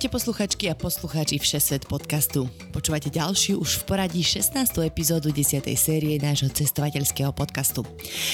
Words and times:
Ahojte 0.00 0.16
posluchačky 0.16 0.72
a 0.72 0.80
poslucháči 0.80 1.36
Všesvet 1.36 1.84
podcastu. 1.84 2.48
Počúvate 2.72 3.12
ďalšiu 3.12 3.60
už 3.60 3.84
v 3.84 3.92
poradí 3.92 4.24
16. 4.24 4.56
epizódu 4.80 5.28
10. 5.28 5.60
série 5.76 6.16
nášho 6.16 6.48
cestovateľského 6.48 7.28
podcastu. 7.36 7.84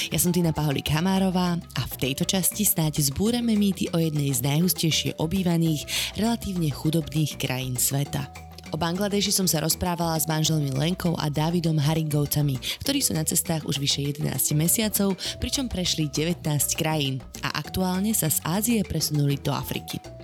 Ja 0.07 0.15
som 0.15 0.31
Tina 0.31 0.55
Paholík 0.55 0.87
Hamárová 0.87 1.59
a 1.59 1.81
v 1.91 1.93
tejto 1.99 2.23
časti 2.23 2.63
snáď 2.63 3.03
zbúrame 3.11 3.59
mýty 3.59 3.91
o 3.91 3.99
jednej 3.99 4.31
z 4.31 4.47
najhustejšie 4.47 5.19
obývaných, 5.19 5.83
relatívne 6.15 6.71
chudobných 6.71 7.35
krajín 7.35 7.75
sveta. 7.75 8.31
O 8.71 8.79
Bangladeši 8.79 9.35
som 9.35 9.43
sa 9.43 9.59
rozprávala 9.59 10.15
s 10.15 10.23
manželmi 10.23 10.71
Lenkou 10.71 11.19
a 11.19 11.27
Davidom 11.27 11.83
Haringovcami, 11.83 12.79
ktorí 12.79 13.03
sú 13.03 13.11
na 13.11 13.27
cestách 13.27 13.67
už 13.67 13.83
vyše 13.83 14.07
11 14.15 14.55
mesiacov, 14.55 15.19
pričom 15.43 15.67
prešli 15.67 16.07
19 16.07 16.47
krajín 16.79 17.19
a 17.43 17.59
aktuálne 17.59 18.15
sa 18.15 18.31
z 18.31 18.39
Ázie 18.47 18.79
presunuli 18.87 19.35
do 19.43 19.51
Afriky. 19.51 20.16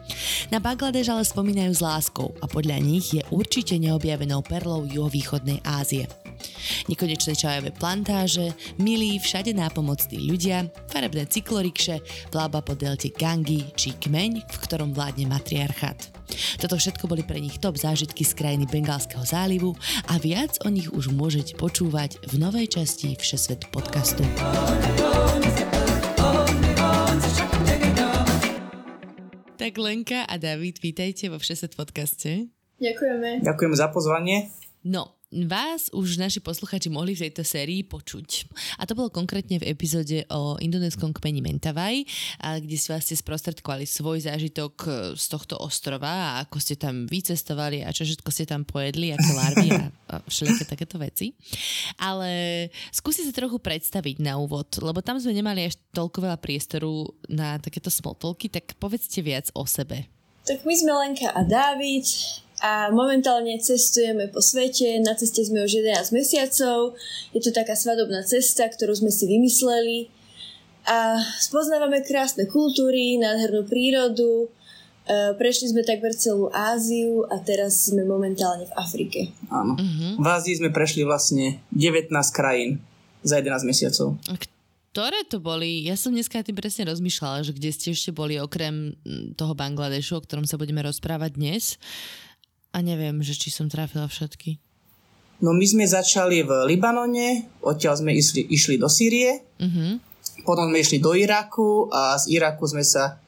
Na 0.51 0.61
Bangladeš 0.61 1.09
ale 1.09 1.23
spomínajú 1.25 1.71
s 1.73 1.81
láskou 1.81 2.35
a 2.43 2.45
podľa 2.45 2.77
nich 2.83 3.15
je 3.15 3.23
určite 3.33 3.79
neobjavenou 3.79 4.45
perlou 4.45 4.85
juhovýchodnej 4.85 5.63
Ázie. 5.65 6.05
Nekonečné 6.91 7.33
čajové 7.39 7.71
plantáže, 7.71 8.51
milí 8.75 9.15
všade 9.15 9.55
nápomocní 9.55 10.27
ľudia, 10.27 10.67
farebné 10.91 11.23
cyklorikše, 11.27 12.03
plába 12.29 12.59
po 12.59 12.75
delte 12.75 13.09
Gangi 13.15 13.71
či 13.73 13.95
kmeň, 13.95 14.43
v 14.43 14.57
ktorom 14.67 14.91
vládne 14.91 15.29
matriarchát. 15.31 16.11
Toto 16.59 16.75
všetko 16.79 17.05
boli 17.07 17.23
pre 17.23 17.39
nich 17.39 17.59
top 17.59 17.77
zážitky 17.77 18.25
z 18.25 18.33
krajiny 18.35 18.65
Bengalského 18.67 19.23
zálivu 19.23 19.75
a 20.09 20.17
viac 20.17 20.57
o 20.65 20.69
nich 20.71 20.89
už 20.89 21.13
môžete 21.13 21.55
počúvať 21.55 22.19
v 22.27 22.33
novej 22.41 22.67
časti 22.79 23.15
Všesvet 23.15 23.69
podcastu. 23.69 24.25
Tak 29.63 29.79
Lenka 29.79 30.27
a 30.27 30.35
David, 30.35 30.83
vítajte 30.83 31.31
vo 31.31 31.39
Všeset 31.39 31.79
podcaste. 31.79 32.51
Ďakujeme. 32.83 33.47
Ďakujem 33.47 33.73
za 33.79 33.87
pozvanie. 33.95 34.51
No, 34.83 35.15
Vás 35.33 35.89
už 35.89 36.21
naši 36.21 36.37
posluchači 36.37 36.93
mohli 36.93 37.17
v 37.17 37.25
tejto 37.25 37.41
sérii 37.41 37.81
počuť. 37.81 38.53
A 38.77 38.85
to 38.85 38.93
bolo 38.93 39.09
konkrétne 39.09 39.57
v 39.57 39.65
epizóde 39.65 40.29
o 40.29 40.61
indonéskom 40.61 41.09
kmeni 41.09 41.41
Mentawai, 41.41 42.05
kde 42.61 42.77
si 42.77 42.93
vlastne 42.93 43.17
sprostredkovali 43.17 43.89
svoj 43.89 44.29
zážitok 44.29 44.73
e, 44.85 44.89
z 45.17 45.25
tohto 45.33 45.57
ostrova 45.57 46.37
a 46.37 46.45
ako 46.45 46.61
ste 46.61 46.77
tam 46.77 47.09
vycestovali 47.09 47.81
a 47.81 47.89
čo 47.89 48.05
všetko 48.05 48.29
ste 48.29 48.45
tam 48.45 48.61
pojedli, 48.61 49.17
aké 49.17 49.31
larvy 49.33 49.67
a, 49.73 49.89
a 50.13 50.15
všelijaké 50.29 50.69
takéto 50.69 51.01
veci. 51.01 51.33
Ale 51.97 52.69
skúste 52.93 53.25
sa 53.25 53.33
trochu 53.33 53.57
predstaviť 53.57 54.21
na 54.21 54.37
úvod, 54.37 54.69
lebo 54.85 55.01
tam 55.01 55.17
sme 55.17 55.33
nemali 55.33 55.65
až 55.65 55.81
toľko 55.97 56.29
veľa 56.29 56.37
priestoru 56.37 57.09
na 57.25 57.57
takéto 57.57 57.89
smotolky, 57.89 58.53
tak 58.53 58.77
povedzte 58.77 59.25
viac 59.25 59.49
o 59.57 59.65
sebe. 59.65 60.05
Tak 60.45 60.61
my 60.67 60.75
sme 60.75 60.91
Lenka 60.91 61.31
a 61.31 61.41
Dávid, 61.47 62.05
a 62.63 62.87
momentálne 62.95 63.59
cestujeme 63.59 64.31
po 64.31 64.39
svete. 64.39 64.95
Na 65.03 65.19
ceste 65.19 65.43
sme 65.43 65.67
už 65.67 65.83
11 65.83 66.15
mesiacov. 66.15 66.95
Je 67.35 67.43
to 67.43 67.51
taká 67.51 67.75
svadobná 67.75 68.23
cesta, 68.23 68.71
ktorú 68.71 68.95
sme 68.95 69.11
si 69.11 69.27
vymysleli. 69.27 70.07
A 70.87 71.19
spoznávame 71.43 72.07
krásne 72.07 72.47
kultúry, 72.47 73.19
nádhernú 73.19 73.67
prírodu. 73.67 74.47
E, 75.03 75.35
prešli 75.35 75.75
sme 75.75 75.83
takmer 75.83 76.15
celú 76.15 76.47
Áziu 76.55 77.27
a 77.27 77.35
teraz 77.43 77.91
sme 77.91 78.07
momentálne 78.07 78.63
v 78.63 78.73
Afrike. 78.79 79.35
Áno. 79.51 79.75
Uh-huh. 79.75 80.23
V 80.23 80.27
Ázii 80.27 80.63
sme 80.63 80.71
prešli 80.71 81.03
vlastne 81.03 81.59
19 81.75 82.15
krajín 82.31 82.79
za 83.27 83.43
11 83.43 83.67
mesiacov. 83.67 84.15
Ktoré 84.95 85.27
to 85.27 85.43
boli? 85.43 85.83
Ja 85.83 85.99
som 85.99 86.15
dneska 86.15 86.39
tým 86.39 86.55
presne 86.55 86.87
rozmýšľala, 86.87 87.43
že 87.43 87.51
kde 87.51 87.75
ste 87.75 87.91
ešte 87.91 88.15
boli 88.15 88.39
okrem 88.39 88.95
toho 89.35 89.51
Bangladešu, 89.51 90.15
o 90.15 90.23
ktorom 90.23 90.47
sa 90.47 90.55
budeme 90.55 90.79
rozprávať 90.79 91.35
dnes. 91.35 91.75
A 92.73 92.81
neviem, 92.81 93.21
že 93.21 93.37
či 93.37 93.53
som 93.53 93.69
trafila 93.69 94.09
všetky. 94.09 94.57
No 95.43 95.53
my 95.53 95.65
sme 95.67 95.85
začali 95.85 96.41
v 96.41 96.51
Libanone, 96.73 97.59
odtiaľ 97.61 97.99
sme 97.99 98.15
išli, 98.15 98.47
išli 98.47 98.75
do 98.79 98.87
Sýrie, 98.87 99.43
uh-huh. 99.59 99.99
potom 100.47 100.71
sme 100.71 100.81
išli 100.81 100.97
do 101.03 101.13
Iraku 101.13 101.91
a 101.93 102.15
z 102.17 102.33
Iraku 102.33 102.63
sme 102.65 102.81
sa 102.81 103.19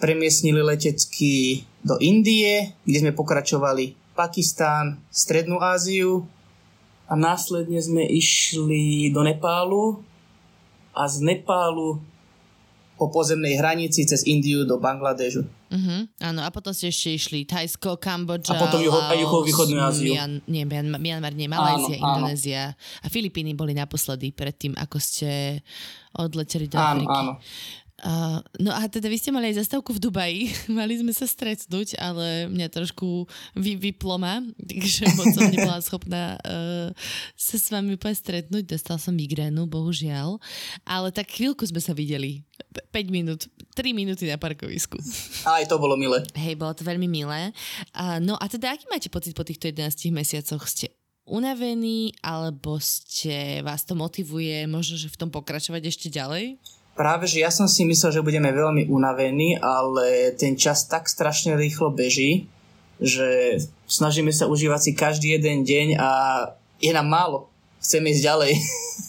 premiesnili 0.00 0.64
letecky 0.64 1.62
do 1.84 2.00
Indie, 2.00 2.72
kde 2.88 2.98
sme 3.04 3.12
pokračovali 3.12 4.16
Pakistán, 4.16 5.04
Strednú 5.12 5.60
Áziu 5.60 6.24
a 7.04 7.12
následne 7.12 7.76
sme 7.84 8.08
išli 8.08 9.12
do 9.12 9.20
Nepálu 9.20 10.00
a 10.96 11.04
z 11.06 11.20
Nepálu 11.20 12.00
po 13.00 13.08
pozemnej 13.08 13.56
hranici 13.56 14.04
cez 14.04 14.28
Indiu 14.28 14.68
do 14.68 14.76
Bangladežu. 14.76 15.48
Uh-huh, 15.72 16.04
áno, 16.20 16.44
a 16.44 16.52
potom 16.52 16.76
ste 16.76 16.92
ešte 16.92 17.16
išli 17.16 17.48
Thajsko, 17.48 17.96
Kambodža, 17.96 18.60
A 18.60 18.68
potom 18.68 18.84
juho, 18.84 19.00
Laos, 19.00 19.16
juhovýchodnú 19.16 19.80
Áziu. 19.80 20.12
Mian, 20.12 20.44
nie, 20.44 20.68
Myanmar, 20.68 21.32
nie, 21.32 21.48
Malajzia, 21.48 21.96
Indonézia. 21.96 22.62
A 23.00 23.06
Filipíny 23.08 23.56
boli 23.56 23.72
naposledy 23.72 24.36
predtým, 24.36 24.76
ako 24.76 25.00
ste 25.00 25.62
odleteli 26.12 26.68
do 26.68 26.76
áno, 26.76 27.06
Afriky. 27.06 27.16
Áno, 27.24 27.32
Uh, 28.00 28.40
no 28.56 28.72
a 28.72 28.88
teda 28.88 29.12
vy 29.12 29.20
ste 29.20 29.28
mali 29.28 29.52
aj 29.52 29.60
zastavku 29.60 29.92
v 29.92 30.00
Dubaji, 30.00 30.42
mali 30.80 30.96
sme 30.96 31.12
sa 31.12 31.28
stretnúť, 31.28 32.00
ale 32.00 32.48
mňa 32.48 32.72
trošku 32.72 33.28
vy, 33.52 33.76
vyplo 33.76 34.16
ma, 34.16 34.40
takže 34.56 35.12
moc 35.20 35.28
som 35.36 35.44
nebola 35.52 35.78
schopná 35.86 36.40
uh, 36.40 36.88
sa 37.36 37.56
s 37.60 37.68
vami 37.68 38.00
úplne 38.00 38.16
stretnúť, 38.16 38.64
dostal 38.64 38.96
som 38.96 39.12
migrénu, 39.12 39.68
bohužiaľ, 39.68 40.40
ale 40.88 41.12
tak 41.12 41.28
chvíľku 41.28 41.68
sme 41.68 41.84
sa 41.84 41.92
videli, 41.92 42.40
5 42.88 43.12
minút, 43.12 43.44
3 43.76 43.92
minúty 43.92 44.24
na 44.24 44.40
parkovisku. 44.40 44.96
Aj 45.44 45.64
to 45.68 45.76
bolo 45.76 45.92
milé. 46.00 46.24
Hej, 46.40 46.56
bolo 46.56 46.72
to 46.72 46.88
veľmi 46.88 47.04
milé. 47.04 47.52
Uh, 47.92 48.16
no 48.24 48.40
a 48.40 48.48
teda 48.48 48.72
aký 48.72 48.88
máte 48.88 49.12
pocit 49.12 49.36
po 49.36 49.44
týchto 49.44 49.68
11 49.68 50.08
mesiacoch? 50.08 50.64
Ste 50.64 50.88
unavení, 51.28 52.16
alebo 52.24 52.80
ste, 52.80 53.60
vás 53.60 53.84
to 53.86 53.94
motivuje 53.94 54.66
možno, 54.66 54.98
že 54.98 55.12
v 55.12 55.18
tom 55.20 55.30
pokračovať 55.30 55.82
ešte 55.86 56.08
ďalej? 56.10 56.58
Práve, 57.00 57.24
že 57.24 57.40
ja 57.40 57.48
som 57.48 57.64
si 57.64 57.88
myslel, 57.88 58.20
že 58.20 58.20
budeme 58.20 58.52
veľmi 58.52 58.92
unavení, 58.92 59.56
ale 59.56 60.36
ten 60.36 60.52
čas 60.52 60.84
tak 60.84 61.08
strašne 61.08 61.56
rýchlo 61.56 61.88
beží, 61.88 62.44
že 63.00 63.56
snažíme 63.88 64.28
sa 64.28 64.44
užívať 64.44 64.80
si 64.84 64.92
každý 64.92 65.40
jeden 65.40 65.64
deň 65.64 65.96
a 65.96 66.10
je 66.76 66.92
nám 66.92 67.08
málo. 67.08 67.48
Chceme 67.80 68.12
ísť 68.12 68.20
ďalej. 68.20 68.52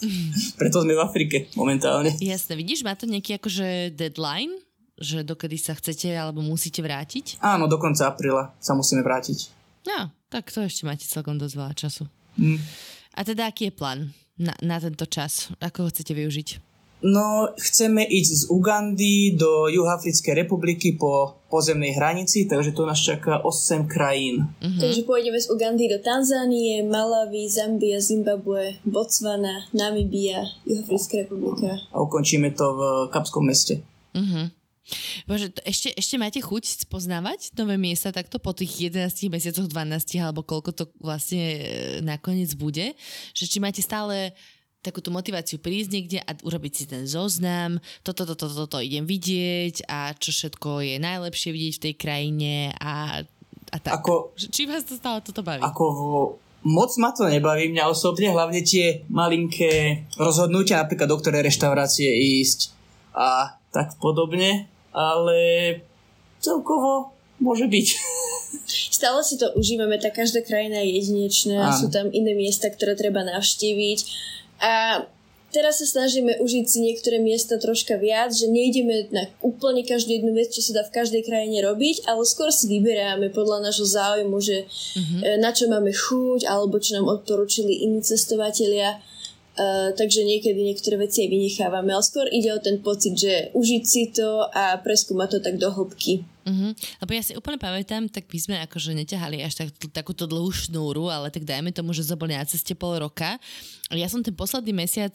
Preto 0.64 0.80
sme 0.80 0.96
v 0.96 1.04
Afrike 1.04 1.52
momentálne. 1.52 2.16
Jasne, 2.16 2.56
vidíš, 2.56 2.80
má 2.80 2.96
to 2.96 3.04
nejaký 3.04 3.36
akože 3.36 3.92
deadline? 3.92 4.56
Že 4.96 5.28
dokedy 5.28 5.60
sa 5.60 5.76
chcete 5.76 6.16
alebo 6.16 6.40
musíte 6.40 6.80
vrátiť? 6.80 7.44
Áno, 7.44 7.68
do 7.68 7.76
konca 7.76 8.08
apríla 8.08 8.56
sa 8.56 8.72
musíme 8.72 9.04
vrátiť. 9.04 9.52
No, 9.84 10.08
tak 10.32 10.48
to 10.48 10.64
ešte 10.64 10.88
máte 10.88 11.04
celkom 11.04 11.36
dosť 11.36 11.54
veľa 11.60 11.74
času. 11.76 12.08
Mm. 12.40 12.56
A 13.12 13.20
teda 13.20 13.52
aký 13.52 13.68
je 13.68 13.76
plán 13.76 14.16
na, 14.40 14.56
na 14.64 14.80
tento 14.80 15.04
čas? 15.04 15.52
Ako 15.60 15.84
ho 15.84 15.88
chcete 15.92 16.16
využiť? 16.16 16.71
No, 17.02 17.50
chceme 17.58 18.06
ísť 18.06 18.30
z 18.30 18.42
Ugandy 18.46 19.34
do 19.34 19.66
Juhafrickej 19.66 20.46
republiky 20.46 20.94
po 20.94 21.42
pozemnej 21.50 21.98
hranici, 21.98 22.46
takže 22.46 22.70
to 22.70 22.86
nás 22.86 23.02
čaká 23.02 23.42
8 23.42 23.90
krajín. 23.90 24.46
Uh-huh. 24.62 24.80
Takže 24.80 25.02
pôjdeme 25.02 25.36
z 25.36 25.50
Ugandy 25.50 25.90
do 25.90 25.98
Tanzánie, 25.98 26.86
Malawi, 26.86 27.50
Zambia, 27.50 27.98
Zimbabwe, 27.98 28.78
Botswana, 28.86 29.66
Namibia, 29.74 30.46
Juhafrická 30.62 31.26
republika. 31.26 31.74
A 31.90 31.98
ukončíme 32.06 32.54
to 32.54 32.66
v 32.70 32.80
Kapskom 33.10 33.50
meste. 33.50 33.82
Uh-huh. 34.14 34.48
Bože, 35.26 35.54
to 35.54 35.60
ešte, 35.62 35.94
ešte 35.94 36.16
máte 36.18 36.38
chuť 36.42 36.86
spoznávať 36.86 37.54
nové 37.54 37.78
miesta 37.78 38.10
takto 38.10 38.42
po 38.42 38.50
tých 38.50 38.90
11 38.94 39.30
mesiacoch, 39.30 39.66
12 39.70 40.22
alebo 40.22 40.42
koľko 40.42 40.70
to 40.74 40.84
vlastne 40.98 41.38
e, 41.38 41.58
nakoniec 42.02 42.50
bude? 42.58 42.94
Že 43.30 43.44
či 43.46 43.58
máte 43.62 43.78
stále 43.78 44.34
takúto 44.82 45.14
motiváciu 45.14 45.62
prísť 45.62 45.90
niekde 45.94 46.18
a 46.20 46.34
urobiť 46.42 46.72
si 46.74 46.84
ten 46.90 47.06
zoznam, 47.06 47.78
toto, 48.02 48.26
toto, 48.26 48.50
toto, 48.50 48.66
toto 48.66 48.82
idem 48.82 49.06
vidieť 49.06 49.86
a 49.86 50.10
čo 50.18 50.34
všetko 50.34 50.82
je 50.82 50.96
najlepšie 50.98 51.50
vidieť 51.54 51.74
v 51.78 51.84
tej 51.86 51.94
krajine 51.94 52.54
a, 52.82 53.22
a 53.70 53.76
tak. 53.78 54.02
Ako, 54.02 54.34
Či 54.34 54.66
vás 54.66 54.82
to 54.82 54.98
stále 54.98 55.22
toto 55.22 55.46
baví? 55.46 55.62
Ako 55.62 55.84
moc 56.66 56.90
ma 56.98 57.14
to 57.14 57.30
nebaví 57.30 57.70
mňa 57.70 57.86
osobne, 57.86 58.34
hlavne 58.34 58.62
tie 58.66 59.06
malinké 59.06 60.04
rozhodnutia, 60.18 60.82
napríklad 60.82 61.10
do 61.10 61.18
ktorej 61.18 61.46
reštaurácie 61.46 62.10
ísť 62.42 62.74
a 63.14 63.58
tak 63.70 63.96
podobne, 64.02 64.66
ale 64.90 65.38
celkovo 66.42 67.14
môže 67.38 67.66
byť. 67.66 67.86
Stále 68.98 69.24
si 69.26 69.40
to 69.40 69.50
užívame, 69.58 69.98
tá 69.98 70.14
každá 70.14 70.44
krajina 70.44 70.78
je 70.84 71.02
jedinečná, 71.02 71.72
Áno. 71.72 71.74
sú 71.74 71.86
tam 71.90 72.06
iné 72.14 72.36
miesta, 72.36 72.70
ktoré 72.70 72.94
treba 72.94 73.26
navštíviť 73.26 73.98
a 74.62 75.02
teraz 75.52 75.82
sa 75.82 75.86
snažíme 75.86 76.38
užiť 76.38 76.64
si 76.64 76.78
niektoré 76.80 77.18
miesta 77.18 77.60
troška 77.60 77.98
viac, 77.98 78.32
že 78.32 78.48
nejdeme 78.48 79.10
na 79.12 79.28
úplne 79.44 79.82
každú 79.82 80.16
jednu 80.16 80.32
vec, 80.32 80.54
čo 80.54 80.62
sa 80.64 80.80
dá 80.80 80.82
v 80.86 80.94
každej 80.96 81.26
krajine 81.26 81.60
robiť, 81.66 82.08
ale 82.08 82.22
skôr 82.22 82.48
si 82.54 82.70
vyberáme 82.70 83.28
podľa 83.34 83.68
nášho 83.68 83.84
záujmu, 83.84 84.38
že 84.40 84.64
mm-hmm. 84.64 85.42
na 85.42 85.50
čo 85.52 85.68
máme 85.68 85.92
chuť, 85.92 86.48
alebo 86.48 86.80
čo 86.80 86.96
nám 86.96 87.10
odporúčili 87.10 87.84
iní 87.84 88.00
cestovatelia. 88.00 89.02
Uh, 89.52 89.92
takže 89.92 90.24
niekedy 90.24 90.56
niektoré 90.56 90.96
veci 90.96 91.28
aj 91.28 91.28
vynechávame, 91.28 91.92
ale 91.92 92.00
skôr 92.00 92.24
ide 92.32 92.56
o 92.56 92.64
ten 92.64 92.80
pocit, 92.80 93.12
že 93.20 93.52
užiť 93.52 93.82
si 93.84 94.08
to 94.08 94.48
a 94.48 94.80
preskúmať 94.80 95.28
to 95.28 95.38
tak 95.44 95.60
do 95.60 95.68
hĺbky. 95.68 96.24
Uh-huh. 96.42 96.74
Lebo 97.02 97.10
ja 97.14 97.22
si 97.22 97.38
úplne 97.38 97.58
pamätám, 97.58 98.10
tak 98.10 98.26
my 98.26 98.38
sme 98.38 98.56
akože 98.66 98.98
neťahali 98.98 99.42
až 99.42 99.62
tak, 99.62 99.68
takúto 99.94 100.26
dlhú 100.26 100.50
šnúru, 100.50 101.06
ale 101.06 101.30
tak 101.30 101.46
dajme 101.46 101.70
tomu, 101.70 101.94
že 101.94 102.02
sme 102.02 102.18
na 102.30 102.42
ceste 102.42 102.74
pol 102.74 102.98
roka. 102.98 103.38
Ja 103.94 104.10
som 104.10 104.22
ten 104.22 104.34
posledný 104.34 104.74
mesiac 104.74 105.14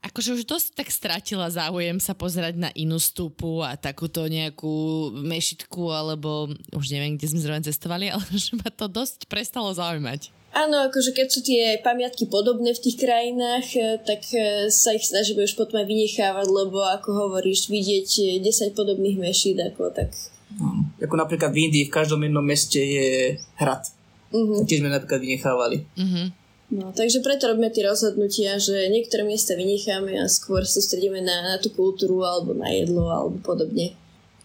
akože 0.00 0.40
už 0.40 0.42
dosť 0.48 0.68
tak 0.80 0.88
stratila 0.88 1.52
záujem 1.52 2.00
sa 2.00 2.16
pozerať 2.16 2.56
na 2.56 2.70
inú 2.72 2.96
stupu 2.96 3.60
a 3.60 3.76
takúto 3.76 4.24
nejakú 4.24 5.12
mešitku, 5.12 5.92
alebo 5.92 6.48
už 6.72 6.86
neviem, 6.88 7.20
kde 7.20 7.28
sme 7.28 7.44
zrovna 7.44 7.62
cestovali, 7.64 8.08
ale 8.14 8.24
že 8.32 8.56
ma 8.56 8.68
to 8.72 8.88
dosť 8.88 9.28
prestalo 9.28 9.68
zaujímať. 9.76 10.39
Áno, 10.50 10.90
akože 10.90 11.14
keď 11.14 11.26
sú 11.30 11.40
tie 11.46 11.78
pamiatky 11.78 12.26
podobné 12.26 12.74
v 12.74 12.82
tých 12.82 12.98
krajinách, 12.98 13.66
eh, 13.78 14.02
tak 14.02 14.26
eh, 14.34 14.66
sa 14.66 14.90
ich 14.90 15.06
snažíme 15.06 15.46
už 15.46 15.54
potom 15.54 15.78
aj 15.78 15.86
vynechávať, 15.86 16.46
lebo 16.50 16.82
ako 16.82 17.30
hovoríš, 17.30 17.70
vidieť 17.70 18.42
10 18.42 18.42
eh, 18.42 18.74
podobných 18.74 19.18
mešít, 19.22 19.62
ako 19.62 19.94
tak... 19.94 20.10
No, 20.58 20.90
ako 20.98 21.14
napríklad 21.14 21.54
v 21.54 21.70
Indii 21.70 21.86
v 21.86 21.94
každom 21.94 22.26
jednom 22.26 22.42
meste 22.42 22.82
je 22.82 23.38
hrad. 23.62 23.86
Uh-huh. 24.34 24.66
Tie 24.66 24.82
sme 24.82 24.90
napríklad 24.90 25.22
vynechávali. 25.22 25.86
Uh-huh. 25.94 26.26
No, 26.74 26.90
takže 26.90 27.22
preto 27.22 27.46
robíme 27.46 27.70
tie 27.70 27.86
rozhodnutia, 27.86 28.58
že 28.58 28.90
niektoré 28.90 29.22
miesta 29.22 29.54
vynecháme 29.54 30.18
a 30.18 30.26
skôr 30.26 30.66
sústredíme 30.66 31.22
na, 31.22 31.54
na 31.54 31.54
tú 31.62 31.70
kultúru 31.70 32.26
alebo 32.26 32.54
na 32.54 32.70
jedlo 32.74 33.10
alebo 33.10 33.38
podobne. 33.42 33.94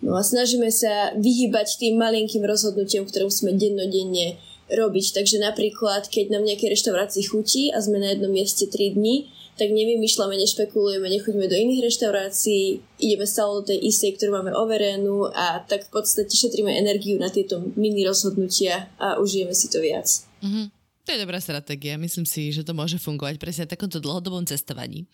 No 0.05 0.13
a 0.13 0.21
snažíme 0.21 0.69
sa 0.69 1.13
vyhybať 1.17 1.81
tým 1.81 1.97
malinkým 1.97 2.45
rozhodnutiam, 2.45 3.05
ktoré 3.09 3.25
musíme 3.25 3.57
dennodenne 3.57 4.37
robiť. 4.69 5.05
Takže 5.21 5.37
napríklad, 5.41 6.09
keď 6.09 6.33
nám 6.33 6.43
nejaké 6.45 6.69
reštaurácii 6.71 7.23
chutí 7.25 7.63
a 7.69 7.81
sme 7.81 8.01
na 8.01 8.13
jednom 8.13 8.31
mieste 8.33 8.65
3 8.65 8.97
dní, 8.97 9.29
tak 9.55 9.71
nevymýšľame, 9.71 10.35
nešpekulujeme, 10.35 11.07
nechoďme 11.07 11.47
do 11.47 11.55
iných 11.55 11.87
reštaurácií, 11.87 12.83
ideme 12.99 13.23
stále 13.23 13.63
do 13.63 13.71
tej 13.71 13.79
istej, 13.87 14.19
ktorú 14.19 14.31
máme 14.35 14.51
overenú 14.51 15.31
a 15.31 15.63
tak 15.63 15.87
v 15.87 15.91
podstate 15.95 16.35
šetríme 16.35 16.75
energiu 16.75 17.15
na 17.15 17.31
tieto 17.31 17.63
mini 17.79 18.03
rozhodnutia 18.03 18.91
a 18.99 19.15
užijeme 19.15 19.55
si 19.55 19.71
to 19.71 19.79
viac. 19.79 20.11
Mm-hmm. 20.43 20.65
To 21.05 21.13
je 21.13 21.21
dobrá 21.21 21.37
stratégia. 21.37 22.01
Myslím 22.01 22.25
si, 22.25 22.49
že 22.49 22.65
to 22.65 22.73
môže 22.73 22.97
fungovať 22.97 23.37
presne 23.37 23.69
v 23.69 23.77
takomto 23.77 24.01
dlhodobom 24.01 24.41
cestovaní. 24.49 25.05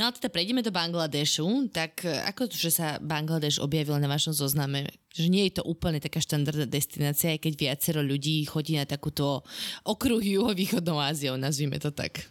No 0.00 0.08
a 0.08 0.12
teda 0.12 0.32
prejdeme 0.32 0.64
do 0.64 0.72
Bangladešu. 0.72 1.68
Tak 1.68 2.00
ako 2.32 2.48
to, 2.48 2.56
že 2.56 2.72
sa 2.72 2.96
Bangladeš 2.96 3.60
objavil 3.60 4.00
na 4.00 4.08
vašom 4.08 4.32
zozname? 4.32 4.88
Že 5.12 5.28
nie 5.28 5.44
je 5.52 5.60
to 5.60 5.68
úplne 5.68 6.00
taká 6.00 6.24
štandardná 6.24 6.64
destinácia, 6.64 7.36
aj 7.36 7.44
keď 7.44 7.52
viacero 7.60 8.00
ľudí 8.00 8.40
chodí 8.48 8.80
na 8.80 8.88
takúto 8.88 9.44
okruh 9.84 10.24
juhovýchodnou 10.24 10.96
Áziou, 10.96 11.36
nazvime 11.36 11.76
to 11.76 11.92
tak. 11.92 12.24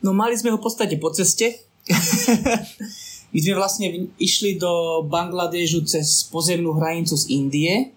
No 0.00 0.16
mali 0.16 0.32
sme 0.32 0.48
ho 0.48 0.56
v 0.56 0.64
podstate 0.64 0.96
po 0.96 1.12
ceste. 1.12 1.52
My 3.28 3.38
sme 3.44 3.60
vlastne 3.60 4.08
išli 4.16 4.56
do 4.56 5.04
Bangladežu 5.04 5.84
cez 5.84 6.24
pozemnú 6.32 6.72
hranicu 6.80 7.12
z 7.12 7.28
Indie. 7.28 7.92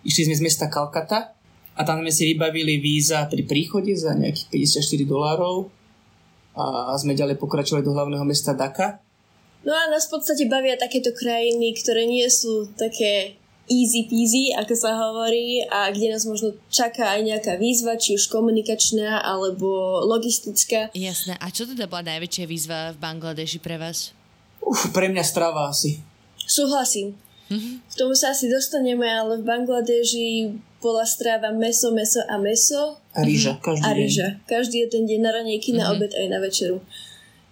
Išli 0.00 0.32
sme 0.32 0.34
z 0.40 0.44
mesta 0.48 0.72
Kalkata 0.72 1.35
a 1.76 1.80
tam 1.84 2.00
sme 2.00 2.08
si 2.08 2.32
vybavili 2.32 2.80
víza 2.80 3.28
pri 3.28 3.44
príchode 3.44 3.92
za 3.92 4.16
nejakých 4.16 4.80
54 4.80 5.04
dolárov 5.04 5.68
a 6.56 6.96
sme 6.96 7.12
ďalej 7.12 7.36
pokračovali 7.36 7.84
do 7.84 7.92
hlavného 7.92 8.24
mesta 8.24 8.56
Daka. 8.56 9.04
No 9.60 9.76
a 9.76 9.92
nás 9.92 10.08
v 10.08 10.16
podstate 10.16 10.48
bavia 10.48 10.80
takéto 10.80 11.12
krajiny, 11.12 11.76
ktoré 11.76 12.08
nie 12.08 12.24
sú 12.32 12.72
také 12.80 13.36
easy 13.66 14.06
peasy, 14.06 14.54
ako 14.54 14.74
sa 14.78 14.94
hovorí, 14.94 15.58
a 15.66 15.90
kde 15.90 16.14
nás 16.14 16.22
možno 16.24 16.54
čaká 16.70 17.18
aj 17.18 17.20
nejaká 17.26 17.52
výzva, 17.58 17.98
či 17.98 18.14
už 18.14 18.30
komunikačná 18.30 19.20
alebo 19.20 20.00
logistická. 20.06 20.94
Jasné. 20.94 21.34
A 21.42 21.50
čo 21.50 21.66
teda 21.66 21.90
bola 21.90 22.14
najväčšia 22.14 22.46
výzva 22.46 22.94
v 22.94 23.02
Bangladeši 23.02 23.58
pre 23.58 23.76
vás? 23.76 24.14
Uf, 24.62 24.94
pre 24.94 25.10
mňa 25.10 25.24
strava 25.26 25.66
asi. 25.68 25.98
Súhlasím. 26.46 27.18
Mm-hmm. 27.50 27.74
K 27.90 27.94
tomu 27.98 28.14
sa 28.14 28.34
asi 28.34 28.46
dostaneme, 28.46 29.06
ale 29.06 29.42
v 29.42 29.44
Bangladeži 29.46 30.56
bola 30.80 31.04
stráva 31.08 31.52
meso, 31.52 31.92
meso 31.92 32.20
a 32.28 32.36
meso. 32.38 33.00
A 33.16 33.24
rýža, 33.24 33.56
mhm. 33.56 33.62
každý 33.64 33.84
A 33.84 33.90
rýža. 33.96 34.28
Deň. 34.28 34.46
Každý 34.46 34.76
jeden 34.88 35.02
deň 35.08 35.20
na 35.20 35.30
ranejky, 35.32 35.70
mm-hmm. 35.72 35.80
na 35.80 35.86
mhm. 35.90 35.94
obed 35.96 36.12
aj 36.12 36.26
na 36.28 36.38
večeru. 36.38 36.78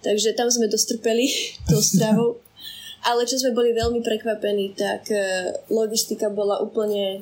Takže 0.05 0.37
tam 0.37 0.53
sme 0.53 0.69
dostrpeli 0.69 1.25
tou 1.69 1.81
stravou. 1.81 2.41
Ale 3.05 3.21
čo 3.29 3.37
sme 3.37 3.53
boli 3.53 3.69
veľmi 3.69 4.01
prekvapení, 4.01 4.73
tak 4.73 5.13
e, 5.13 5.53
logistika 5.69 6.25
bola 6.33 6.57
úplne 6.57 7.21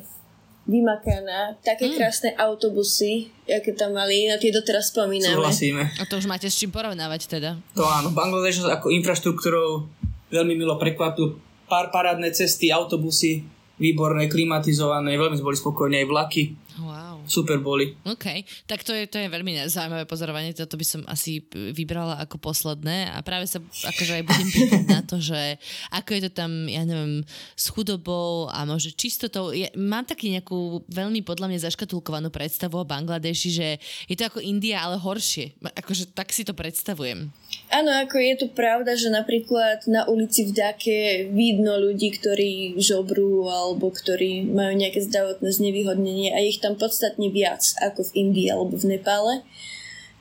vymakaná. 0.63 1.59
Také 1.59 1.91
mm. 1.91 1.95
krásne 1.99 2.29
autobusy, 2.39 3.27
aké 3.43 3.75
tam 3.75 3.91
mali, 3.91 4.31
na 4.31 4.39
tie 4.39 4.47
doteraz 4.47 4.95
spomíname. 4.95 5.35
Súhlasíme. 5.35 5.83
A 5.99 6.07
to 6.07 6.15
už 6.15 6.27
máte 6.31 6.47
s 6.47 6.55
čím 6.55 6.71
porovnávať 6.71 7.27
teda? 7.27 7.59
To 7.75 7.83
áno, 7.83 8.15
Bangladeš 8.15 8.63
ako 8.63 8.95
infraštruktúrou 8.95 9.91
veľmi 10.31 10.55
milo 10.55 10.79
prekvapil. 10.79 11.35
Pár 11.67 11.91
parádne 11.91 12.31
cesty, 12.31 12.71
autobusy, 12.71 13.43
výborné, 13.83 14.31
klimatizované, 14.31 15.19
veľmi 15.19 15.35
boli 15.43 15.59
spokojní 15.59 15.99
aj 15.99 16.07
vlaky. 16.07 16.43
Wow 16.79 17.13
super 17.25 17.59
boli. 17.59 17.95
OK, 18.03 18.43
tak 18.67 18.83
to 18.83 18.91
je, 18.91 19.07
to 19.07 19.19
je 19.19 19.31
veľmi 19.31 19.55
zaujímavé 19.67 20.03
pozorovanie, 20.03 20.55
toto 20.55 20.75
by 20.75 20.85
som 20.85 21.01
asi 21.07 21.43
vybrala 21.51 22.19
ako 22.19 22.39
posledné 22.39 23.11
a 23.11 23.23
práve 23.23 23.47
sa 23.47 23.63
akože 23.63 24.21
aj 24.21 24.23
budem 24.27 24.49
pýtať 24.51 24.83
na 24.87 25.01
to, 25.03 25.19
že 25.19 25.59
ako 25.91 26.09
je 26.15 26.21
to 26.27 26.31
tam, 26.31 26.51
ja 26.67 26.83
neviem, 26.83 27.23
s 27.55 27.65
chudobou 27.71 28.51
a 28.51 28.67
možno 28.67 28.91
čistotou. 28.95 29.55
Ja, 29.55 29.71
mám 29.75 30.07
taký 30.07 30.31
nejakú 30.35 30.83
veľmi 30.91 31.23
podľa 31.23 31.51
mňa 31.51 31.65
zaškatulkovanú 31.69 32.29
predstavu 32.29 32.83
o 32.83 32.87
Bangladeši, 32.87 33.49
že 33.49 33.67
je 34.07 34.15
to 34.15 34.27
ako 34.27 34.43
India, 34.43 34.83
ale 34.83 34.99
horšie. 34.99 35.55
Akože 35.63 36.11
tak 36.11 36.31
si 36.35 36.43
to 36.43 36.51
predstavujem. 36.55 37.31
Áno, 37.73 37.89
ako 37.89 38.21
je 38.21 38.35
to 38.37 38.47
pravda, 38.53 38.93
že 38.93 39.09
napríklad 39.09 39.89
na 39.89 40.05
ulici 40.05 40.45
v 40.45 40.53
Dake 40.53 41.25
vidno 41.33 41.73
ľudí, 41.81 42.13
ktorí 42.13 42.77
žobrú 42.77 43.49
alebo 43.49 43.89
ktorí 43.89 44.45
majú 44.45 44.77
nejaké 44.77 45.01
zdravotné 45.01 45.49
znevýhodnenie 45.49 46.37
a 46.37 46.45
ich 46.45 46.61
tam 46.61 46.77
podstatne 46.77 47.33
viac 47.33 47.65
ako 47.81 48.05
v 48.05 48.29
Indii 48.29 48.53
alebo 48.53 48.77
v 48.77 48.93
Nepále. 48.93 49.41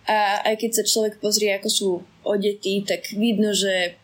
A 0.09 0.49
aj 0.49 0.64
keď 0.64 0.71
sa 0.80 0.88
človek 0.88 1.21
pozrie, 1.21 1.52
ako 1.52 1.68
sú 1.68 1.88
odetí, 2.25 2.88
tak 2.88 3.12
vidno, 3.12 3.52
že 3.52 4.00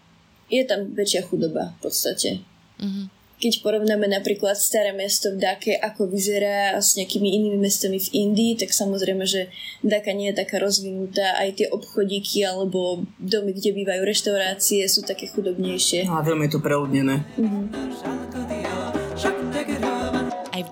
je 0.53 0.63
tam 0.69 0.93
väčšia 0.93 1.25
chudoba 1.25 1.73
v 1.81 1.89
podstate. 1.89 2.45
Mm-hmm 2.77 3.18
keď 3.39 3.63
porovnáme 3.63 4.11
napríklad 4.11 4.59
staré 4.59 4.91
mesto 4.91 5.31
v 5.31 5.39
Dake, 5.39 5.79
ako 5.79 6.11
vyzerá 6.11 6.75
s 6.75 6.99
nejakými 6.99 7.31
inými 7.39 7.59
mestami 7.59 8.03
v 8.03 8.11
Indii, 8.11 8.59
tak 8.59 8.75
samozrejme, 8.75 9.23
že 9.23 9.47
Daka 9.87 10.11
nie 10.11 10.35
je 10.35 10.43
taká 10.43 10.59
rozvinutá. 10.59 11.39
Aj 11.39 11.47
tie 11.55 11.71
obchodíky 11.71 12.43
alebo 12.43 13.07
domy, 13.23 13.55
kde 13.55 13.79
bývajú 13.79 14.03
reštaurácie, 14.03 14.83
sú 14.91 15.07
také 15.07 15.31
chudobnejšie. 15.31 16.11
A 16.11 16.19
veľmi 16.21 16.51
je 16.51 16.53
to 16.59 16.61
preľudnené. 16.61 17.23
Mm-hmm. 17.39 18.28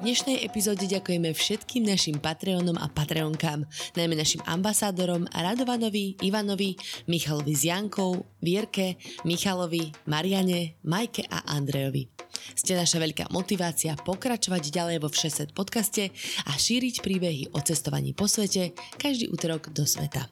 Dnešnej 0.06 0.46
epizóde 0.46 0.86
ďakujeme 0.86 1.34
všetkým 1.34 1.82
našim 1.82 2.22
Patreonom 2.22 2.78
a 2.78 2.86
Patreonkám, 2.86 3.66
najmä 3.98 4.14
našim 4.14 4.38
ambasádorom 4.46 5.26
Radovanovi, 5.34 6.22
Ivanovi, 6.22 6.78
Michalovi 7.10 7.50
z 7.58 7.75
Jankou, 7.75 8.22
Vierke, 8.38 9.02
Michalovi, 9.26 9.90
Mariane, 10.06 10.78
Majke 10.86 11.26
a 11.26 11.50
Andrejovi. 11.50 12.06
Ste 12.54 12.78
naša 12.78 13.02
veľká 13.02 13.34
motivácia 13.34 13.98
pokračovať 13.98 14.70
ďalej 14.70 15.02
vo 15.02 15.10
Všeset 15.10 15.50
podcaste 15.50 16.14
a 16.46 16.54
šíriť 16.54 17.02
príbehy 17.02 17.50
o 17.50 17.58
cestovaní 17.58 18.14
po 18.14 18.30
svete 18.30 18.78
každý 19.02 19.26
útorok 19.26 19.75
do 19.75 19.82
sveta. 19.82 20.30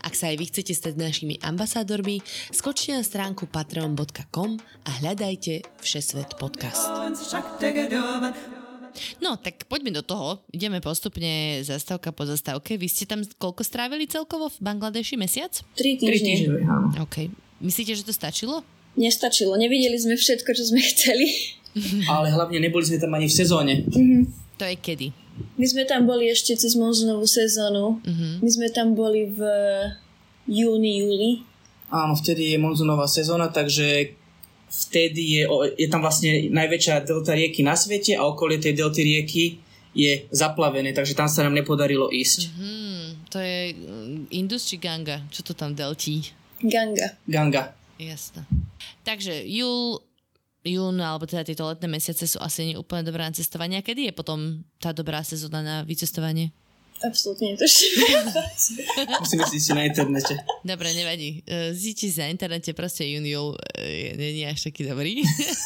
Ak 0.00 0.16
sa 0.16 0.32
aj 0.32 0.40
vy 0.40 0.44
chcete 0.48 0.72
stať 0.72 0.96
našimi 0.96 1.36
ambasádormi, 1.44 2.24
skočte 2.48 2.96
na 2.96 3.04
stránku 3.04 3.44
patreon.com 3.44 4.56
a 4.88 4.90
hľadajte 5.04 5.68
Všesvet 5.84 6.40
podcast. 6.40 6.88
No, 9.20 9.40
tak 9.40 9.66
poďme 9.66 9.94
do 9.94 10.02
toho. 10.04 10.42
Ideme 10.52 10.82
postupne 10.82 11.62
zastávka 11.64 12.12
po 12.12 12.28
zastávke. 12.28 12.76
Vy 12.76 12.86
ste 12.88 13.04
tam 13.08 13.24
koľko 13.38 13.64
strávili 13.64 14.04
celkovo 14.06 14.52
v 14.52 14.58
Bangladeši? 14.60 15.14
Mesiac? 15.16 15.52
Tri 15.74 15.96
týždne. 15.96 16.62
OK. 17.00 17.32
Myslíte, 17.62 17.94
že 17.94 18.02
to 18.02 18.12
stačilo? 18.12 18.66
nestačilo. 18.96 19.56
Nevideli 19.56 19.96
sme 19.96 20.14
všetko, 20.18 20.50
čo 20.52 20.64
sme 20.68 20.80
chceli. 20.92 21.28
Ale 22.04 22.28
hlavne 22.28 22.60
neboli 22.60 22.84
sme 22.84 23.00
tam 23.00 23.16
ani 23.16 23.28
v 23.28 23.34
sezóne. 23.34 23.74
Mm-hmm. 23.88 24.22
To 24.60 24.64
je 24.68 24.76
kedy? 24.76 25.06
My 25.56 25.64
sme 25.64 25.88
tam 25.88 26.04
boli 26.04 26.28
ešte 26.28 26.52
cez 26.52 26.76
monzunovú 26.76 27.24
sezónu. 27.24 28.04
Mm-hmm. 28.04 28.32
My 28.44 28.50
sme 28.52 28.68
tam 28.68 28.92
boli 28.92 29.32
v 29.32 29.40
júni, 30.44 31.00
júli. 31.00 31.30
Áno, 31.88 32.12
vtedy 32.16 32.52
je 32.52 32.58
monzunová 32.60 33.08
sezóna, 33.08 33.48
takže 33.48 34.16
vtedy 34.72 35.36
je, 35.36 35.42
je 35.76 35.88
tam 35.92 36.00
vlastne 36.00 36.48
najväčšia 36.48 37.04
delta 37.04 37.36
rieky 37.36 37.60
na 37.60 37.76
svete 37.76 38.16
a 38.16 38.24
okolie 38.24 38.56
tej 38.56 38.72
delty 38.72 39.04
rieky 39.04 39.44
je 39.92 40.24
zaplavené, 40.32 40.96
takže 40.96 41.12
tam 41.12 41.28
sa 41.28 41.44
nám 41.44 41.52
nepodarilo 41.52 42.08
ísť. 42.08 42.48
Mm-hmm. 42.48 43.00
To 43.28 43.36
je 43.36 43.58
mm, 43.76 44.32
Indus 44.32 44.64
či 44.64 44.80
Ganga? 44.80 45.20
Čo 45.28 45.44
to 45.44 45.52
tam 45.52 45.76
deltí? 45.76 46.32
Ganga. 46.64 47.12
Ganga. 47.28 47.76
Jasné. 48.00 48.48
Takže 49.04 49.44
júl, 49.44 50.00
jún, 50.64 50.96
alebo 50.96 51.28
teda 51.28 51.44
tieto 51.44 51.68
letné 51.68 51.92
mesiace 51.92 52.24
sú 52.24 52.40
asi 52.40 52.72
úplne 52.72 53.04
dobré 53.04 53.20
na 53.20 53.36
cestovanie. 53.36 53.78
A 53.78 53.84
kedy 53.84 54.08
je 54.08 54.14
potom 54.16 54.64
tá 54.80 54.96
dobrá 54.96 55.20
sezóna 55.20 55.60
na 55.60 55.76
vycestovanie? 55.84 56.56
Absolútne 57.02 57.54
netuším. 57.54 57.90
Musíme 59.22 59.44
si 59.50 59.58
si 59.58 59.70
na 59.74 59.82
internete. 59.86 60.38
Dobre, 60.62 60.94
nevadí. 60.94 61.42
E, 61.42 61.74
Zíti 61.74 62.08
na 62.14 62.30
internete, 62.30 62.72
proste 62.72 63.04
jún, 63.04 63.26
júl 63.26 63.58
e, 63.76 64.14
nie 64.14 64.42
je 64.42 64.48
až 64.48 64.60
taký 64.70 64.86
dobrý. 64.86 65.22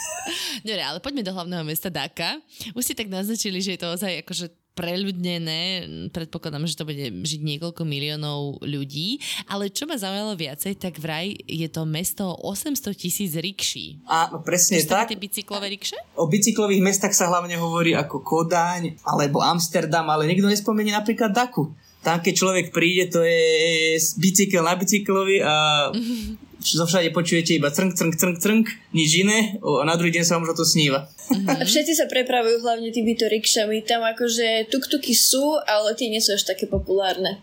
Dobre, 0.66 0.82
ale 0.82 0.98
poďme 0.98 1.22
do 1.22 1.32
hlavného 1.36 1.64
mesta 1.64 1.92
Daka. 1.92 2.40
Už 2.72 2.82
ste 2.82 2.96
tak 2.96 3.12
naznačili, 3.12 3.60
že 3.60 3.76
je 3.76 3.80
to 3.80 3.88
ozaj 3.92 4.24
akože 4.24 4.65
preľudnené, 4.76 5.88
predpokladám, 6.12 6.68
že 6.68 6.76
to 6.76 6.84
bude 6.84 7.00
žiť 7.24 7.40
niekoľko 7.40 7.82
miliónov 7.88 8.60
ľudí, 8.60 9.16
ale 9.48 9.72
čo 9.72 9.88
ma 9.88 9.96
zaujalo 9.96 10.36
viacej, 10.36 10.76
tak 10.76 11.00
vraj 11.00 11.32
je 11.48 11.64
to 11.72 11.88
mesto 11.88 12.28
800 12.44 12.92
tisíc 12.92 13.32
rikší. 13.32 14.04
Áno, 14.04 14.44
presne 14.44 14.76
Čo 14.76 14.92
tak. 14.92 15.08
tie 15.08 15.16
bicyklové 15.16 15.72
rikše? 15.72 15.96
O 16.20 16.28
bicyklových 16.28 16.84
mestách 16.84 17.16
sa 17.16 17.32
hlavne 17.32 17.56
hovorí 17.56 17.96
ako 17.96 18.20
Kodáň 18.20 19.00
alebo 19.08 19.40
Amsterdam, 19.40 20.04
ale 20.12 20.28
nikto 20.28 20.46
nespomenie 20.46 20.92
napríklad 20.92 21.32
Daku. 21.32 21.72
Tam, 22.04 22.22
keď 22.22 22.34
človek 22.38 22.66
príde, 22.70 23.10
to 23.10 23.24
je 23.26 23.98
bicykel 24.22 24.62
na 24.62 24.78
bicyklovi 24.78 25.42
a 25.42 25.54
zo 26.60 26.84
všade 26.88 27.12
počujete 27.12 27.56
iba 27.56 27.68
crnk, 27.68 27.96
crnk, 27.96 28.14
crnk, 28.16 28.36
crnk, 28.40 28.66
nič 28.96 29.10
iné 29.20 29.60
a 29.60 29.84
na 29.84 29.94
druhý 29.96 30.12
deň 30.12 30.24
sa 30.24 30.36
vám 30.36 30.48
už 30.48 30.56
o 30.56 30.58
to 30.62 30.66
sníva. 30.66 31.04
A 31.46 31.62
všetci 31.62 31.92
sa 31.92 32.06
prepravujú 32.08 32.64
hlavne 32.64 32.88
týmito 32.94 33.28
rikšami. 33.28 33.84
Tam 33.84 34.00
akože 34.00 34.70
tuk-tuky 34.72 35.12
sú, 35.12 35.58
ale 35.66 35.92
tie 35.98 36.08
nie 36.08 36.22
sú 36.22 36.32
až 36.32 36.48
také 36.48 36.64
populárne. 36.64 37.42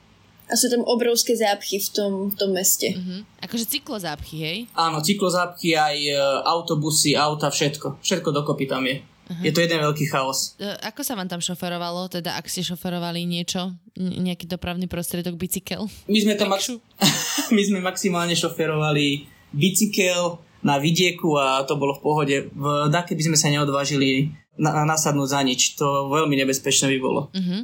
A 0.51 0.60
sú 0.60 0.67
tam 0.67 0.84
obrovské 0.84 1.39
zápchy 1.39 1.79
v 1.79 1.89
tom, 1.96 2.12
v 2.29 2.36
tom 2.36 2.51
meste. 2.51 2.91
Hm. 2.91 3.24
Akože 3.41 3.63
cyklozápchy, 3.63 4.38
hej? 4.43 4.58
Áno, 4.75 5.00
cyklozápky, 5.00 5.72
aj 5.72 5.98
e, 5.98 6.13
autobusy, 6.43 7.15
auta, 7.15 7.48
všetko. 7.48 8.03
Všetko 8.03 8.29
dokopy 8.36 8.67
tam 8.67 8.84
je. 8.84 9.00
Je 9.39 9.56
to 9.56 9.63
jeden 9.63 9.80
veľký 9.80 10.06
chaos. 10.12 10.60
E, 10.60 10.68
Ako 10.84 11.01
sa 11.01 11.15
vám 11.15 11.32
tam 11.32 11.39
šoferovalo? 11.39 12.12
Teda 12.12 12.36
ak 12.36 12.51
ste 12.51 12.60
šoferovali 12.60 13.24
niečo, 13.24 13.72
nejaký 13.96 14.46
dopravný 14.46 14.92
prostriedok, 14.92 15.39
bicykel? 15.39 15.88
My 16.12 16.20
sme 16.20 16.34
to 16.36 16.46
max- 16.46 16.82
my 17.56 17.62
sme 17.63 17.80
maximálne 17.80 18.36
šoferovali 18.36 19.24
bicykel 19.56 20.44
na 20.63 20.80
vidieku 20.80 21.36
a 21.39 21.63
to 21.63 21.75
bolo 21.80 21.96
v 21.96 22.03
pohode. 22.03 22.36
V 22.51 22.63
Dake 22.92 23.15
by 23.15 23.24
sme 23.24 23.38
sa 23.39 23.48
neodvážili 23.48 24.32
na- 24.60 24.84
nasadnúť 24.84 25.30
za 25.32 25.39
nič. 25.44 25.75
To 25.80 26.12
veľmi 26.12 26.36
nebezpečné 26.39 26.92
by 26.92 27.00
bolo. 27.00 27.32
Uh-huh. 27.32 27.63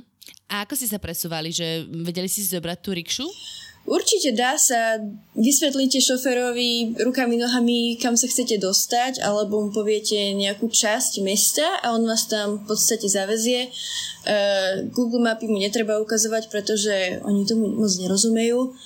A 0.49 0.65
ako 0.65 0.73
ste 0.79 0.89
sa 0.89 0.97
presúvali? 0.97 1.53
Že 1.53 1.87
vedeli 2.03 2.25
si 2.25 2.41
zobrať 2.41 2.77
tú 2.81 2.91
rikšu? 2.95 3.25
Určite 3.89 4.37
dá 4.37 4.53
sa, 4.53 5.01
vysvetlíte 5.33 5.97
šoferovi 5.97 7.01
rukami, 7.01 7.41
nohami, 7.41 7.97
kam 7.97 8.13
sa 8.13 8.29
chcete 8.29 8.61
dostať, 8.61 9.17
alebo 9.25 9.65
mu 9.65 9.73
poviete 9.73 10.13
nejakú 10.37 10.69
časť 10.69 11.25
mesta 11.25 11.65
a 11.81 11.97
on 11.97 12.05
vás 12.05 12.29
tam 12.29 12.61
v 12.61 12.69
podstate 12.69 13.09
zavezie. 13.09 13.73
Uh, 14.29 14.85
Google 14.93 15.25
mapy 15.25 15.49
mu 15.49 15.57
netreba 15.57 15.97
ukazovať, 15.97 16.53
pretože 16.53 17.17
oni 17.25 17.49
tomu 17.49 17.65
moc 17.81 17.89
nerozumejú, 17.97 18.77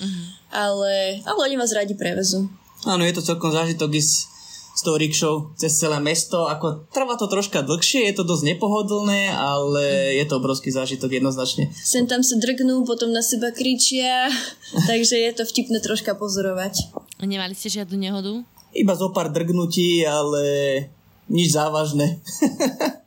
ale, 0.48 1.20
ale 1.20 1.40
oni 1.52 1.56
vás 1.60 1.76
radi 1.76 1.92
prevezú. 1.92 2.48
Áno, 2.88 3.04
je 3.04 3.12
to 3.12 3.28
celkom 3.28 3.52
zážitok 3.52 4.00
ísť 4.00 4.33
s 4.74 4.82
tou 4.82 4.98
rikšou 4.98 5.54
cez 5.54 5.70
celé 5.70 6.02
mesto. 6.02 6.50
Ako 6.50 6.90
trvá 6.90 7.14
to 7.14 7.30
troška 7.30 7.62
dlhšie, 7.62 8.10
je 8.10 8.14
to 8.18 8.26
dosť 8.26 8.54
nepohodlné, 8.54 9.30
ale 9.30 10.14
je 10.18 10.24
to 10.26 10.42
obrovský 10.42 10.74
zážitok 10.74 11.22
jednoznačne. 11.22 11.70
Sem 11.70 12.10
tam 12.10 12.26
sa 12.26 12.34
drgnú, 12.42 12.82
potom 12.82 13.14
na 13.14 13.22
seba 13.22 13.54
kričia, 13.54 14.26
takže 14.90 15.14
je 15.14 15.32
to 15.32 15.46
vtipné 15.46 15.78
troška 15.78 16.18
pozorovať. 16.18 16.90
Nemali 17.22 17.54
ste 17.54 17.70
žiadnu 17.70 17.94
nehodu? 17.94 18.42
Iba 18.74 18.98
zo 18.98 19.14
pár 19.14 19.30
drgnutí, 19.30 20.02
ale 20.02 20.42
nič 21.30 21.54
závažné. 21.54 22.18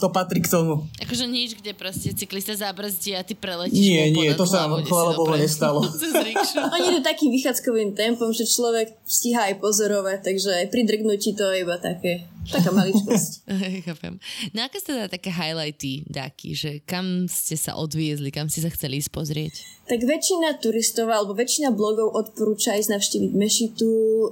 to 0.00 0.08
patrí 0.08 0.40
k 0.40 0.48
tomu. 0.48 0.88
Akože 0.96 1.28
nič, 1.28 1.52
kde 1.60 1.76
proste 1.76 2.16
cyklista 2.16 2.56
zabrzdí 2.56 3.12
a 3.12 3.20
ty 3.20 3.36
preletíš 3.36 3.76
Nie, 3.76 4.08
nie, 4.08 4.32
to 4.32 4.48
sa 4.48 4.64
chvála 4.64 5.12
Bohu 5.12 5.36
nestalo. 5.36 5.84
Oni 6.74 6.84
idú 6.88 7.00
takým 7.04 7.28
vychádzkovým 7.28 7.92
tempom, 7.92 8.32
že 8.32 8.48
človek 8.48 8.96
stíha 9.04 9.52
aj 9.52 9.60
pozorovať, 9.60 10.24
takže 10.24 10.50
aj 10.64 10.66
pri 10.72 10.82
drgnutí 10.88 11.36
to 11.36 11.44
je 11.52 11.68
iba 11.68 11.76
také, 11.76 12.24
taká 12.48 12.72
maličkosť. 12.72 13.44
Chápem. 13.86 14.16
No 14.56 14.64
aké 14.64 14.80
ste 14.80 14.96
teda 14.96 15.12
také 15.12 15.28
highlighty, 15.28 16.08
Daky, 16.08 16.56
že 16.56 16.70
kam 16.88 17.28
ste 17.28 17.60
sa 17.60 17.76
odviezli, 17.76 18.32
kam 18.32 18.48
ste 18.48 18.64
sa 18.64 18.72
chceli 18.72 19.04
ísť 19.04 19.12
pozrieť? 19.12 19.54
Tak 19.84 20.00
väčšina 20.00 20.56
turistov 20.64 21.12
alebo 21.12 21.36
väčšina 21.36 21.76
blogov 21.76 22.16
odporúča 22.16 22.76
ísť 22.76 22.96
navštíviť 22.96 23.32
Mešitu, 23.36 23.92
e, 23.92 24.26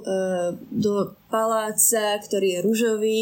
do 0.73 1.17
paláca, 1.29 2.17
ktorý 2.25 2.57
je 2.57 2.59
ružový, 2.65 3.19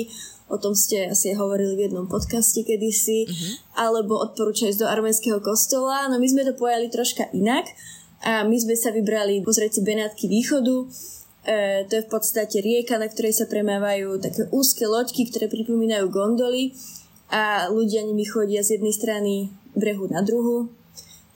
o 0.50 0.58
tom 0.62 0.78
ste 0.78 1.10
asi 1.10 1.34
hovorili 1.34 1.74
v 1.76 1.84
jednom 1.90 2.06
podcaste 2.06 2.62
kedysi, 2.62 3.26
alebo 3.74 4.22
odporúča 4.22 4.70
ísť 4.70 4.86
do 4.86 4.92
arménskeho 4.92 5.42
kostola, 5.42 6.06
no 6.10 6.22
my 6.22 6.28
sme 6.30 6.46
to 6.46 6.54
pojali 6.54 6.90
troška 6.90 7.30
inak. 7.34 7.66
A 8.26 8.42
my 8.42 8.58
sme 8.58 8.74
sa 8.74 8.90
vybrali 8.90 9.46
pozrieť 9.46 9.78
si 9.78 9.82
Benátky 9.86 10.26
východu, 10.26 10.90
E, 11.46 11.86
to 11.86 12.02
je 12.02 12.06
v 12.06 12.10
podstate 12.10 12.58
rieka, 12.58 12.98
na 12.98 13.06
ktorej 13.06 13.38
sa 13.38 13.46
premávajú 13.46 14.18
také 14.18 14.50
úzke 14.50 14.90
loďky, 14.90 15.30
ktoré 15.30 15.46
pripomínajú 15.46 16.10
gondoly. 16.10 16.74
A 17.30 17.70
ľudia 17.70 18.02
nimi 18.02 18.26
chodia 18.26 18.66
z 18.66 18.78
jednej 18.78 18.94
strany 18.94 19.34
brehu 19.78 20.10
na 20.10 20.26
druhu. 20.26 20.74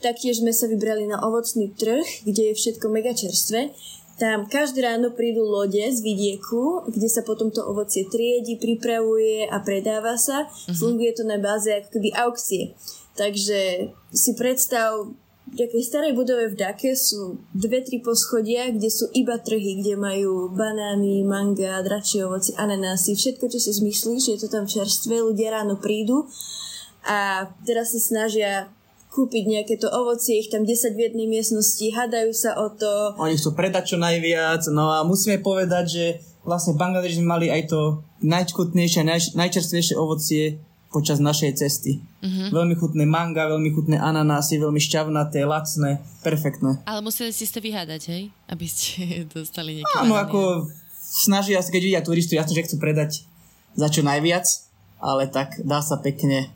Taktiež 0.02 0.42
sme 0.42 0.50
sa 0.50 0.66
vybrali 0.66 1.06
na 1.06 1.22
ovocný 1.22 1.70
trh, 1.70 2.26
kde 2.26 2.50
je 2.50 2.58
všetko 2.58 2.86
mega 2.90 3.14
čerstvé. 3.14 3.70
Tam 4.20 4.44
každé 4.44 4.84
ráno 4.84 5.16
prídu 5.16 5.48
lode 5.48 5.80
z 5.80 6.04
vidieku, 6.04 6.84
kde 6.92 7.08
sa 7.08 7.24
potom 7.24 7.48
to 7.48 7.64
ovocie 7.64 8.04
triedi, 8.04 8.60
pripravuje 8.60 9.48
a 9.48 9.64
predáva 9.64 10.20
sa. 10.20 10.44
Funguje 10.76 11.16
to 11.16 11.24
na 11.24 11.40
báze 11.40 11.72
ako 11.72 11.88
keby 11.88 12.12
aukcie. 12.20 12.76
Takže 13.16 13.88
si 14.12 14.30
predstav, 14.36 15.08
v 15.50 15.56
takej 15.56 15.82
starej 15.82 16.12
budove 16.12 16.52
v 16.52 16.58
Dake 16.60 16.92
sú 16.92 17.40
dve, 17.56 17.80
tri 17.80 17.98
poschodia, 18.04 18.68
kde 18.68 18.92
sú 18.92 19.08
iba 19.16 19.40
trhy, 19.40 19.80
kde 19.80 19.96
majú 19.96 20.52
banány, 20.52 21.24
manga, 21.24 21.80
dračie 21.80 22.20
ovoci, 22.20 22.52
ananásy, 22.60 23.16
všetko, 23.16 23.48
čo 23.48 23.58
si 23.58 23.72
zmyslíš, 23.72 24.36
je 24.36 24.38
to 24.38 24.52
tam 24.52 24.68
čerstvé, 24.68 25.16
ľudia 25.24 25.56
ráno 25.56 25.80
prídu 25.80 26.28
a 27.08 27.48
teraz 27.64 27.96
sa 27.96 28.00
snažia 28.00 28.68
kúpiť 29.10 29.44
nejaké 29.46 29.74
to 29.76 29.90
ovocie, 29.90 30.38
ich 30.38 30.48
tam 30.54 30.62
10 30.62 30.94
v 30.94 31.10
jednej 31.10 31.26
miestnosti, 31.26 31.82
hadajú 31.90 32.30
sa 32.30 32.54
o 32.56 32.70
to. 32.70 33.18
Oni 33.18 33.34
chcú 33.34 33.58
predať 33.58 33.94
čo 33.94 33.96
najviac, 33.98 34.62
no 34.70 34.94
a 34.94 35.02
musíme 35.02 35.42
povedať, 35.42 35.84
že 35.90 36.04
vlastne 36.46 36.78
v 36.78 36.80
Bangladeži 36.80 37.18
sme 37.18 37.34
mali 37.34 37.46
aj 37.50 37.74
to 37.74 38.06
najčkutnejšie, 38.22 39.02
naj, 39.02 39.34
najčerstvejšie 39.34 39.98
ovocie 39.98 40.62
počas 40.90 41.22
našej 41.22 41.54
cesty. 41.54 42.02
Mm-hmm. 42.22 42.48
Veľmi 42.50 42.74
chutné 42.74 43.04
manga, 43.06 43.46
veľmi 43.46 43.70
chutné 43.70 43.96
ananásy, 43.98 44.58
veľmi 44.58 44.82
šťavnaté, 44.82 45.46
lacné, 45.46 46.02
perfektné. 46.26 46.82
Ale 46.82 47.00
museli 47.02 47.30
ste 47.30 47.46
si 47.46 47.54
to 47.54 47.62
vyhádať, 47.62 48.02
hej? 48.10 48.22
Aby 48.50 48.66
ste 48.66 48.90
dostali 49.34 49.78
nejaké 49.78 49.94
Áno, 50.02 50.18
ako 50.18 50.66
snažia 50.98 51.62
sa, 51.62 51.70
keď 51.70 51.82
vidia 51.82 52.02
turistu, 52.02 52.34
jasno, 52.34 52.54
že 52.54 52.66
chcú 52.66 52.82
predať 52.82 53.22
za 53.78 53.86
čo 53.86 54.02
najviac, 54.02 54.46
ale 54.98 55.30
tak 55.30 55.62
dá 55.62 55.78
sa 55.78 56.02
pekne 56.02 56.50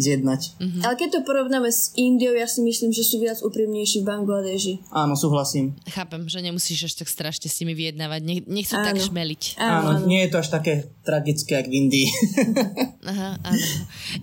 zjednať. 0.00 0.40
Mhm. 0.62 0.80
Ale 0.86 0.94
keď 0.96 1.08
to 1.10 1.20
porovnáme 1.28 1.68
s 1.68 1.92
Indiou, 1.98 2.32
ja 2.32 2.48
si 2.48 2.64
myslím, 2.64 2.90
že 2.94 3.04
sú 3.04 3.20
viac 3.20 3.42
úprimnejší 3.44 4.00
v 4.02 4.08
Bangladeži. 4.08 4.74
Áno, 4.90 5.14
súhlasím. 5.14 5.76
Chápem, 5.90 6.24
že 6.26 6.40
nemusíš 6.40 6.88
až 6.88 7.04
tak 7.04 7.08
strašne 7.12 7.52
s 7.52 7.60
nimi 7.60 7.76
vyjednávať. 7.76 8.20
Nech, 8.24 8.40
nechcú 8.48 8.74
tak 8.80 8.96
Áno. 8.96 9.04
šmeliť. 9.04 9.42
Áno, 9.60 9.90
nie 10.08 10.24
je 10.24 10.30
to 10.32 10.38
až 10.40 10.48
také 10.48 10.88
tragické, 11.04 11.60
jak 11.60 11.68
v 11.68 11.74
Indii. 11.84 12.08
Aha, 13.10 13.36
áno. 13.44 13.64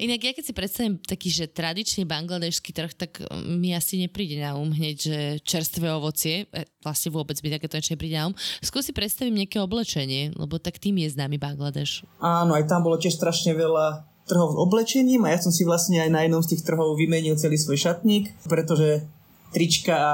Inak 0.01 0.19
ja 0.25 0.31
keď 0.33 0.43
si 0.49 0.53
predstavím 0.57 0.97
taký, 0.97 1.29
že 1.29 1.45
tradičný 1.45 2.09
bangladežský 2.09 2.73
trh, 2.73 2.91
tak 2.97 3.21
mi 3.45 3.77
asi 3.77 4.01
nepríde 4.01 4.41
na 4.41 4.57
um 4.57 4.73
hneď, 4.73 4.97
že 4.97 5.17
čerstvé 5.45 5.93
ovocie, 5.93 6.49
e, 6.49 6.65
vlastne 6.81 7.13
vôbec 7.13 7.37
mi 7.45 7.53
takéto 7.53 7.77
niečo 7.77 7.93
nepríde 7.93 8.17
na 8.17 8.25
um. 8.31 8.35
Skôr 8.61 8.81
si 8.81 8.89
predstavím 8.89 9.37
nejaké 9.37 9.61
oblečenie, 9.61 10.33
lebo 10.33 10.57
tak 10.57 10.81
tým 10.81 10.97
je 11.01 11.13
známy 11.13 11.37
Bangladeš. 11.37 12.07
Áno, 12.17 12.57
aj 12.57 12.65
tam 12.65 12.81
bolo 12.81 12.97
tiež 12.97 13.13
strašne 13.13 13.53
veľa 13.53 14.10
trhov 14.29 14.53
s 14.53 14.57
oblečením 14.57 15.25
a 15.25 15.33
ja 15.33 15.39
som 15.41 15.49
si 15.53 15.65
vlastne 15.65 16.01
aj 16.01 16.09
na 16.09 16.21
jednom 16.25 16.41
z 16.43 16.55
tých 16.55 16.65
trhov 16.65 16.97
vymenil 16.97 17.39
celý 17.39 17.57
svoj 17.57 17.77
šatník, 17.77 18.31
pretože 18.45 19.05
trička 19.51 19.95
a 19.95 20.13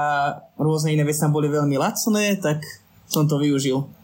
rôzne 0.58 0.94
iné 0.94 1.06
veci 1.06 1.22
tam 1.22 1.32
boli 1.32 1.46
veľmi 1.46 1.78
lacné, 1.78 2.36
tak 2.42 2.62
som 3.06 3.24
to 3.24 3.38
využil. 3.38 3.97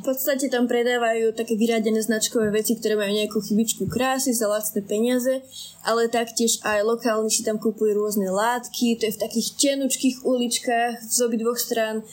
V 0.00 0.04
podstate 0.04 0.48
tam 0.48 0.64
predávajú 0.64 1.36
také 1.36 1.52
vyradené 1.52 2.00
značkové 2.00 2.48
veci, 2.48 2.80
ktoré 2.80 2.96
majú 2.96 3.12
nejakú 3.12 3.38
chybičku 3.44 3.84
krásy 3.84 4.32
za 4.32 4.48
lacné 4.48 4.80
peniaze, 4.80 5.44
ale 5.84 6.08
taktiež 6.08 6.64
aj 6.64 6.88
lokálni 6.88 7.28
si 7.28 7.44
tam 7.44 7.60
kupujú 7.60 7.92
rôzne 7.92 8.32
látky, 8.32 8.96
to 8.96 9.12
je 9.12 9.16
v 9.16 9.22
takých 9.28 9.48
tenučkých 9.60 10.16
uličkách 10.24 11.04
z 11.04 11.18
obidvoch 11.20 11.60
strán 11.60 12.00
e, 12.00 12.04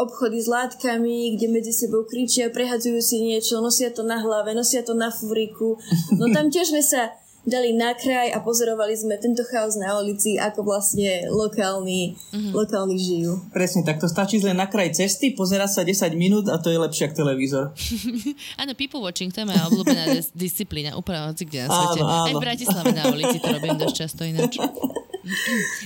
obchody 0.00 0.40
s 0.40 0.48
látkami, 0.48 1.36
kde 1.36 1.46
medzi 1.52 1.76
sebou 1.76 2.08
kričia, 2.08 2.48
prehadzujú 2.48 3.00
si 3.04 3.20
niečo, 3.20 3.60
nosia 3.60 3.92
to 3.92 4.00
na 4.00 4.24
hlave, 4.24 4.56
nosia 4.56 4.80
to 4.80 4.96
na 4.96 5.12
fúriku. 5.12 5.76
No 6.16 6.32
tam 6.32 6.48
tiež 6.48 6.72
sme 6.72 6.80
sa 6.80 7.12
dali 7.44 7.76
na 7.76 7.92
kraj 7.92 8.32
a 8.32 8.40
pozorovali 8.40 8.96
sme 8.96 9.20
tento 9.20 9.44
chaos 9.44 9.76
na 9.76 10.00
ulici, 10.00 10.40
ako 10.40 10.64
vlastne 10.64 11.28
lokálni, 11.28 12.16
mm-hmm. 12.16 12.52
lokálni 12.56 12.96
žijú. 12.96 13.40
Presne, 13.52 13.84
tak 13.84 14.00
to 14.00 14.08
stačí 14.08 14.40
len 14.40 14.56
na 14.56 14.66
kraj 14.66 14.96
cesty, 14.96 15.36
pozerať 15.36 15.70
sa 15.70 15.82
10 15.84 16.16
minút 16.16 16.48
a 16.48 16.56
to 16.56 16.72
je 16.72 16.80
lepšie 16.80 17.12
ako 17.12 17.14
televízor. 17.20 17.64
áno, 18.60 18.72
people 18.72 19.04
watching, 19.04 19.28
to 19.28 19.44
je 19.44 19.46
moja 19.48 19.62
obľúbená 19.68 20.10
dis- 20.16 20.32
disciplína, 20.32 20.96
úplne 20.96 21.30
hoci 21.30 21.44
kde 21.44 21.68
na 21.68 21.68
svete. 21.68 22.00
Áno, 22.00 22.08
áno. 22.08 22.26
Aj 22.26 22.34
v 22.34 22.42
Bratislave 22.42 22.90
na 22.96 23.04
ulici 23.12 23.36
to 23.38 23.48
robím 23.52 23.76
dosť 23.76 23.94
často 23.94 24.24
ináč. 24.24 24.56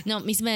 No, 0.09 0.21
my 0.23 0.35
sme 0.35 0.55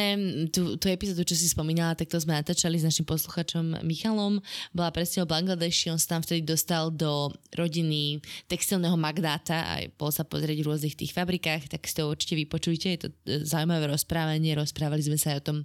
tú, 0.50 0.76
tú 0.76 0.86
epizódu, 0.90 1.22
čo 1.22 1.38
si 1.38 1.46
spomínala, 1.46 1.94
tak 1.94 2.10
to 2.10 2.18
sme 2.18 2.34
natáčali 2.34 2.78
s 2.78 2.86
našim 2.86 3.06
posluchačom 3.06 3.82
Michalom. 3.86 4.42
Bola 4.74 4.90
presne 4.90 5.22
o 5.22 5.30
Bangladeši, 5.30 5.94
on 5.94 6.00
sa 6.00 6.18
tam 6.18 6.22
vtedy 6.26 6.42
dostal 6.42 6.90
do 6.90 7.30
rodiny 7.54 8.18
textilného 8.50 8.94
magnáta 8.98 9.62
a 9.66 9.74
bol 9.94 10.10
sa 10.10 10.26
pozrieť 10.26 10.62
v 10.62 10.68
rôznych 10.68 10.98
tých 10.98 11.14
fabrikách, 11.14 11.70
tak 11.70 11.86
si 11.86 11.94
to 11.94 12.10
určite 12.10 12.34
vypočujte, 12.38 12.86
je 12.90 13.00
to 13.06 13.08
e, 13.28 13.42
zaujímavé 13.46 13.86
rozprávanie, 13.90 14.58
rozprávali 14.58 15.02
sme 15.04 15.18
sa 15.18 15.34
aj 15.34 15.38
o 15.42 15.46
tom, 15.46 15.58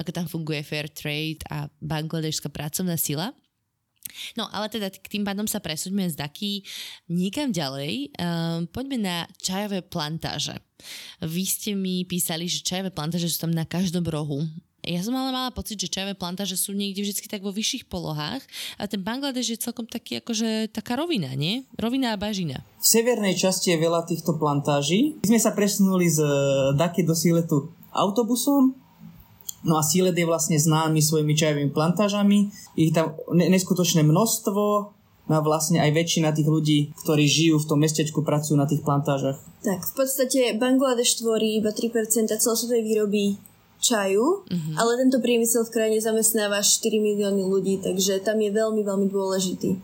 ako 0.00 0.10
tam 0.10 0.26
funguje 0.26 0.60
fair 0.66 0.90
trade 0.90 1.42
a 1.50 1.70
bangladešská 1.78 2.50
pracovná 2.50 2.98
sila. 2.98 3.34
No, 4.38 4.46
ale 4.52 4.70
teda 4.70 4.90
k 4.92 5.10
tým 5.10 5.24
pádom 5.26 5.48
sa 5.48 5.58
presuňme 5.58 6.06
z 6.06 6.14
Daky 6.14 6.62
niekam 7.10 7.50
ďalej. 7.50 8.14
Um, 8.14 8.70
poďme 8.70 8.98
na 9.00 9.16
čajové 9.42 9.82
plantáže. 9.82 10.60
Vy 11.24 11.44
ste 11.48 11.70
mi 11.74 12.04
písali, 12.04 12.46
že 12.46 12.62
čajové 12.62 12.92
plantáže 12.92 13.26
sú 13.26 13.48
tam 13.48 13.52
na 13.52 13.64
každom 13.66 14.04
rohu. 14.06 14.44
Ja 14.84 15.00
som 15.00 15.16
ale 15.16 15.32
mala 15.32 15.48
pocit, 15.48 15.80
že 15.80 15.88
čajové 15.88 16.12
plantáže 16.12 16.60
sú 16.60 16.76
niekde 16.76 17.00
vždy 17.00 17.24
tak 17.24 17.40
vo 17.40 17.48
vyšších 17.48 17.88
polohách 17.88 18.44
a 18.76 18.84
ten 18.84 19.00
Bangladeš 19.00 19.56
je 19.56 19.64
celkom 19.64 19.88
taký 19.88 20.20
akože 20.20 20.68
taká 20.76 21.00
rovina, 21.00 21.32
nie? 21.32 21.64
Rovina 21.80 22.12
a 22.12 22.20
bažina. 22.20 22.60
V 22.76 22.86
severnej 22.86 23.32
časti 23.32 23.72
je 23.72 23.80
veľa 23.80 24.04
týchto 24.04 24.36
plantáží. 24.36 25.16
My 25.24 25.26
sme 25.36 25.40
sa 25.40 25.56
presunuli 25.56 26.04
z 26.12 26.20
Daky 26.76 27.08
do 27.08 27.16
Siletu 27.16 27.72
autobusom 27.96 28.83
No 29.64 29.80
a 29.80 29.82
Sílet 29.82 30.12
je 30.12 30.28
vlastne 30.28 30.60
známy 30.60 31.00
svojimi 31.00 31.32
čajovými 31.32 31.72
plantážami. 31.72 32.52
Ich 32.76 32.92
tam 32.92 33.16
neskutočné 33.32 34.04
množstvo, 34.04 34.94
No 35.24 35.40
a 35.40 35.44
vlastne 35.44 35.80
aj 35.80 35.96
väčšina 35.96 36.36
tých 36.36 36.44
ľudí, 36.44 36.92
ktorí 37.00 37.24
žijú 37.24 37.56
v 37.56 37.68
tom 37.68 37.80
mestečku, 37.80 38.20
pracujú 38.20 38.60
na 38.60 38.68
tých 38.68 38.84
plantážach. 38.84 39.40
Tak, 39.64 39.80
v 39.80 39.92
podstate 39.96 40.52
Bangladeš 40.60 41.24
tvorí 41.24 41.56
iba 41.56 41.72
3% 41.72 42.28
celosvetovej 42.28 42.84
výroby 42.84 43.40
čaju, 43.80 44.44
mm-hmm. 44.44 44.76
ale 44.76 45.00
tento 45.00 45.24
priemysel 45.24 45.64
v 45.64 45.72
krajine 45.72 45.98
zamestnáva 46.04 46.60
4 46.60 47.00
milióny 47.00 47.40
ľudí, 47.40 47.80
takže 47.80 48.20
tam 48.20 48.36
je 48.40 48.52
veľmi, 48.52 48.84
veľmi 48.84 49.08
dôležitý. 49.08 49.80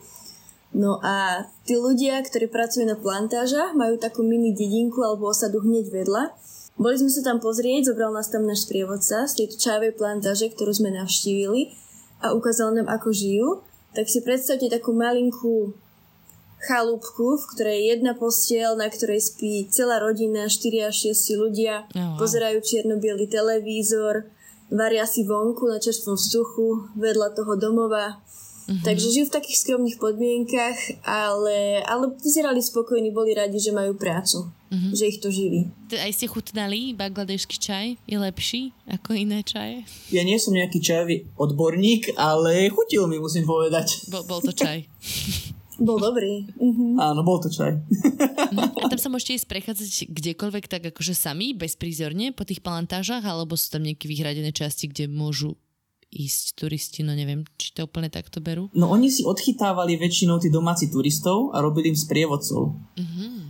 No 0.76 1.00
a 1.02 1.48
tí 1.64 1.74
ľudia, 1.74 2.20
ktorí 2.20 2.46
pracujú 2.46 2.84
na 2.84 2.94
plantážach, 2.94 3.72
majú 3.72 3.96
takú 3.96 4.20
mini 4.20 4.52
dedinku 4.52 5.02
alebo 5.02 5.32
osadu 5.32 5.64
hneď 5.64 5.88
vedľa 5.88 6.36
boli 6.80 6.96
sme 6.96 7.12
sa 7.12 7.20
tam 7.20 7.44
pozrieť, 7.44 7.92
zobral 7.92 8.16
nás 8.16 8.32
tam 8.32 8.48
náš 8.48 8.64
sprievodca 8.64 9.28
z 9.28 9.44
tejto 9.44 9.60
čajovej 9.60 10.00
plantáže, 10.00 10.48
ktorú 10.56 10.72
sme 10.72 10.88
navštívili 10.96 11.76
a 12.24 12.32
ukázal 12.32 12.72
nám, 12.72 12.88
ako 12.88 13.12
žijú. 13.12 13.48
Tak 13.92 14.08
si 14.08 14.24
predstavte 14.24 14.72
takú 14.72 14.96
malinkú 14.96 15.76
chalúbku, 16.64 17.36
v 17.36 17.44
ktorej 17.52 17.76
je 17.76 17.86
jedna 17.96 18.12
postiel, 18.16 18.80
na 18.80 18.88
ktorej 18.88 19.20
spí 19.20 19.68
celá 19.68 20.00
rodina, 20.00 20.48
4 20.48 20.88
až 20.88 21.12
6 21.12 21.36
ľudia, 21.36 21.84
oh, 21.84 22.16
wow. 22.16 22.16
pozerajú 22.16 22.64
čierno 22.64 22.96
televízor, 23.28 24.28
varia 24.72 25.04
si 25.04 25.24
vonku 25.24 25.68
na 25.68 25.80
čerstvom 25.80 26.16
vzduchu, 26.16 26.96
vedľa 26.96 27.36
toho 27.36 27.56
domova. 27.60 28.24
Mm-hmm. 28.70 28.86
Takže 28.86 29.06
žijú 29.10 29.26
v 29.26 29.34
takých 29.34 29.58
skromných 29.66 29.98
podmienkach, 29.98 30.78
ale, 31.02 31.82
ale 31.82 32.14
vyzerali 32.22 32.62
spokojní, 32.62 33.10
boli 33.10 33.34
radi, 33.34 33.58
že 33.58 33.74
majú 33.74 33.98
prácu 33.98 34.46
mm-hmm. 34.70 34.92
že 34.94 35.04
ich 35.10 35.18
to 35.18 35.28
živí. 35.28 35.68
Aj 35.98 36.10
ste 36.14 36.30
chutnali 36.30 36.94
bangladešský 36.94 37.56
čaj? 37.58 37.86
Je 38.06 38.16
lepší 38.16 38.70
ako 38.86 39.18
iné 39.18 39.42
čaje? 39.42 39.82
Ja 40.14 40.22
nie 40.22 40.38
som 40.38 40.54
nejaký 40.54 40.78
čajový 40.78 41.26
odborník, 41.34 42.14
ale 42.14 42.70
chutil 42.70 43.10
mi, 43.10 43.18
musím 43.18 43.44
povedať. 43.44 44.06
Bol, 44.08 44.22
bol 44.24 44.40
to 44.40 44.54
čaj. 44.54 44.86
Bol 45.80 45.96
dobrý. 45.96 46.44
Uh-huh. 46.60 47.00
Áno, 47.00 47.24
bol 47.24 47.40
to 47.40 47.48
čaj. 47.48 47.80
A 48.52 48.84
tam 48.84 49.00
sa 49.00 49.08
môžete 49.16 49.40
ísť 49.40 49.48
prechádzať 49.48 50.12
kdekoľvek 50.12 50.68
tak 50.68 50.92
akože 50.92 51.16
sami, 51.16 51.56
bezprízorne 51.56 52.36
po 52.36 52.44
tých 52.44 52.60
plantážach, 52.60 53.24
alebo 53.24 53.56
sú 53.56 53.72
tam 53.72 53.88
nejaké 53.88 54.04
vyhradené 54.04 54.52
časti, 54.52 54.92
kde 54.92 55.08
môžu 55.08 55.56
ísť 56.10 56.58
turisti, 56.58 57.06
no 57.06 57.14
neviem, 57.14 57.46
či 57.54 57.70
to 57.70 57.86
úplne 57.86 58.10
takto 58.10 58.42
berú? 58.42 58.66
No 58.74 58.90
oni 58.90 59.08
si 59.08 59.22
odchytávali 59.22 59.94
väčšinou 59.94 60.42
tí 60.42 60.50
domáci 60.50 60.90
turistov 60.90 61.54
a 61.54 61.62
robili 61.62 61.94
im 61.94 61.98
sprievodcov. 61.98 62.74
Uh-huh. 62.74 63.40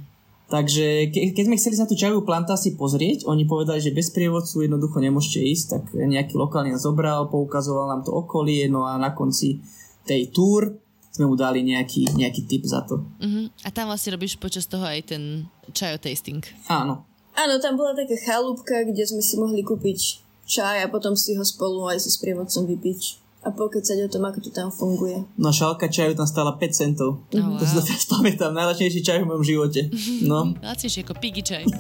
Takže 0.51 1.09
ke, 1.09 1.33
keď 1.33 1.45
sme 1.47 1.57
chceli 1.57 1.77
sa 1.81 1.89
tú 1.89 1.97
čajovú 1.97 2.27
plantáciu 2.27 2.77
pozrieť, 2.77 3.25
oni 3.25 3.49
povedali, 3.49 3.81
že 3.81 3.97
bez 3.97 4.13
prievodcu 4.13 4.67
jednoducho 4.67 5.01
nemôžete 5.01 5.41
ísť, 5.41 5.67
tak 5.73 5.83
nejaký 5.97 6.37
lokálny 6.37 6.77
nás 6.77 6.85
zobral, 6.85 7.33
poukazoval 7.33 7.89
nám 7.89 8.03
to 8.05 8.13
okolie, 8.13 8.69
no 8.69 8.85
a 8.85 9.01
na 9.01 9.17
konci 9.17 9.63
tej 10.05 10.29
túr 10.29 10.77
sme 11.11 11.27
mu 11.31 11.35
dali 11.35 11.65
nejaký, 11.65 12.13
nejaký 12.13 12.45
tip 12.45 12.69
za 12.69 12.85
to. 12.85 13.01
Uh-huh. 13.25 13.49
A 13.65 13.73
tam 13.73 13.89
vlastne 13.89 14.13
robíš 14.15 14.37
počas 14.37 14.69
toho 14.69 14.85
aj 14.85 15.17
ten 15.17 15.49
čajo 15.73 15.97
tasting. 15.97 16.45
Áno. 16.69 17.09
Áno, 17.39 17.57
tam 17.63 17.79
bola 17.79 17.97
taká 17.97 18.19
chalúbka, 18.21 18.85
kde 18.85 19.07
sme 19.07 19.23
si 19.23 19.39
mohli 19.39 19.65
kúpiť 19.65 20.30
čaj 20.51 20.83
a 20.83 20.91
potom 20.91 21.15
si 21.15 21.39
ho 21.39 21.47
spolu 21.47 21.87
aj 21.87 22.03
so 22.03 22.11
sprievodcom 22.11 22.67
vypiť 22.67 23.23
a 23.41 23.49
pokecať 23.55 24.05
o 24.05 24.09
tom, 24.11 24.29
ako 24.29 24.39
to 24.45 24.51
tam 24.53 24.69
funguje. 24.69 25.25
No 25.41 25.49
šálka 25.49 25.89
čaju 25.89 26.13
tam 26.13 26.29
stála 26.29 26.61
5 26.61 26.77
centov. 26.77 27.25
Oh, 27.33 27.41
wow. 27.41 27.57
To 27.57 27.65
si 27.65 27.73
to 27.73 27.83
teraz 27.87 28.05
pamätám. 28.05 28.53
Najlačnejší 28.53 29.01
čaj 29.01 29.25
v 29.25 29.29
mojom 29.33 29.45
živote. 29.47 29.81
No. 30.29 30.53
Lacnejší 30.67 31.07
ako 31.09 31.15
pigi 31.17 31.41
čaj. 31.47 31.65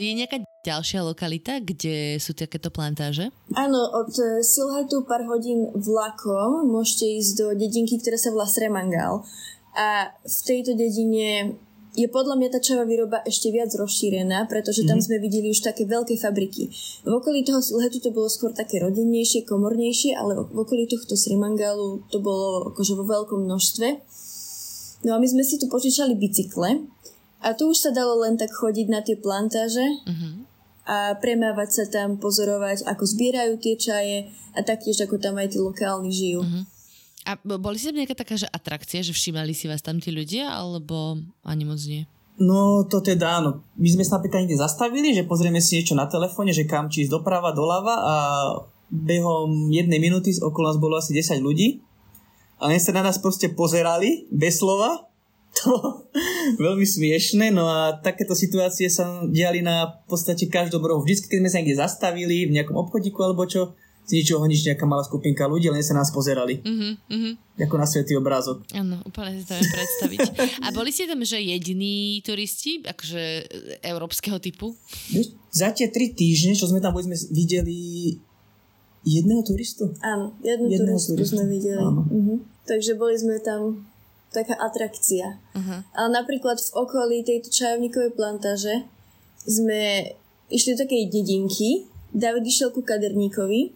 Je 0.00 0.16
nejaká 0.16 0.40
ďalšia 0.64 1.04
lokalita, 1.04 1.60
kde 1.60 2.16
sú 2.16 2.32
takéto 2.32 2.72
plantáže? 2.72 3.28
Áno, 3.52 3.84
od 3.92 4.08
eh, 4.16 4.40
Silhetu 4.40 5.04
pár 5.04 5.28
hodín 5.28 5.68
vlakom 5.76 6.64
môžete 6.72 7.20
ísť 7.20 7.32
do 7.36 7.46
dedinky, 7.52 8.00
ktorá 8.00 8.16
sa 8.16 8.32
volá 8.32 8.48
Sremangal. 8.48 9.20
A 9.76 10.08
v 10.24 10.40
tejto 10.40 10.72
dedine 10.72 11.60
je 11.90 12.06
podľa 12.06 12.38
mňa 12.38 12.48
tá 12.54 12.58
čajová 12.62 12.86
výroba 12.86 13.18
ešte 13.26 13.50
viac 13.50 13.74
rozšírená, 13.74 14.46
pretože 14.46 14.86
tam 14.86 15.02
mm-hmm. 15.02 15.06
sme 15.10 15.16
videli 15.18 15.50
už 15.50 15.58
také 15.58 15.82
veľké 15.90 16.14
fabriky. 16.22 16.70
V 17.02 17.10
okolí 17.10 17.42
toho 17.42 17.58
letu 17.82 17.98
to 17.98 18.14
bolo 18.14 18.30
skôr 18.30 18.54
také 18.54 18.78
rodinnejšie, 18.78 19.42
komornejšie, 19.42 20.14
ale 20.14 20.38
v 20.46 20.54
okolí 20.54 20.86
tohto 20.86 21.18
Srimangalu 21.18 22.06
to 22.14 22.22
bolo 22.22 22.70
akože 22.70 22.94
vo 22.94 23.02
veľkom 23.02 23.42
množstve. 23.42 23.88
No 25.02 25.16
a 25.16 25.18
my 25.18 25.26
sme 25.26 25.42
si 25.42 25.58
tu 25.58 25.66
počíčali 25.66 26.14
bicykle 26.14 26.86
a 27.42 27.56
tu 27.58 27.72
už 27.72 27.88
sa 27.88 27.90
dalo 27.90 28.22
len 28.22 28.38
tak 28.38 28.54
chodiť 28.54 28.86
na 28.86 29.00
tie 29.02 29.18
plantáže 29.18 29.82
mm-hmm. 29.82 30.34
a 30.86 31.18
premávať 31.18 31.70
sa 31.74 31.84
tam, 31.90 32.22
pozorovať, 32.22 32.86
ako 32.86 33.02
zbierajú 33.02 33.58
tie 33.58 33.74
čaje 33.74 34.16
a 34.54 34.62
taktiež 34.62 35.02
ako 35.08 35.18
tam 35.18 35.42
aj 35.42 35.56
tí 35.56 35.58
lokálni 35.58 36.14
žijú. 36.14 36.46
Mm-hmm. 36.46 36.79
A 37.28 37.36
boli 37.36 37.76
si 37.76 37.88
tam 37.88 38.00
nejaká 38.00 38.16
taká 38.16 38.34
že 38.40 38.48
atrakcia, 38.48 39.04
že 39.04 39.12
všímali 39.12 39.52
si 39.52 39.68
vás 39.68 39.84
tam 39.84 40.00
tí 40.00 40.08
ľudia, 40.08 40.48
alebo 40.48 41.20
ani 41.44 41.64
moc 41.68 41.80
nie? 41.84 42.08
No 42.40 42.88
to 42.88 43.04
teda 43.04 43.44
áno. 43.44 43.60
My 43.76 43.88
sme 43.92 44.00
sa 44.00 44.16
napríklad 44.16 44.48
niekde 44.48 44.64
zastavili, 44.64 45.12
že 45.12 45.28
pozrieme 45.28 45.60
si 45.60 45.76
niečo 45.76 45.92
na 45.92 46.08
telefóne, 46.08 46.56
že 46.56 46.64
kam 46.64 46.88
či 46.88 47.04
ísť 47.04 47.12
doprava, 47.12 47.52
doľava 47.52 47.94
a 48.00 48.14
behom 48.88 49.68
jednej 49.68 50.00
minúty 50.00 50.32
okolo 50.40 50.72
nás 50.72 50.80
bolo 50.80 50.96
asi 50.96 51.12
10 51.12 51.44
ľudí. 51.44 51.84
A 52.56 52.72
oni 52.72 52.80
sa 52.80 52.96
na 52.96 53.04
nás 53.04 53.20
proste 53.20 53.52
pozerali, 53.52 54.24
bez 54.32 54.60
slova. 54.60 55.04
To 55.50 56.06
veľmi 56.62 56.86
smiešne, 56.86 57.50
no 57.50 57.66
a 57.66 57.98
takéto 57.98 58.38
situácie 58.38 58.86
sa 58.86 59.26
diali 59.26 59.66
na 59.66 59.98
podstate 60.06 60.46
každom 60.46 60.78
rohu. 60.78 61.02
Vždy, 61.02 61.26
keď 61.26 61.38
sme 61.42 61.50
sa 61.50 61.58
niekde 61.58 61.74
zastavili, 61.74 62.46
v 62.46 62.54
nejakom 62.54 62.78
obchodíku 62.78 63.18
alebo 63.18 63.50
čo, 63.50 63.74
z 64.06 64.10
ničoho 64.18 64.42
nič 64.50 64.66
nejaká 64.66 64.84
malá 64.90 65.06
skupinka 65.06 65.46
ľudí, 65.46 65.70
len 65.70 65.82
sa 65.86 65.94
nás 65.94 66.10
pozerali. 66.10 66.58
Uh-huh, 66.66 66.98
uh-huh. 66.98 67.34
Ako 67.62 67.78
na 67.78 67.86
svetý 67.86 68.18
obrázok. 68.18 68.66
Áno, 68.74 68.98
úplne 69.06 69.38
si 69.38 69.46
to 69.46 69.54
viem 69.54 69.70
predstaviť. 69.70 70.18
A 70.66 70.74
boli 70.74 70.90
ste 70.90 71.06
tam, 71.06 71.22
že 71.22 71.38
jediní 71.38 72.18
turisti, 72.26 72.82
akože 72.82 73.22
e, 73.22 73.42
európskeho 73.86 74.42
typu? 74.42 74.74
Za 75.54 75.70
tie 75.70 75.94
tri 75.94 76.10
týždne, 76.10 76.58
čo 76.58 76.66
sme 76.66 76.82
tam 76.82 76.90
boli, 76.96 77.06
sme 77.06 77.18
videli 77.30 78.18
jedného 79.06 79.46
turistu. 79.46 79.94
Áno, 80.02 80.34
jednu 80.42 80.66
jedného 80.66 80.98
turistu, 80.98 81.14
turistu 81.14 81.34
sme 81.38 81.46
videli. 81.46 81.78
Áno. 81.78 82.02
Uh-huh. 82.02 82.38
Takže 82.66 82.98
boli 82.98 83.14
sme 83.14 83.38
tam 83.38 83.86
taká 84.34 84.58
atrakcia. 84.58 85.38
Uh-huh. 85.54 85.86
Ale 85.94 86.08
napríklad 86.10 86.58
v 86.58 86.70
okolí 86.74 87.22
tejto 87.22 87.50
čajovníkovej 87.50 88.14
plantáže 88.18 88.90
sme 89.46 90.14
išli 90.50 90.74
do 90.74 90.82
takej 90.82 91.02
dedinky, 91.08 91.89
David 92.10 92.44
išiel 92.46 92.70
ku 92.74 92.82
kaderníkovi 92.82 93.74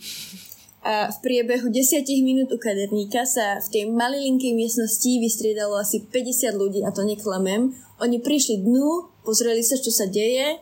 a 0.84 1.08
v 1.08 1.16
priebehu 1.24 1.72
10 1.72 2.04
minút 2.20 2.52
u 2.52 2.58
kaderníka 2.60 3.24
sa 3.24 3.56
v 3.62 3.68
tej 3.72 3.84
malilinkej 3.88 4.52
miestnosti 4.52 5.10
vystriedalo 5.16 5.80
asi 5.80 6.04
50 6.04 6.52
ľudí 6.54 6.80
a 6.84 6.92
to 6.92 7.08
neklamem. 7.08 7.72
Oni 8.04 8.20
prišli 8.20 8.60
dnu, 8.60 9.08
pozreli 9.24 9.64
sa, 9.64 9.80
čo 9.80 9.88
sa 9.88 10.04
deje, 10.04 10.60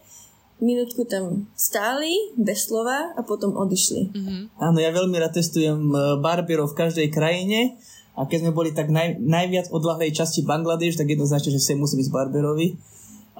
minútku 0.62 1.02
tam 1.10 1.50
stáli, 1.58 2.30
bez 2.38 2.70
slova 2.70 3.10
a 3.18 3.20
potom 3.26 3.58
odišli. 3.58 4.14
Mm-hmm. 4.14 4.40
Áno, 4.62 4.78
ja 4.78 4.94
veľmi 4.94 5.18
rád 5.18 5.34
testujem 5.42 5.90
e, 5.90 6.22
barberov 6.22 6.70
v 6.70 6.78
každej 6.86 7.08
krajine 7.10 7.74
A 8.12 8.28
keď 8.28 8.44
sme 8.44 8.52
boli 8.52 8.76
tak 8.76 8.92
naj, 8.92 9.16
najviac 9.18 9.72
odlahlej 9.72 10.12
časti 10.12 10.44
Bangladeš, 10.44 11.00
tak 11.00 11.08
jednoznačne, 11.08 11.56
že 11.56 11.64
sem 11.64 11.80
musí 11.80 11.96
byť 11.96 12.12
Barberovi. 12.12 12.76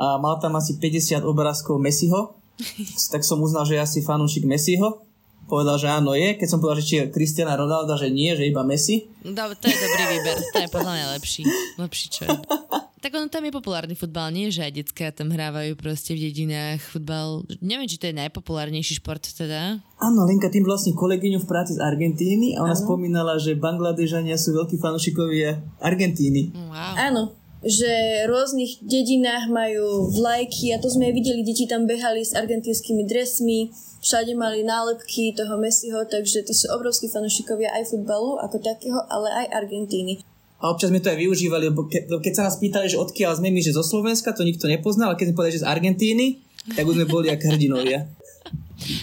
A 0.01 0.16
mal 0.16 0.40
tam 0.40 0.57
asi 0.57 0.81
50 0.81 1.21
obrázkov 1.29 1.77
Messiho, 1.77 2.40
tak 3.12 3.22
som 3.27 3.42
uznal, 3.42 3.66
že 3.66 3.79
je 3.79 3.83
asi 3.83 3.98
fanúšik 4.01 4.46
Messiho. 4.46 5.03
Povedal, 5.51 5.77
že 5.77 5.90
áno 5.90 6.14
je. 6.14 6.38
Keď 6.38 6.48
som 6.48 6.62
povedal, 6.62 6.81
že 6.81 6.87
či 6.87 6.94
je 7.03 7.11
Cristiana 7.12 7.59
Ronaldo, 7.59 7.92
že 7.98 8.09
nie, 8.09 8.33
že 8.33 8.46
iba 8.46 8.62
Messi. 8.64 9.11
Do, 9.20 9.53
to 9.59 9.66
je 9.68 9.77
dobrý 9.77 10.05
výber. 10.16 10.38
To 10.38 10.59
je 10.64 10.68
podľa 10.70 10.92
mňa 10.96 11.07
lepší. 11.18 11.42
Lepší 11.77 12.07
čo 12.09 12.22
je. 12.25 12.31
Tak 13.03 13.18
ono 13.18 13.27
tam 13.27 13.42
je 13.42 13.51
populárny 13.51 13.98
futbal, 13.98 14.31
nie? 14.31 14.46
Že 14.55 14.62
aj 14.62 14.72
detská 14.79 15.11
tam 15.11 15.35
hrávajú 15.35 15.75
proste 15.75 16.14
v 16.14 16.31
dedinách 16.31 16.79
futbal. 16.87 17.42
Neviem, 17.59 17.90
či 17.90 17.98
to 17.98 18.07
je 18.07 18.14
najpopulárnejší 18.14 19.03
šport 19.03 19.27
teda. 19.27 19.83
Áno, 19.98 20.22
Lenka, 20.22 20.46
tým 20.46 20.62
vlastne 20.62 20.94
kolegyňu 20.94 21.42
v 21.42 21.51
práci 21.51 21.75
z 21.75 21.83
Argentíny 21.83 22.55
a 22.55 22.62
ona 22.62 22.79
ano. 22.79 22.85
spomínala, 22.87 23.42
že 23.42 23.59
Bangladežania 23.59 24.38
sú 24.38 24.55
veľkí 24.55 24.79
fanúšikovia 24.79 25.83
Argentíny. 25.83 26.55
Wow. 26.55 26.94
Áno, 26.94 27.22
že 27.62 28.27
v 28.27 28.31
rôznych 28.31 28.83
dedinách 28.83 29.46
majú 29.46 30.11
vlajky 30.11 30.75
a 30.75 30.83
to 30.83 30.90
sme 30.90 31.11
aj 31.11 31.14
videli, 31.14 31.46
deti 31.46 31.70
tam 31.70 31.87
behali 31.87 32.27
s 32.27 32.35
argentínskymi 32.35 33.07
dresmi, 33.07 33.70
všade 34.03 34.35
mali 34.35 34.66
nálepky 34.66 35.31
toho 35.38 35.55
Messiho, 35.62 36.03
takže 36.11 36.42
tí 36.42 36.53
sú 36.53 36.66
obrovskí 36.75 37.07
fanúšikovia 37.07 37.70
aj 37.79 37.94
futbalu 37.94 38.42
ako 38.42 38.59
takého, 38.59 38.98
ale 39.07 39.46
aj 39.46 39.62
Argentíny. 39.62 40.18
A 40.62 40.70
občas 40.70 40.90
sme 40.90 41.03
to 41.03 41.11
aj 41.11 41.18
využívali, 41.18 41.70
lebo 41.70 41.87
ke, 41.87 42.07
keď 42.07 42.33
sa 42.35 42.46
nás 42.51 42.59
pýtali, 42.59 42.90
že 42.90 42.98
odkiaľ 42.98 43.38
sme 43.38 43.51
my, 43.51 43.62
že 43.62 43.75
zo 43.75 43.83
Slovenska, 43.83 44.35
to 44.35 44.46
nikto 44.46 44.66
nepoznal, 44.66 45.14
ale 45.14 45.18
keď 45.18 45.31
sme 45.31 45.38
povedali, 45.38 45.57
že 45.59 45.62
z 45.62 45.70
Argentíny, 45.70 46.27
tak 46.75 46.87
už 46.87 47.03
sme 47.03 47.07
boli 47.11 47.31
ako 47.31 47.55
hrdinovia. 47.55 48.07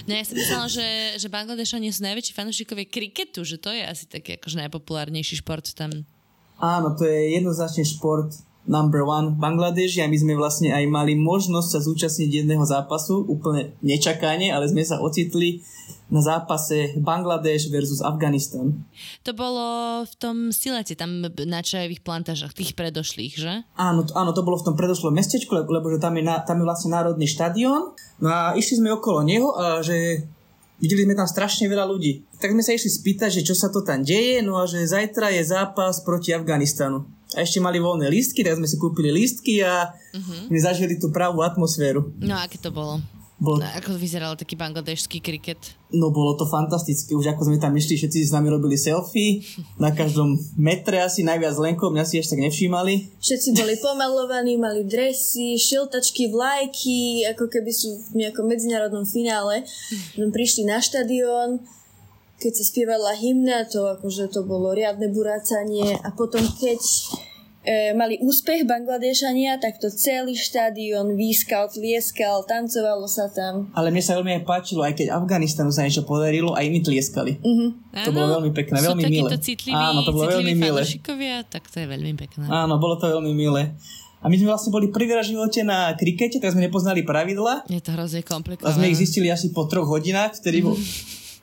No 0.04 0.12
ja 0.12 0.24
som 0.24 0.36
myslela, 0.36 0.68
že, 0.68 0.88
že 1.16 1.28
Bangladešania 1.32 1.92
sú 1.92 2.04
najväčší 2.04 2.32
fanúšikovia 2.36 2.84
kriketu, 2.84 3.40
že 3.44 3.56
to 3.56 3.72
je 3.72 3.80
asi 3.80 4.04
taký 4.04 4.36
akože 4.36 4.60
najpopulárnejší 4.60 5.40
šport 5.40 5.64
tam. 5.72 6.04
Áno, 6.60 6.92
to 6.92 7.08
je 7.08 7.40
jednoznačne 7.40 7.88
šport 7.88 8.28
number 8.68 9.04
one 9.04 9.36
Bangladeži 9.40 10.04
a 10.04 10.10
my 10.10 10.16
sme 10.16 10.34
vlastne 10.36 10.72
aj 10.72 10.84
mali 10.88 11.16
možnosť 11.16 11.68
sa 11.68 11.80
zúčastniť 11.80 12.44
jedného 12.44 12.64
zápasu, 12.64 13.24
úplne 13.24 13.72
nečakane, 13.80 14.52
ale 14.52 14.68
sme 14.68 14.84
sa 14.84 15.00
ocitli 15.00 15.64
na 16.10 16.18
zápase 16.18 16.98
Bangladeš 16.98 17.70
versus 17.70 18.02
Afganistan. 18.02 18.82
To 19.22 19.30
bolo 19.30 19.64
v 20.02 20.14
tom 20.18 20.36
Silete, 20.50 20.98
tam 20.98 21.22
na 21.22 21.60
čajových 21.62 22.02
plantážach, 22.02 22.50
tých 22.50 22.74
predošlých, 22.74 23.34
že? 23.38 23.54
Áno, 23.78 24.02
to, 24.02 24.12
áno, 24.18 24.34
to 24.34 24.42
bolo 24.42 24.58
v 24.58 24.66
tom 24.66 24.74
predošlom 24.74 25.14
mestečku, 25.14 25.54
lebo, 25.54 25.70
lebo 25.70 25.86
že 25.94 26.02
tam 26.02 26.18
je, 26.18 26.26
na, 26.26 26.42
tam 26.42 26.58
je 26.58 26.66
vlastne 26.66 26.90
národný 26.90 27.30
štadión. 27.30 27.94
No 28.18 28.28
a 28.28 28.58
išli 28.58 28.82
sme 28.82 28.90
okolo 28.90 29.22
neho 29.22 29.54
a 29.54 29.86
že 29.86 30.26
videli 30.80 31.04
sme 31.04 31.14
tam 31.14 31.28
strašne 31.28 31.68
veľa 31.68 31.86
ľudí. 31.86 32.26
Tak 32.40 32.56
sme 32.56 32.64
sa 32.64 32.72
išli 32.74 32.90
spýtať, 32.90 33.40
že 33.40 33.46
čo 33.46 33.54
sa 33.54 33.68
to 33.68 33.84
tam 33.84 34.02
deje, 34.02 34.40
no 34.40 34.58
a 34.58 34.64
že 34.64 34.88
zajtra 34.88 35.30
je 35.36 35.44
zápas 35.44 36.00
proti 36.02 36.32
Afganistanu. 36.32 37.04
A 37.36 37.46
ešte 37.46 37.62
mali 37.62 37.78
voľné 37.78 38.10
lístky, 38.10 38.42
tak 38.42 38.58
sme 38.58 38.66
si 38.66 38.74
kúpili 38.74 39.14
lístky 39.14 39.62
a 39.62 39.94
uh-huh. 39.94 40.50
my 40.50 40.58
zažili 40.58 40.98
tú 40.98 41.14
pravú 41.14 41.46
atmosféru. 41.46 42.10
No 42.18 42.34
a 42.34 42.50
aké 42.50 42.58
to 42.58 42.74
bolo? 42.74 42.98
Bol... 43.40 43.56
No, 43.56 43.64
ako 43.64 43.96
vyzeral 43.96 44.36
taký 44.36 44.52
bangladešský 44.52 45.24
kriket? 45.24 45.56
No 45.96 46.12
bolo 46.12 46.36
to 46.36 46.44
fantastické, 46.44 47.16
už 47.16 47.32
ako 47.32 47.48
sme 47.48 47.56
tam 47.56 47.72
išli, 47.72 47.96
všetci 47.96 48.28
s 48.28 48.36
nami 48.36 48.52
robili 48.52 48.76
selfie, 48.76 49.40
na 49.80 49.96
každom 49.96 50.36
metre 50.60 51.00
asi 51.00 51.24
najviac 51.24 51.56
lenkov, 51.56 51.88
mňa 51.88 52.04
si 52.04 52.20
ešte 52.20 52.36
tak 52.36 52.44
nevšímali. 52.44 53.16
Všetci 53.16 53.56
boli 53.56 53.80
pomalovaní, 53.80 54.60
mali 54.60 54.84
dresy, 54.84 55.56
šiltačky, 55.56 56.28
vlajky, 56.28 57.24
ako 57.32 57.48
keby 57.48 57.72
sú 57.72 58.12
v 58.12 58.28
nejakom 58.28 58.44
medzinárodnom 58.44 59.08
finále. 59.08 59.64
Prišli 60.20 60.68
na 60.68 60.84
štadión, 60.84 61.64
keď 62.44 62.52
sa 62.60 62.64
spievala 62.68 63.16
hymna, 63.16 63.64
to 63.72 63.88
akože 63.88 64.36
to 64.36 64.44
bolo 64.44 64.76
riadne 64.76 65.08
burácanie 65.08 65.96
a 65.96 66.12
potom 66.12 66.44
keď 66.60 66.76
e, 67.64 67.92
mali 67.92 68.16
úspech 68.20 68.64
Bangladešania, 68.64 69.60
tak 69.60 69.76
to 69.76 69.92
celý 69.92 70.32
štadión 70.32 71.16
výskal, 71.16 71.68
tlieskal, 71.68 72.44
tancovalo 72.48 73.04
sa 73.04 73.28
tam. 73.28 73.68
Ale 73.76 73.92
mne 73.92 74.00
sa 74.00 74.16
veľmi 74.16 74.40
aj 74.40 74.42
páčilo, 74.48 74.80
aj 74.80 74.96
keď 74.96 75.12
Afganistanu 75.12 75.68
sa 75.72 75.84
niečo 75.84 76.08
podarilo, 76.08 76.56
aj 76.56 76.66
my 76.68 76.78
tlieskali. 76.80 77.32
Uh-huh. 77.40 77.70
To 77.92 78.10
bolo 78.12 78.40
veľmi 78.40 78.52
pekné, 78.56 78.76
veľmi 78.80 79.04
milé. 79.08 79.28
Citliví, 79.40 79.76
Áno, 79.76 80.00
to 80.04 80.12
bolo 80.12 80.28
veľmi 80.28 80.54
milé. 80.56 80.80
tak 81.48 81.64
to 81.68 81.76
je 81.80 81.86
veľmi 81.88 82.12
pekné. 82.16 82.44
Áno, 82.48 82.80
bolo 82.80 82.96
to 82.96 83.08
veľmi 83.08 83.32
milé. 83.36 83.76
A 84.20 84.28
my 84.28 84.36
sme 84.36 84.52
vlastne 84.52 84.68
boli 84.68 84.92
prvý 84.92 85.16
raz 85.16 85.32
v 85.32 85.40
živote 85.40 85.64
na 85.64 85.96
krikete, 85.96 86.44
tak 86.44 86.52
sme 86.52 86.68
nepoznali 86.68 87.08
pravidla. 87.08 87.64
Je 87.72 87.80
to 87.80 87.96
hrozne 87.96 88.20
komplikované. 88.20 88.68
A 88.68 88.76
sme 88.76 88.92
ich 88.92 89.00
zistili 89.00 89.32
asi 89.32 89.48
po 89.48 89.64
troch 89.64 89.88
hodinách, 89.88 90.36
vtedy 90.40 90.64
bol... 90.64 90.76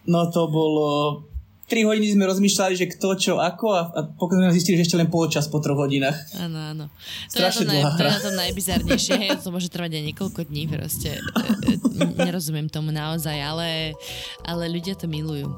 No 0.08 0.32
to 0.32 0.48
bolo 0.48 1.20
3 1.68 1.84
hodiny 1.84 2.16
sme 2.16 2.24
rozmýšľali, 2.32 2.74
že 2.80 2.88
kto, 2.96 3.10
čo, 3.20 3.34
ako 3.44 3.68
a, 3.76 3.82
a 3.92 4.00
pokud 4.08 4.40
sme 4.40 4.56
zistili, 4.56 4.80
že 4.80 4.88
ešte 4.88 5.00
len 5.04 5.12
polčas 5.12 5.52
po 5.52 5.60
troch 5.60 5.76
hodinách. 5.76 6.16
Áno, 6.40 6.56
áno. 6.56 6.86
Strašne 7.28 7.68
to 7.68 7.76
je, 7.76 7.84
na 7.84 7.92
to, 7.92 7.92
naj, 7.92 8.00
to 8.00 8.02
je 8.02 8.08
na 8.08 8.24
tom 8.24 8.36
najbizarnejšie, 8.40 9.16
hej, 9.20 9.30
to 9.44 9.52
môže 9.52 9.68
trvať 9.68 10.00
aj 10.00 10.04
niekoľko 10.08 10.48
dní, 10.48 10.64
proste. 10.72 11.20
E, 11.20 11.76
e, 11.76 12.08
nerozumiem 12.24 12.72
tomu 12.72 12.96
naozaj, 12.96 13.36
ale, 13.36 14.00
ale 14.48 14.64
ľudia 14.72 14.96
to 14.96 15.12
milujú. 15.12 15.52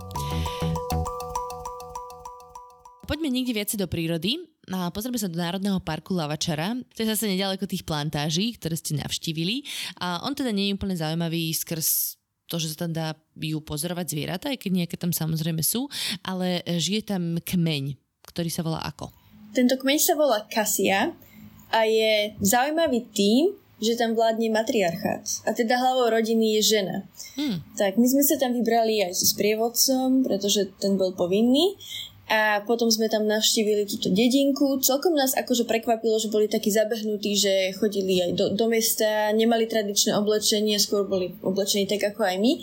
Poďme 3.06 3.30
niekde 3.30 3.54
viac 3.54 3.70
do 3.70 3.86
prírody. 3.86 4.42
A 4.70 4.94
pozrieme 4.94 5.18
sa 5.18 5.26
do 5.26 5.34
Národného 5.34 5.82
parku 5.82 6.14
Lavačara. 6.14 6.78
To 6.94 6.98
je 7.02 7.10
zase 7.10 7.26
nedaleko 7.26 7.66
tých 7.66 7.82
plantáží, 7.82 8.54
ktoré 8.54 8.78
ste 8.78 9.02
navštívili. 9.02 9.66
A 9.98 10.22
on 10.22 10.38
teda 10.38 10.54
nie 10.54 10.70
je 10.70 10.78
úplne 10.78 10.94
zaujímavý 10.94 11.50
skrz 11.58 12.19
to, 12.50 12.58
že 12.58 12.74
sa 12.74 12.86
tam 12.86 12.92
dá 12.92 13.14
ju 13.38 13.62
pozorovať 13.62 14.06
zvieratá, 14.10 14.46
aj 14.50 14.60
keď 14.66 14.72
nejaké 14.84 14.96
tam 14.98 15.14
samozrejme 15.14 15.62
sú, 15.62 15.86
ale 16.26 16.66
žije 16.66 17.14
tam 17.14 17.38
kmeň, 17.38 17.96
ktorý 18.26 18.50
sa 18.50 18.66
volá 18.66 18.82
ako? 18.82 19.14
Tento 19.54 19.78
kmeň 19.78 20.00
sa 20.02 20.14
volá 20.18 20.44
Kasia 20.50 21.14
a 21.70 21.80
je 21.86 22.34
zaujímavý 22.42 23.06
tým, 23.14 23.54
že 23.80 23.96
tam 23.96 24.12
vládne 24.12 24.52
matriarchát. 24.52 25.24
A 25.48 25.56
teda 25.56 25.80
hlavou 25.80 26.12
rodiny 26.12 26.60
je 26.60 26.78
žena. 26.78 27.08
Hmm. 27.40 27.64
Tak 27.80 27.96
my 27.96 28.08
sme 28.12 28.24
sa 28.28 28.36
tam 28.36 28.52
vybrali 28.52 29.00
aj 29.08 29.16
so 29.16 29.24
sprievodcom, 29.32 30.28
pretože 30.28 30.68
ten 30.84 31.00
bol 31.00 31.16
povinný 31.16 31.80
a 32.30 32.62
potom 32.62 32.94
sme 32.94 33.10
tam 33.10 33.26
navštívili 33.26 33.90
túto 33.90 34.14
dedinku. 34.14 34.78
Celkom 34.86 35.18
nás 35.18 35.34
akože 35.34 35.66
prekvapilo, 35.66 36.22
že 36.22 36.30
boli 36.30 36.46
takí 36.46 36.70
zabehnutí, 36.70 37.34
že 37.34 37.74
chodili 37.74 38.22
aj 38.22 38.32
do, 38.38 38.46
do 38.54 38.66
mesta, 38.70 39.34
nemali 39.34 39.66
tradičné 39.66 40.14
oblečenie, 40.14 40.78
skôr 40.78 41.10
boli 41.10 41.34
oblečení 41.42 41.90
tak 41.90 42.14
ako 42.14 42.22
aj 42.30 42.38
my. 42.38 42.54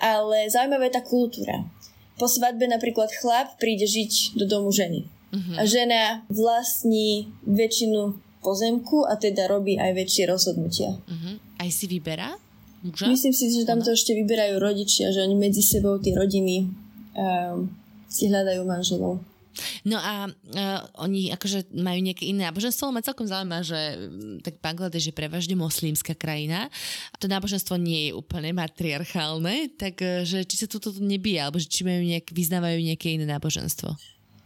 Ale 0.00 0.48
zaujímavá 0.48 0.88
je 0.88 0.96
tá 0.96 1.04
kultúra. 1.04 1.68
Po 2.16 2.24
svadbe 2.24 2.64
napríklad 2.64 3.12
chlap 3.20 3.60
príde 3.60 3.84
žiť 3.84 4.40
do 4.40 4.48
domu 4.48 4.72
ženy. 4.72 5.04
Uh-huh. 5.04 5.60
A 5.60 5.68
žena 5.68 6.24
vlastní 6.32 7.28
väčšinu 7.44 8.16
pozemku 8.40 9.04
a 9.04 9.20
teda 9.20 9.52
robí 9.52 9.76
aj 9.76 10.00
väčšie 10.00 10.24
rozhodnutia. 10.32 10.96
Uh-huh. 10.96 11.36
Aj 11.60 11.68
si 11.68 11.84
vyberá? 11.84 12.40
Muža? 12.80 13.04
Myslím 13.04 13.36
si, 13.36 13.52
že 13.52 13.68
tam 13.68 13.84
to 13.84 13.92
ešte 13.92 14.16
vyberajú 14.16 14.56
rodičia, 14.56 15.12
že 15.12 15.20
oni 15.20 15.36
medzi 15.36 15.60
sebou 15.60 16.00
tie 16.00 16.16
rodiny 16.16 16.68
um, 17.16 17.68
si 18.14 18.30
hľadajú 18.30 18.62
manželov. 18.62 19.18
No 19.86 19.98
a 20.02 20.26
uh, 20.26 20.80
oni 20.98 21.30
akože 21.30 21.74
majú 21.78 22.00
nejaké 22.02 22.26
iné 22.26 22.50
náboženstvo, 22.50 22.90
ma 22.90 23.06
celkom 23.06 23.30
zaujíma, 23.30 23.62
že 23.62 23.78
mm, 23.78 24.36
tak 24.42 24.58
Bangladeš 24.58 25.10
je 25.10 25.14
prevažne 25.14 25.54
moslimská 25.54 26.18
krajina. 26.18 26.66
To 27.22 27.30
náboženstvo 27.30 27.78
nie 27.78 28.10
je 28.10 28.18
úplne 28.18 28.50
matriarchálne, 28.50 29.70
takže 29.78 30.42
či 30.42 30.56
sa 30.58 30.66
toto 30.66 30.90
nebije, 30.98 31.38
alebo 31.38 31.62
že 31.62 31.70
či 31.70 31.86
majú 31.86 32.02
nejak, 32.02 32.34
vyznávajú 32.34 32.78
nejaké 32.82 33.14
iné 33.14 33.26
náboženstvo? 33.30 33.94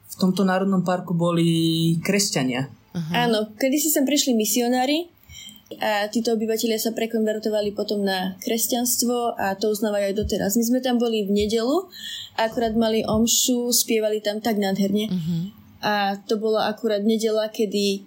V 0.08 0.16
tomto 0.20 0.44
národnom 0.44 0.84
parku 0.84 1.16
boli 1.16 1.96
kresťania. 2.04 2.68
Uh-huh. 2.92 3.14
Áno, 3.14 3.54
kedy 3.56 3.76
si 3.80 3.88
sem 3.88 4.04
prišli 4.04 4.36
misionári, 4.36 5.08
a 5.76 6.08
títo 6.08 6.32
obyvateľia 6.32 6.80
sa 6.80 6.96
prekonvertovali 6.96 7.76
potom 7.76 8.00
na 8.00 8.40
kresťanstvo 8.40 9.36
a 9.36 9.52
to 9.52 9.68
uznávajú 9.68 10.10
aj 10.10 10.16
doteraz. 10.16 10.56
My 10.56 10.64
sme 10.64 10.80
tam 10.80 10.96
boli 10.96 11.28
v 11.28 11.44
nedelu 11.44 11.84
akurát 12.38 12.72
mali 12.78 13.02
omšu, 13.02 13.74
spievali 13.74 14.22
tam 14.22 14.38
tak 14.38 14.56
nádherne. 14.62 15.10
Uh-huh. 15.10 15.42
A 15.82 16.14
to 16.22 16.38
bola 16.38 16.70
akurát 16.70 17.02
nedela, 17.02 17.50
kedy 17.50 18.06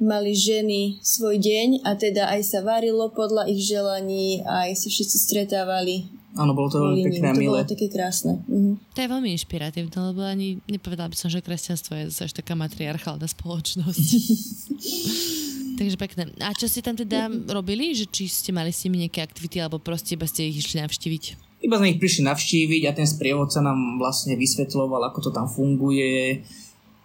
mali 0.00 0.32
ženy 0.32 1.00
svoj 1.04 1.36
deň 1.40 1.84
a 1.84 1.92
teda 1.96 2.32
aj 2.32 2.40
sa 2.44 2.60
varilo 2.64 3.12
podľa 3.12 3.48
ich 3.52 3.68
želaní 3.68 4.40
a 4.44 4.68
aj 4.68 4.84
sa 4.84 4.88
všetci 4.88 5.16
stretávali. 5.16 6.08
Áno, 6.38 6.54
bolo 6.54 6.70
to 6.70 6.78
veľmi 6.78 7.10
pekné 7.10 7.26
a 7.26 7.34
milé. 7.34 7.60
To 7.60 7.66
bolo 7.66 7.72
také 7.74 7.88
krásne. 7.90 8.38
Uh-huh. 8.46 8.78
To 8.94 8.98
je 9.02 9.08
veľmi 9.10 9.28
inšpiratívne, 9.34 9.90
lebo 10.14 10.22
ani 10.22 10.62
nepovedala 10.70 11.10
by 11.10 11.16
som, 11.18 11.28
že 11.28 11.42
kresťanstvo 11.42 11.92
je 11.96 12.04
zase 12.12 12.32
taká 12.32 12.54
matriarchálna 12.54 13.26
spoločnosť. 13.26 14.08
Takže 15.80 15.96
pekné. 15.96 16.28
A 16.44 16.52
čo 16.52 16.68
ste 16.68 16.84
tam 16.84 16.92
teda 16.92 17.32
robili? 17.48 17.96
Že 17.96 18.12
či 18.12 18.28
ste 18.28 18.52
mali 18.52 18.68
s 18.68 18.84
nimi 18.84 19.00
nejaké 19.00 19.24
aktivity 19.24 19.64
alebo 19.64 19.80
proste 19.80 20.12
iba 20.12 20.28
ste 20.28 20.44
ich 20.52 20.60
išli 20.60 20.76
navštíviť? 20.84 21.24
Iba 21.64 21.80
sme 21.80 21.96
ich 21.96 22.00
prišli 22.00 22.28
navštíviť 22.28 22.82
a 22.84 22.92
ten 22.92 23.08
sprievodca 23.08 23.64
nám 23.64 23.96
vlastne 23.96 24.36
vysvetloval, 24.36 25.08
ako 25.08 25.18
to 25.24 25.30
tam 25.32 25.48
funguje. 25.48 26.44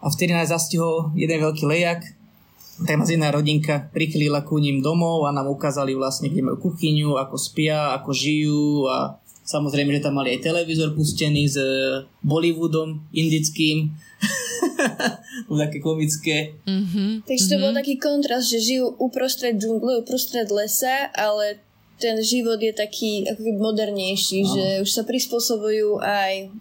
A 0.04 0.12
vtedy 0.12 0.36
nás 0.36 0.52
zastihol 0.52 1.16
jeden 1.16 1.40
veľký 1.40 1.64
lejak, 1.64 2.04
tak 2.84 3.00
nás 3.00 3.08
jedna 3.08 3.32
rodinka 3.32 3.88
prichylila 3.96 4.44
ku 4.44 4.60
ním 4.60 4.84
domov 4.84 5.24
a 5.24 5.32
nám 5.32 5.48
ukázali 5.48 5.96
vlastne, 5.96 6.28
kde 6.28 6.44
majú 6.44 6.68
kuchyňu, 6.68 7.16
ako 7.16 7.40
spia, 7.40 7.96
ako 7.96 8.12
žijú 8.12 8.92
a 8.92 9.16
samozrejme, 9.48 9.96
že 9.96 10.04
tam 10.04 10.20
mali 10.20 10.36
aj 10.36 10.52
televízor 10.52 10.92
pustený 10.92 11.48
s 11.48 11.56
Bollywoodom 12.28 13.08
indickým. 13.16 13.96
také 15.62 15.80
komické. 15.80 16.56
Mm-hmm. 16.66 17.26
Takže 17.26 17.46
to 17.46 17.56
bol 17.58 17.72
taký 17.72 17.96
kontrast, 17.98 18.50
že 18.50 18.60
žijú 18.60 18.96
uprostred 18.98 19.56
džungle, 19.56 20.02
uprostred 20.02 20.50
lesa, 20.50 21.10
ale 21.14 21.60
ten 21.96 22.20
život 22.20 22.60
je 22.60 22.76
taký 22.76 23.24
ako 23.26 23.40
keby 23.40 23.60
modernejší, 23.60 24.44
Áno. 24.44 24.52
že 24.52 24.66
už 24.84 24.90
sa 24.92 25.04
prispôsobujú 25.08 26.04
aj 26.04 26.52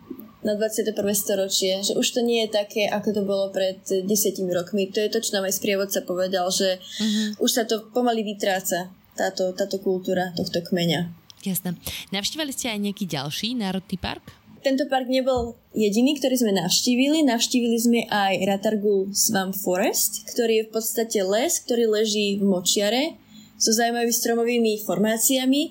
na 0.45 0.53
21. 0.55 0.93
storočie, 1.17 1.81
že 1.81 1.97
už 1.97 2.05
to 2.05 2.21
nie 2.21 2.45
je 2.45 2.53
také, 2.53 2.85
ako 2.87 3.17
to 3.17 3.23
bolo 3.25 3.49
pred 3.49 3.81
desiatimi 3.83 4.53
rokmi. 4.53 4.93
To 4.93 5.01
je 5.01 5.09
to, 5.09 5.25
čo 5.25 5.35
nám 5.35 5.49
aj 5.49 5.57
sprievodca 5.57 6.05
povedal, 6.05 6.53
že 6.53 6.77
Mhm. 7.01 7.41
už 7.41 7.51
sa 7.51 7.65
to 7.65 7.89
pomaly 7.91 8.21
vytráca, 8.23 8.93
táto, 9.17 9.57
táto 9.57 9.81
kultúra 9.81 10.37
tohto 10.37 10.61
kmeňa. 10.61 11.09
Jasné. 11.45 11.77
Navštívali 12.13 12.53
ste 12.53 12.73
aj 12.73 12.81
nejaký 12.81 13.05
ďalší 13.05 13.57
národný 13.57 13.97
park? 13.97 14.44
Tento 14.65 14.89
park 14.89 15.13
nebol 15.13 15.61
jediný, 15.77 16.17
ktorý 16.17 16.41
sme 16.41 16.57
navštívili. 16.57 17.21
Navštívili 17.21 17.77
sme 17.77 18.01
aj 18.09 18.49
Ratargu 18.49 19.13
Swamp 19.13 19.53
Forest, 19.53 20.25
ktorý 20.33 20.65
je 20.65 20.67
v 20.67 20.73
podstate 20.73 21.21
les, 21.21 21.53
ktorý 21.61 21.85
leží 21.93 22.41
v 22.41 22.49
močiare 22.49 23.21
so 23.61 23.77
zaujímavými 23.77 24.15
stromovými 24.17 24.73
formáciami 24.89 25.63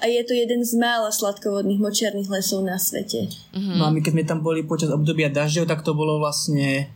a 0.00 0.08
je 0.08 0.22
to 0.24 0.32
jeden 0.32 0.64
z 0.64 0.80
mála 0.80 1.12
sladkovodných 1.12 1.76
močiarných 1.76 2.32
lesov 2.32 2.64
na 2.64 2.80
svete. 2.80 3.28
No 3.52 3.84
a 3.84 3.92
my 3.92 4.00
keď 4.00 4.16
sme 4.16 4.24
tam 4.24 4.40
boli 4.40 4.64
počas 4.64 4.88
obdobia 4.94 5.28
dažďov, 5.28 5.68
tak 5.68 5.84
to 5.84 5.92
bolo 5.92 6.16
vlastne 6.16 6.88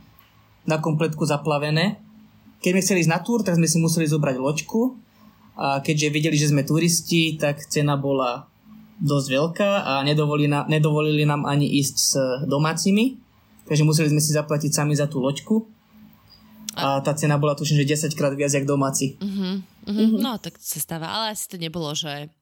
na 0.65 0.81
kompletku 0.81 1.29
zaplavené. 1.29 2.01
Keď 2.65 2.71
sme 2.73 2.81
chceli 2.81 3.01
ísť 3.05 3.13
na 3.13 3.21
túr, 3.21 3.43
tak 3.45 3.59
sme 3.59 3.67
si 3.67 3.77
museli 3.83 4.07
zobrať 4.07 4.39
loďku 4.39 4.95
a 5.59 5.83
keďže 5.85 6.15
videli, 6.15 6.37
že 6.39 6.49
sme 6.49 6.65
turisti, 6.65 7.37
tak 7.37 7.61
cena 7.67 7.99
bola 7.99 8.49
dosť 9.03 9.27
veľká 9.35 9.71
a 9.83 9.93
nedovolili, 10.07 10.47
na, 10.47 10.63
nedovolili 10.71 11.27
nám 11.27 11.43
ani 11.43 11.67
ísť 11.83 11.97
s 11.99 12.13
domácimi, 12.47 13.19
takže 13.67 13.83
museli 13.83 14.15
sme 14.15 14.23
si 14.23 14.31
zaplatiť 14.31 14.71
sami 14.71 14.95
za 14.95 15.11
tú 15.11 15.19
loďku 15.19 15.67
a 16.73 17.05
tá 17.05 17.13
cena 17.13 17.37
bola 17.37 17.53
tuším, 17.53 17.85
že 17.85 18.09
10 18.09 18.17
krát 18.17 18.33
viac 18.33 18.49
jak 18.49 18.65
domáci. 18.65 19.21
Uh-huh. 19.21 19.61
Uh-huh. 19.85 20.17
No, 20.17 20.41
tak 20.41 20.57
sa 20.57 20.81
stáva, 20.81 21.13
ale 21.13 21.37
asi 21.37 21.45
to 21.51 21.61
nebolo, 21.61 21.93
že 21.93 22.33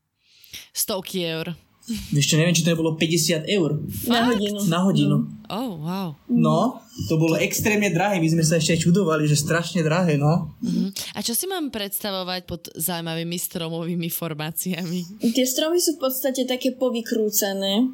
stovky 0.70 1.26
eur. 1.26 1.56
Vieš 1.90 2.26
čo, 2.30 2.38
neviem, 2.38 2.54
či 2.54 2.62
to 2.62 2.70
nebolo 2.70 2.94
50 2.94 3.50
eur 3.50 3.82
Na 4.06 4.30
hodinu. 4.30 4.58
na 4.70 4.78
hodinu. 4.86 5.16
Oh, 5.50 5.74
wow. 5.82 6.08
No, 6.30 6.78
to 7.10 7.18
bolo 7.18 7.34
extrémne 7.34 7.90
drahé, 7.90 8.22
my 8.22 8.30
sme 8.30 8.44
sa 8.46 8.56
ešte 8.56 8.78
aj 8.78 8.80
čudovali, 8.86 9.26
že 9.26 9.34
strašne 9.34 9.82
drahé, 9.82 10.14
no. 10.14 10.54
Uh-huh. 10.62 10.88
A 11.12 11.20
čo 11.20 11.34
si 11.34 11.50
mám 11.50 11.74
predstavovať 11.74 12.46
pod 12.46 12.70
zaujímavými 12.78 13.34
stromovými 13.34 14.06
formáciami? 14.06 15.18
Tie 15.34 15.42
stromy 15.42 15.82
sú 15.82 15.98
v 15.98 16.06
podstate 16.06 16.46
také 16.46 16.70
povykrúcané 16.78 17.90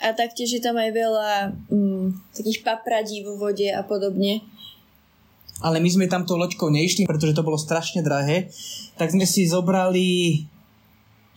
a 0.00 0.12
taktiež 0.12 0.60
je 0.60 0.62
tam 0.62 0.76
aj 0.76 0.90
veľa 0.92 1.30
mm, 1.72 2.36
takých 2.36 2.60
papradí 2.60 3.24
vo 3.24 3.40
vode 3.40 3.68
a 3.68 3.80
podobne. 3.80 4.44
ale 5.60 5.76
my 5.76 5.88
sme 5.88 6.08
tam 6.08 6.24
tou 6.24 6.36
loďkou 6.36 6.68
neišli, 6.68 7.04
pretože 7.04 7.32
to 7.32 7.44
bolo 7.44 7.60
strašne 7.60 8.00
drahé, 8.00 8.48
tak 8.96 9.12
sme 9.12 9.24
si 9.24 9.44
zobrali 9.44 10.44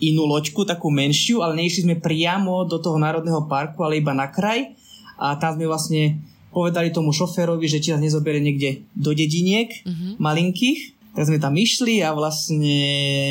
inú 0.05 0.25
loďku, 0.25 0.63
takú 0.63 0.89
menšiu, 0.89 1.39
ale 1.39 1.55
neišli 1.55 1.85
sme 1.85 1.95
priamo 1.97 2.63
do 2.63 2.77
toho 2.77 2.97
národného 2.97 3.45
parku, 3.45 3.81
ale 3.81 3.97
iba 3.97 4.11
na 4.11 4.27
kraj 4.27 4.73
a 5.15 5.35
tam 5.35 5.55
sme 5.55 5.65
vlastne 5.65 6.19
povedali 6.49 6.89
tomu 6.89 7.09
šoférovi, 7.09 7.65
že 7.65 7.79
či 7.79 7.89
nás 7.89 7.99
nezoberie 7.99 8.39
niekde 8.39 8.69
do 8.93 9.11
dediniek 9.11 9.69
Uh-huh. 9.83 10.13
malinkých, 10.17 10.93
tak 11.11 11.25
sme 11.25 11.37
tam 11.37 11.53
išli 11.53 12.01
a 12.01 12.09
vlastne 12.11 12.77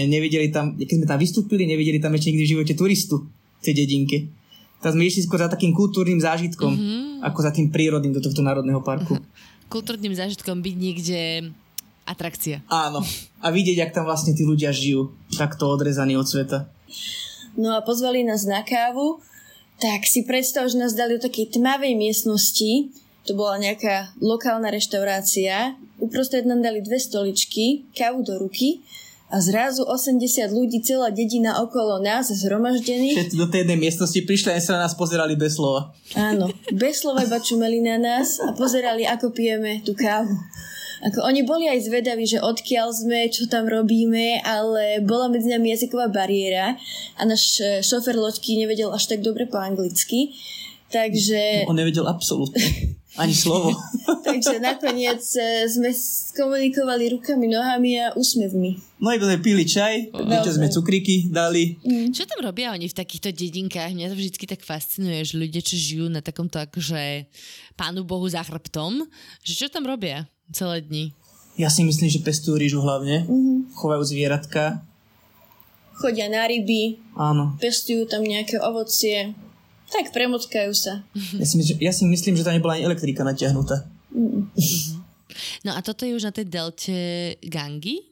nevideli 0.06 0.48
tam, 0.48 0.74
keď 0.74 0.96
sme 0.96 1.06
tam 1.06 1.18
vystúpili, 1.18 1.64
nevideli 1.64 1.98
tam 1.98 2.12
ešte 2.12 2.30
nikdy 2.30 2.44
v 2.44 2.52
živote 2.52 2.74
turistu 2.74 3.26
v 3.58 3.62
tej 3.62 3.74
dedinke. 3.76 4.18
Tak 4.78 4.94
sme 4.94 5.06
išli 5.06 5.22
skôr 5.22 5.38
za 5.38 5.46
takým 5.46 5.70
kultúrnym 5.70 6.18
zážitkom, 6.18 6.72
Mhm. 6.72 6.98
ako 7.22 7.38
za 7.40 7.50
tým 7.50 7.70
prírodným 7.70 8.11
do 8.11 8.18
tohto 8.18 8.40
národného 8.40 8.82
parku. 8.82 9.14
Kultúrnym 9.70 10.12
zážitkom 10.12 10.61
byť 10.61 10.74
niekde 10.76 11.20
atrakcia. 12.07 12.62
Áno. 12.69 13.03
A 13.43 13.51
vidieť, 13.51 13.77
jak 13.79 13.95
tam 13.95 14.07
vlastne 14.07 14.35
tí 14.35 14.43
ľudia 14.47 14.71
žijú, 14.75 15.15
takto 15.35 15.71
odrezaní 15.71 16.15
od 16.19 16.27
sveta. 16.27 16.71
No 17.59 17.77
a 17.77 17.85
pozvali 17.85 18.25
nás 18.25 18.49
na 18.49 18.65
kávu, 18.65 19.21
tak 19.83 20.07
si 20.07 20.23
predstav, 20.23 20.71
že 20.71 20.79
nás 20.79 20.95
dali 20.95 21.19
do 21.19 21.25
takej 21.27 21.59
tmavej 21.59 21.99
miestnosti, 21.99 22.95
to 23.23 23.38
bola 23.38 23.59
nejaká 23.59 24.15
lokálna 24.19 24.71
reštaurácia, 24.71 25.79
uprostred 26.03 26.43
nám 26.43 26.62
dali 26.62 26.83
dve 26.83 26.99
stoličky, 26.99 27.87
kávu 27.95 28.27
do 28.27 28.35
ruky 28.38 28.83
a 29.33 29.41
zrazu 29.41 29.87
80 29.88 30.53
ľudí, 30.53 30.85
celá 30.85 31.09
dedina 31.09 31.62
okolo 31.62 32.03
nás 32.03 32.29
zhromaždených. 32.29 33.17
Všetci 33.17 33.38
do 33.41 33.49
tej 33.49 33.65
jednej 33.65 33.79
miestnosti 33.81 34.21
prišli 34.27 34.53
a 34.53 34.61
sa 34.61 34.77
na 34.77 34.85
nás 34.85 34.95
pozerali 34.99 35.38
bez 35.38 35.57
slova. 35.57 35.95
Áno, 36.19 36.53
bez 36.75 37.01
slova 37.01 37.25
iba 37.25 37.41
čumeli 37.41 37.81
na 37.81 37.97
nás 37.97 38.43
a 38.43 38.53
pozerali, 38.53 39.09
ako 39.09 39.33
pijeme 39.33 39.81
tú 39.87 39.97
kávu. 39.97 40.37
Ako 41.03 41.27
oni 41.27 41.43
boli 41.43 41.67
aj 41.67 41.91
zvedaví, 41.91 42.23
že 42.31 42.38
odkiaľ 42.38 42.95
sme, 42.95 43.27
čo 43.27 43.51
tam 43.51 43.67
robíme, 43.67 44.38
ale 44.47 45.03
bola 45.03 45.27
medzi 45.27 45.51
nami 45.51 45.75
jazyková 45.75 46.07
bariéra 46.07 46.79
a 47.19 47.23
náš 47.27 47.59
e, 47.59 47.83
šofer 47.83 48.15
loďky 48.15 48.55
nevedel 48.55 48.95
až 48.95 49.11
tak 49.11 49.19
dobre 49.19 49.51
po 49.51 49.59
anglicky. 49.59 50.31
Takže, 50.95 51.67
On 51.67 51.75
nevedel 51.75 52.07
absolútne. 52.07 52.62
Ani 53.21 53.37
slovo. 53.37 53.77
takže 54.29 54.62
nakoniec 54.62 55.21
e, 55.37 55.69
sme 55.69 55.91
komunikovali 56.33 57.12
rukami, 57.12 57.51
nohami 57.51 57.99
a 57.99 58.07
úsmevmi. 58.17 59.03
No 59.03 59.11
iba 59.12 59.27
sme 59.29 59.43
pili 59.43 59.67
čaj, 59.67 60.15
ešte 60.15 60.57
sme 60.57 60.73
cukríky 60.73 61.29
dali. 61.29 61.77
Čo 62.15 62.25
tam 62.25 62.41
robia 62.41 62.73
oni 62.73 62.88
v 62.88 62.97
takýchto 62.97 63.35
dedinkách? 63.35 63.93
Mňa 63.93 64.15
to 64.15 64.17
vždy 64.17 64.47
tak 64.49 64.65
fascinuje, 64.65 65.21
že 65.27 65.35
ľudia, 65.37 65.61
čo 65.61 65.77
žijú 65.77 66.07
na 66.09 66.25
takomto 66.25 66.62
akože 66.62 67.27
pánu 67.77 68.07
Bohu 68.07 68.25
za 68.31 68.41
chrbtom, 68.47 69.05
že 69.45 69.53
čo 69.59 69.67
tam 69.69 69.85
robia 69.85 70.25
celé 70.53 70.85
dni? 70.85 71.05
Ja 71.57 71.69
si 71.69 71.85
myslím, 71.85 72.09
že 72.09 72.25
pestujú 72.25 72.57
rýžu 72.57 72.81
hlavne. 72.81 73.29
Chovajú 73.77 74.03
zvieratka. 74.09 74.81
Chodia 75.93 76.27
na 76.33 76.49
ryby, 76.49 76.97
Áno. 77.15 77.55
pestujú 77.61 78.09
tam 78.09 78.25
nejaké 78.25 78.57
ovocie, 78.59 79.37
tak 79.93 80.09
premotkajú 80.11 80.73
sa. 80.73 81.05
Ja 81.37 81.45
si, 81.45 81.61
myslím, 81.61 81.77
ja 81.79 81.93
si 81.93 82.05
myslím, 82.09 82.35
že 82.35 82.43
tam 82.43 82.57
nebola 82.57 82.81
ani 82.81 82.88
elektrika 82.88 83.21
natiahnutá. 83.23 83.85
No 85.62 85.71
a 85.77 85.81
toto 85.85 86.09
je 86.09 86.17
už 86.17 86.25
na 86.29 86.33
tej 86.33 86.49
delte 86.49 86.97
Gangy? 87.45 88.09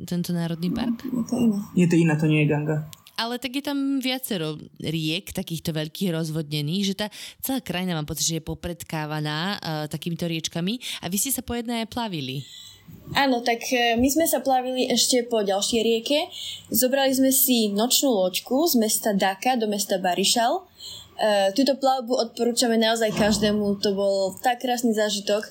Tento 0.00 0.32
národný 0.32 0.72
park? 0.72 1.04
Ako 1.04 1.36
iné. 1.36 1.58
Nie, 1.76 1.84
to 1.84 1.96
iná, 2.00 2.16
to 2.16 2.24
nie 2.24 2.40
je 2.44 2.48
ganga. 2.48 2.88
Ale 3.20 3.36
tak 3.36 3.52
je 3.52 3.64
tam 3.64 4.00
viacero 4.00 4.56
riek, 4.80 5.36
takýchto 5.36 5.76
veľkých 5.76 6.16
rozvodnených, 6.16 6.84
že 6.88 6.94
tá 6.96 7.06
celá 7.44 7.60
krajina 7.60 7.92
mám 7.92 8.08
pocit, 8.08 8.24
že 8.24 8.40
je 8.40 8.48
popredkávaná 8.48 9.60
uh, 9.60 9.84
takýmito 9.92 10.24
riečkami 10.24 10.80
a 11.04 11.12
vy 11.12 11.16
ste 11.20 11.36
sa 11.36 11.44
po 11.44 11.52
jednej 11.52 11.84
aj 11.84 11.92
plavili. 11.92 12.40
Áno, 13.10 13.42
tak 13.42 13.66
e, 13.74 13.98
my 13.98 14.06
sme 14.06 14.26
sa 14.26 14.38
plavili 14.38 14.86
ešte 14.86 15.26
po 15.26 15.42
ďalšej 15.42 15.80
rieke. 15.82 16.30
Zobrali 16.70 17.10
sme 17.10 17.34
si 17.34 17.70
nočnú 17.74 18.10
loďku 18.10 18.70
z 18.70 18.78
mesta 18.78 19.10
Daka 19.10 19.58
do 19.58 19.66
mesta 19.66 19.98
Barišal. 19.98 20.58
E, 20.58 20.62
túto 21.58 21.74
plavbu 21.74 22.30
odporúčame 22.30 22.78
naozaj 22.78 23.10
každému, 23.14 23.82
to 23.82 23.94
bol 23.98 24.34
tak 24.38 24.62
krásny 24.62 24.94
zážitok. 24.94 25.42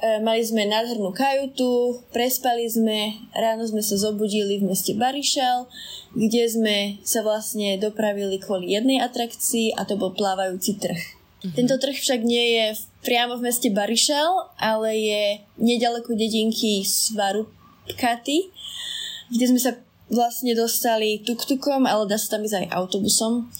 E, 0.00 0.16
mali 0.24 0.40
sme 0.40 0.64
nádhernú 0.64 1.12
kajutu, 1.12 2.00
prespali 2.08 2.64
sme, 2.64 3.20
ráno 3.36 3.68
sme 3.68 3.84
sa 3.84 4.00
zobudili 4.00 4.56
v 4.56 4.72
meste 4.72 4.96
Barišal, 4.96 5.68
kde 6.16 6.42
sme 6.48 6.76
sa 7.04 7.20
vlastne 7.20 7.76
dopravili 7.76 8.40
kvôli 8.40 8.72
jednej 8.72 9.04
atrakcii 9.04 9.76
a 9.76 9.84
to 9.84 10.00
bol 10.00 10.16
plávajúci 10.16 10.80
trh. 10.80 11.20
Tento 11.40 11.76
trh 11.76 11.96
však 11.96 12.20
nie 12.24 12.56
je 12.56 12.66
priamo 13.04 13.36
v 13.36 13.52
meste 13.52 13.68
Barišal, 13.68 14.56
ale 14.56 14.88
je 14.96 15.24
nedaleko 15.60 16.16
dedinky 16.16 16.80
Svarupkaty, 16.80 18.48
kde 19.28 19.44
sme 19.52 19.60
sa 19.60 19.76
vlastne 20.08 20.56
dostali 20.56 21.20
tuk-tukom, 21.20 21.84
ale 21.84 22.08
dá 22.08 22.16
sa 22.16 22.36
tam 22.36 22.44
ísť 22.48 22.56
aj 22.64 22.72
autobusom. 22.72 23.52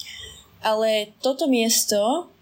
Ale 0.61 1.13
toto 1.21 1.49
miesto 1.49 2.33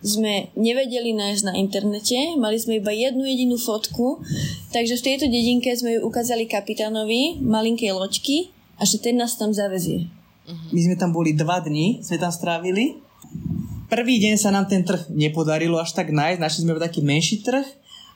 sme 0.00 0.48
nevedeli 0.56 1.12
nájsť 1.12 1.42
na 1.44 1.54
internete, 1.60 2.16
mali 2.40 2.56
sme 2.56 2.80
iba 2.80 2.88
jednu 2.88 3.24
jedinú 3.28 3.60
fotku, 3.60 4.24
takže 4.72 4.96
v 4.96 5.04
tejto 5.12 5.26
dedinke 5.28 5.68
sme 5.76 6.00
ju 6.00 6.08
ukázali 6.08 6.48
kapitánovi 6.48 7.40
malinkej 7.44 7.92
loďky 7.92 8.48
a 8.80 8.88
že 8.88 8.96
ten 8.96 9.20
nás 9.20 9.36
tam 9.36 9.52
zavezie. 9.52 10.08
My 10.72 10.80
sme 10.82 10.96
tam 10.96 11.14
boli 11.14 11.36
dva 11.36 11.62
dni, 11.62 12.02
sme 12.02 12.18
tam 12.18 12.32
strávili. 12.32 12.98
Prvý 13.86 14.18
deň 14.22 14.34
sa 14.40 14.50
nám 14.50 14.66
ten 14.66 14.82
trh 14.82 15.10
nepodarilo 15.12 15.78
až 15.78 15.94
tak 15.94 16.10
nájsť, 16.10 16.40
našli 16.40 16.60
sme 16.64 16.80
taký 16.80 17.04
menší 17.04 17.44
trh 17.44 17.66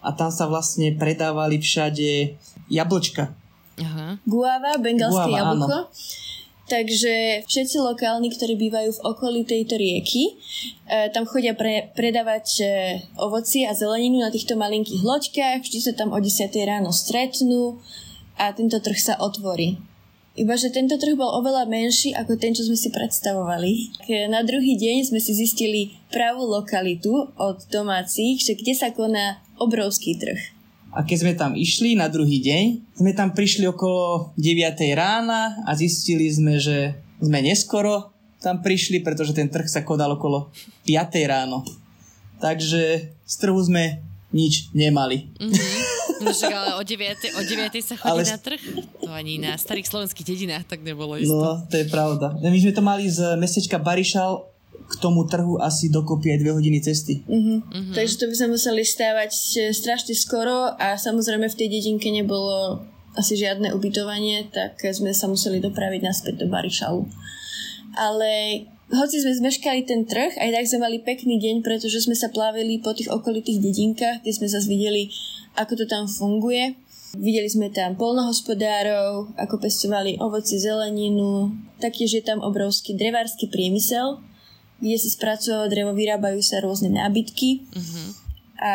a 0.00 0.10
tam 0.16 0.32
sa 0.32 0.48
vlastne 0.48 0.94
predávali 0.96 1.60
všade 1.60 2.34
jablčka. 2.70 3.34
Aha. 3.74 4.22
Guava, 4.22 4.78
bengalské 4.78 5.30
Guava, 5.30 5.38
jablko. 5.52 5.78
Takže 6.64 7.44
všetci 7.44 7.76
lokálni, 7.76 8.32
ktorí 8.32 8.56
bývajú 8.56 8.96
v 8.96 9.04
okolí 9.04 9.40
tejto 9.44 9.76
rieky, 9.76 10.32
e, 10.88 11.12
tam 11.12 11.28
chodia 11.28 11.52
pre, 11.52 11.92
predávať 11.92 12.46
e, 12.56 12.64
ovoci 13.20 13.68
a 13.68 13.76
zeleninu 13.76 14.24
na 14.24 14.32
týchto 14.32 14.56
malinkých 14.56 15.04
loďkách, 15.04 15.60
vždy 15.60 15.78
sa 15.84 15.92
tam 15.92 16.16
o 16.16 16.18
10 16.18 16.48
ráno 16.64 16.88
stretnú 16.88 17.84
a 18.40 18.48
tento 18.56 18.80
trh 18.80 18.96
sa 18.96 19.20
otvorí. 19.20 19.76
Iba, 20.34 20.58
že 20.58 20.72
tento 20.72 20.98
trh 20.98 21.14
bol 21.14 21.30
oveľa 21.36 21.68
menší 21.68 22.10
ako 22.16 22.34
ten, 22.40 22.56
čo 22.56 22.66
sme 22.66 22.74
si 22.74 22.90
predstavovali. 22.90 23.70
K- 24.02 24.26
Na 24.26 24.42
druhý 24.42 24.74
deň 24.74 25.12
sme 25.12 25.20
si 25.22 25.30
zistili 25.30 25.94
pravú 26.10 26.48
lokalitu 26.48 27.30
od 27.38 27.60
domácich, 27.70 28.40
že 28.42 28.58
kde 28.58 28.72
sa 28.74 28.90
koná 28.90 29.38
obrovský 29.62 30.18
trh. 30.18 30.40
A 30.94 31.02
keď 31.02 31.16
sme 31.26 31.32
tam 31.34 31.52
išli 31.58 31.98
na 31.98 32.06
druhý 32.06 32.38
deň, 32.38 32.94
sme 33.02 33.10
tam 33.18 33.34
prišli 33.34 33.66
okolo 33.66 34.30
9 34.38 34.78
rána 34.94 35.58
a 35.66 35.74
zistili 35.74 36.30
sme, 36.30 36.62
že 36.62 36.94
sme 37.18 37.42
neskoro 37.42 38.14
tam 38.38 38.62
prišli, 38.62 39.02
pretože 39.02 39.34
ten 39.34 39.50
trh 39.50 39.66
sa 39.66 39.82
kodal 39.82 40.14
okolo 40.14 40.54
5 40.86 40.94
ráno. 41.26 41.66
Takže 42.38 43.10
z 43.10 43.34
trhu 43.40 43.58
sme 43.58 44.04
nič 44.30 44.70
nemali. 44.70 45.34
Mm-hmm. 45.38 45.94
No 46.22 46.30
však 46.30 46.52
ale 46.54 46.72
o 46.78 46.82
9, 46.82 47.38
o 47.38 47.42
9 47.42 47.74
sa 47.82 47.94
chodí 47.98 48.22
ale... 48.22 48.22
na 48.22 48.38
trh? 48.38 48.62
To 49.02 49.10
ani 49.10 49.42
na 49.42 49.58
starých 49.58 49.90
slovenských 49.90 50.26
dedinách 50.26 50.64
tak 50.70 50.86
nebolo 50.86 51.18
isto. 51.18 51.34
No, 51.34 51.66
to 51.66 51.74
je 51.74 51.86
pravda. 51.90 52.38
My 52.38 52.58
sme 52.58 52.70
to 52.70 52.82
mali 52.86 53.10
z 53.10 53.34
mestečka 53.34 53.82
Barišal 53.82 54.53
k 54.84 54.94
tomu 55.00 55.24
trhu 55.24 55.56
asi 55.58 55.88
dokopy 55.88 56.36
aj 56.36 56.38
dve 56.44 56.52
hodiny 56.52 56.78
cesty. 56.84 57.24
Uh-huh. 57.24 57.64
Uh-huh. 57.64 57.94
Takže 57.96 58.20
to 58.20 58.24
by 58.28 58.34
sme 58.36 58.48
museli 58.54 58.82
stávať 58.84 59.32
e, 59.32 59.58
strašne 59.72 60.12
skoro 60.12 60.76
a 60.76 61.00
samozrejme 61.00 61.48
v 61.48 61.58
tej 61.58 61.68
dedinke 61.72 62.12
nebolo 62.12 62.84
asi 63.14 63.38
žiadne 63.38 63.72
ubytovanie, 63.72 64.50
tak 64.50 64.82
sme 64.82 65.14
sa 65.14 65.30
museli 65.30 65.62
dopraviť 65.62 66.00
naspäť 66.02 66.34
do 66.44 66.46
Barišalu. 66.50 67.06
Ale 67.94 68.66
hoci 68.90 69.22
sme 69.22 69.32
zmeškali 69.32 69.86
ten 69.86 70.04
trh, 70.04 70.34
aj 70.36 70.50
tak 70.50 70.64
sme 70.66 70.84
mali 70.84 70.98
pekný 71.00 71.38
deň, 71.38 71.62
pretože 71.62 72.04
sme 72.04 72.18
sa 72.18 72.28
plavili 72.28 72.82
po 72.82 72.92
tých 72.92 73.08
okolitých 73.08 73.62
dedinkách, 73.62 74.26
kde 74.26 74.32
sme 74.34 74.50
zase 74.50 74.66
videli, 74.66 75.08
ako 75.54 75.78
to 75.78 75.84
tam 75.86 76.10
funguje. 76.10 76.74
Videli 77.14 77.46
sme 77.46 77.70
tam 77.70 77.94
polnohospodárov, 77.94 79.38
ako 79.38 79.54
pestovali 79.62 80.18
ovoci, 80.18 80.58
zeleninu, 80.58 81.54
taktiež 81.78 82.18
je 82.18 82.22
tam 82.26 82.42
obrovský 82.42 82.98
drevársky 82.98 83.46
priemysel, 83.46 84.18
kde 84.84 85.00
sa 85.00 85.08
spracovalo 85.08 85.72
drevo, 85.72 85.96
vyrábajú 85.96 86.44
sa 86.44 86.60
rôzne 86.60 86.92
nábytky 86.92 87.64
uh-huh. 87.72 88.08
a 88.60 88.72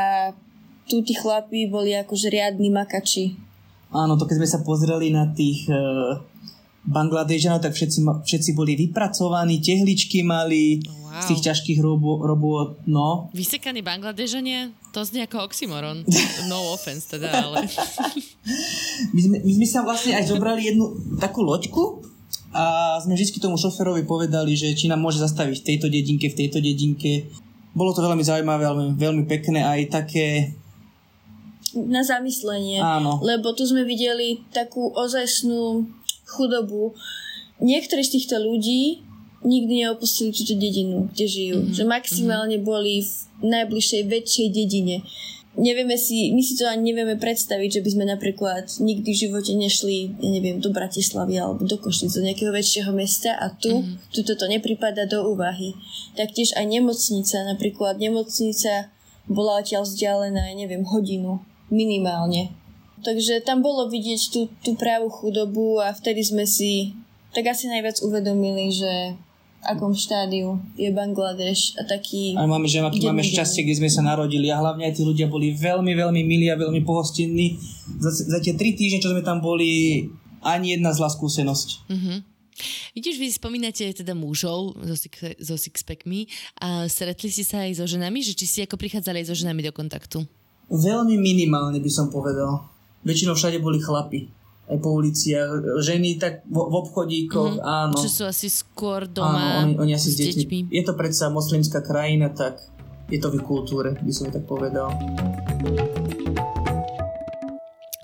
tu 0.89 1.06
tí 1.06 1.13
chlapí 1.13 1.69
boli 1.69 1.93
akože 1.93 2.34
riadni 2.34 2.74
makači. 2.74 3.38
Áno, 3.93 4.17
to 4.17 4.26
keď 4.26 4.41
sme 4.41 4.50
sa 4.50 4.60
pozreli 4.65 5.13
na 5.13 5.30
tých 5.30 5.69
uh, 5.69 6.17
Bangladežanov, 6.89 7.62
tak 7.62 7.78
všetci, 7.78 8.02
všetci 8.26 8.58
boli 8.58 8.74
vypracovaní, 8.74 9.62
tehličky 9.62 10.26
mali 10.26 10.82
wow. 10.82 11.22
z 11.22 11.26
tých 11.34 11.41
ťažkých 11.52 11.80
robôt, 11.84 12.26
robot, 12.26 12.82
no. 12.89 13.30
Vysekaní 13.36 13.86
Bangladežania? 13.86 14.74
To 14.98 15.06
znie 15.06 15.30
ako 15.30 15.45
oxymoron. 15.45 16.02
No 16.50 16.74
offense 16.74 17.06
teda, 17.06 17.30
ale... 17.30 17.69
my, 19.13 19.22
sme, 19.22 19.38
my 19.45 19.52
sme 19.62 19.67
sa 19.69 19.86
vlastne 19.86 20.17
aj 20.17 20.34
zobrali 20.34 20.74
jednu 20.74 21.17
takú 21.22 21.45
loďku, 21.45 21.98
a 22.49 22.97
sme 22.97 23.13
vždy 23.13 23.38
tomu 23.38 23.62
šoferovi 23.62 24.09
povedali, 24.09 24.57
že 24.57 24.73
či 24.73 24.89
nám 24.89 25.05
môže 25.05 25.21
zastaviť 25.21 25.62
v 25.62 25.67
tejto 25.69 25.88
dedinke, 25.88 26.27
v 26.33 26.38
tejto 26.45 26.57
dedinke. 26.57 27.29
Bolo 27.77 27.93
to 27.93 28.01
veľmi 28.01 28.25
zaujímavé, 28.25 28.65
veľmi, 28.65 28.85
veľmi 28.97 29.23
pekné 29.29 29.62
aj 29.62 29.81
také 29.93 30.57
na 31.77 32.01
zamyslenie. 32.01 32.81
Áno. 32.81 33.21
Lebo 33.21 33.53
tu 33.53 33.62
sme 33.69 33.85
videli 33.85 34.41
takú 34.49 34.89
ozajstnú 34.89 35.85
chudobu. 36.25 36.97
Niektorí 37.62 38.01
z 38.01 38.17
týchto 38.17 38.41
ľudí 38.41 39.05
nikdy 39.45 39.85
neopustili 39.85 40.33
túto 40.33 40.57
dedinu, 40.57 41.07
kde 41.13 41.25
žijú. 41.29 41.57
Mm-hmm. 41.62 41.75
Že 41.77 41.83
maximálne 41.85 42.57
mm-hmm. 42.57 42.71
boli 42.73 43.05
v 43.05 43.45
najbližšej 43.45 44.01
väčšej 44.09 44.47
dedine 44.51 45.05
nevieme 45.60 46.00
si, 46.00 46.32
my 46.32 46.39
si 46.39 46.56
to 46.56 46.63
ani 46.65 46.95
nevieme 46.95 47.19
predstaviť, 47.19 47.80
že 47.80 47.84
by 47.84 47.89
sme 47.91 48.06
napríklad 48.08 48.65
nikdy 48.80 49.12
v 49.12 49.22
živote 49.28 49.52
nešli, 49.54 50.15
ja 50.15 50.30
neviem, 50.32 50.63
do 50.63 50.72
Bratislavy 50.72 51.36
alebo 51.36 51.67
do 51.67 51.76
Košic, 51.76 52.15
do 52.15 52.24
nejakého 52.24 52.56
väčšieho 52.56 52.95
mesta 52.95 53.36
a 53.36 53.52
tu, 53.52 53.84
mm-hmm. 53.84 54.15
tu 54.15 54.24
toto 54.24 54.48
nepripada 54.48 55.04
do 55.06 55.28
úvahy. 55.28 55.76
Taktiež 56.15 56.56
aj 56.56 56.65
nemocnica, 56.65 57.43
napríklad 57.43 58.00
nemocnica 58.00 58.89
bola 59.28 59.62
odtiaľ 59.62 59.86
vzdialená, 59.86 60.50
ja 60.50 60.56
neviem, 60.56 60.82
hodinu 60.88 61.43
minimálne. 61.67 62.56
Takže 63.04 63.43
tam 63.45 63.62
bolo 63.62 63.88
vidieť 63.88 64.22
tú, 64.32 64.52
tú 64.63 64.76
právu 64.76 65.08
chudobu 65.12 65.80
a 65.80 65.93
vtedy 65.93 66.24
sme 66.26 66.43
si 66.43 66.95
tak 67.32 67.45
asi 67.48 67.69
najviac 67.69 68.02
uvedomili, 68.02 68.74
že 68.74 69.15
akom 69.60 69.91
štádiu 69.91 70.60
je 70.80 70.88
Bangladeš 70.91 71.76
a 71.76 71.84
taký... 71.84 72.36
A 72.39 72.48
máme, 72.48 72.65
že 72.65 72.80
aký 72.80 73.04
máme 73.04 73.24
šťastie, 73.24 73.67
kde 73.67 73.84
sme 73.84 73.89
sa 73.91 74.00
narodili 74.00 74.48
a 74.48 74.60
hlavne 74.60 74.88
aj 74.88 74.95
tí 74.95 75.04
ľudia 75.04 75.28
boli 75.28 75.52
veľmi, 75.52 75.91
veľmi 75.91 76.22
milí 76.24 76.48
a 76.48 76.56
veľmi 76.56 76.80
pohostinní. 76.88 77.60
Za, 78.00 78.12
za 78.12 78.39
tie 78.39 78.56
tri 78.56 78.72
týždne, 78.72 79.04
čo 79.04 79.12
sme 79.12 79.19
tam 79.19 79.43
boli, 79.43 80.08
ani 80.39 80.80
jedna 80.80 80.95
zlá 80.95 81.12
skúsenosť. 81.12 81.91
Mm-hmm. 81.91 82.17
Vidíš, 82.95 83.15
vy 83.19 83.28
spomínate 83.32 83.84
teda 83.95 84.12
mužov 84.15 84.76
so, 84.76 84.95
six, 84.95 85.15
so 85.39 85.56
sixpackmi 85.56 86.28
a 86.60 86.91
stretli 86.91 87.32
si 87.32 87.48
sa 87.48 87.63
aj 87.63 87.80
so 87.80 87.86
ženami, 87.88 88.19
že 88.19 88.36
či 88.36 88.45
si 88.48 88.60
ako 88.63 88.76
prichádzali 88.76 89.24
aj 89.24 89.28
so 89.32 89.36
ženami 89.36 89.63
do 89.63 89.72
kontaktu? 89.72 90.28
Veľmi 90.67 91.15
minimálne 91.15 91.80
by 91.80 91.91
som 91.91 92.12
povedal. 92.12 92.67
Väčšinou 93.08 93.36
všade 93.36 93.63
boli 93.63 93.80
chlapi 93.80 94.38
po 94.77 95.01
uliciach, 95.01 95.82
ženy 95.82 96.21
tak 96.21 96.45
v, 96.45 96.53
v 96.53 96.75
obchodíkoch, 96.86 97.58
mm-hmm. 97.58 97.73
áno. 97.89 97.97
Čo 97.97 98.10
sú 98.13 98.23
asi 98.29 98.53
skôr 98.53 99.10
doma 99.10 99.65
áno, 99.65 99.82
oni, 99.82 99.89
oni 99.89 99.91
asi 99.97 100.13
s 100.13 100.21
deťmi. 100.21 100.45
deťmi. 100.45 100.60
Je 100.69 100.84
to 100.86 100.93
predsa 100.93 101.34
moslimská 101.34 101.82
krajina, 101.82 102.29
tak 102.29 102.62
je 103.10 103.17
to 103.17 103.34
v 103.34 103.41
kultúre, 103.41 103.97
by 103.97 104.13
som 104.13 104.29
tak 104.29 104.45
povedal. 104.45 104.93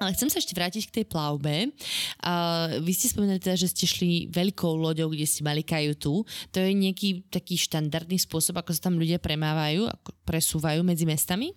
Ale 0.01 0.13
chcem 0.13 0.29
sa 0.29 0.37
ešte 0.37 0.53
vrátiť 0.53 0.89
k 0.89 0.95
tej 1.01 1.05
plavbe. 1.09 1.73
Uh, 2.21 2.77
vy 2.81 2.91
ste 2.93 3.09
spomínali 3.09 3.41
teda, 3.41 3.57
že 3.57 3.73
ste 3.73 3.89
šli 3.89 4.29
veľkou 4.29 4.77
loďou, 4.77 5.09
kde 5.09 5.25
ste 5.25 5.41
mali 5.41 5.65
kajutu. 5.65 6.25
To 6.25 6.57
je 6.61 6.71
nejaký 6.73 7.25
taký 7.29 7.57
štandardný 7.57 8.17
spôsob, 8.21 8.57
ako 8.57 8.73
sa 8.73 8.89
tam 8.89 9.01
ľudia 9.01 9.17
premávajú, 9.17 9.89
ako 9.89 10.09
presúvajú 10.25 10.81
medzi 10.85 11.09
mestami? 11.09 11.53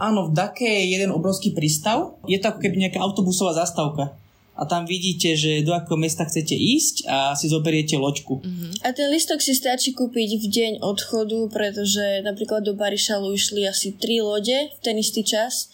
Áno, 0.00 0.32
v 0.32 0.32
Dake 0.32 0.64
je 0.64 0.96
jeden 0.96 1.12
obrovský 1.12 1.52
prístav. 1.52 2.16
Je 2.24 2.40
to 2.40 2.48
ako 2.48 2.64
keby 2.64 2.80
nejaká 2.80 2.98
autobusová 3.02 3.52
zastávka 3.52 4.16
a 4.52 4.68
tam 4.68 4.84
vidíte, 4.84 5.32
že 5.32 5.64
do 5.64 5.72
akého 5.72 5.96
mesta 5.96 6.28
chcete 6.28 6.52
ísť 6.52 7.08
a 7.08 7.32
si 7.32 7.48
zoberiete 7.48 7.96
loďku. 7.96 8.44
Uh-huh. 8.44 8.72
A 8.84 8.92
ten 8.92 9.08
listok 9.08 9.40
si 9.40 9.56
stačí 9.56 9.96
kúpiť 9.96 10.36
v 10.36 10.46
deň 10.46 10.72
odchodu, 10.84 11.48
pretože 11.48 12.20
napríklad 12.20 12.60
do 12.60 12.76
Barišalu 12.76 13.32
išli 13.32 13.64
asi 13.64 13.96
3 13.96 14.20
lode 14.20 14.58
v 14.76 14.78
ten 14.84 15.00
istý 15.00 15.24
čas. 15.24 15.72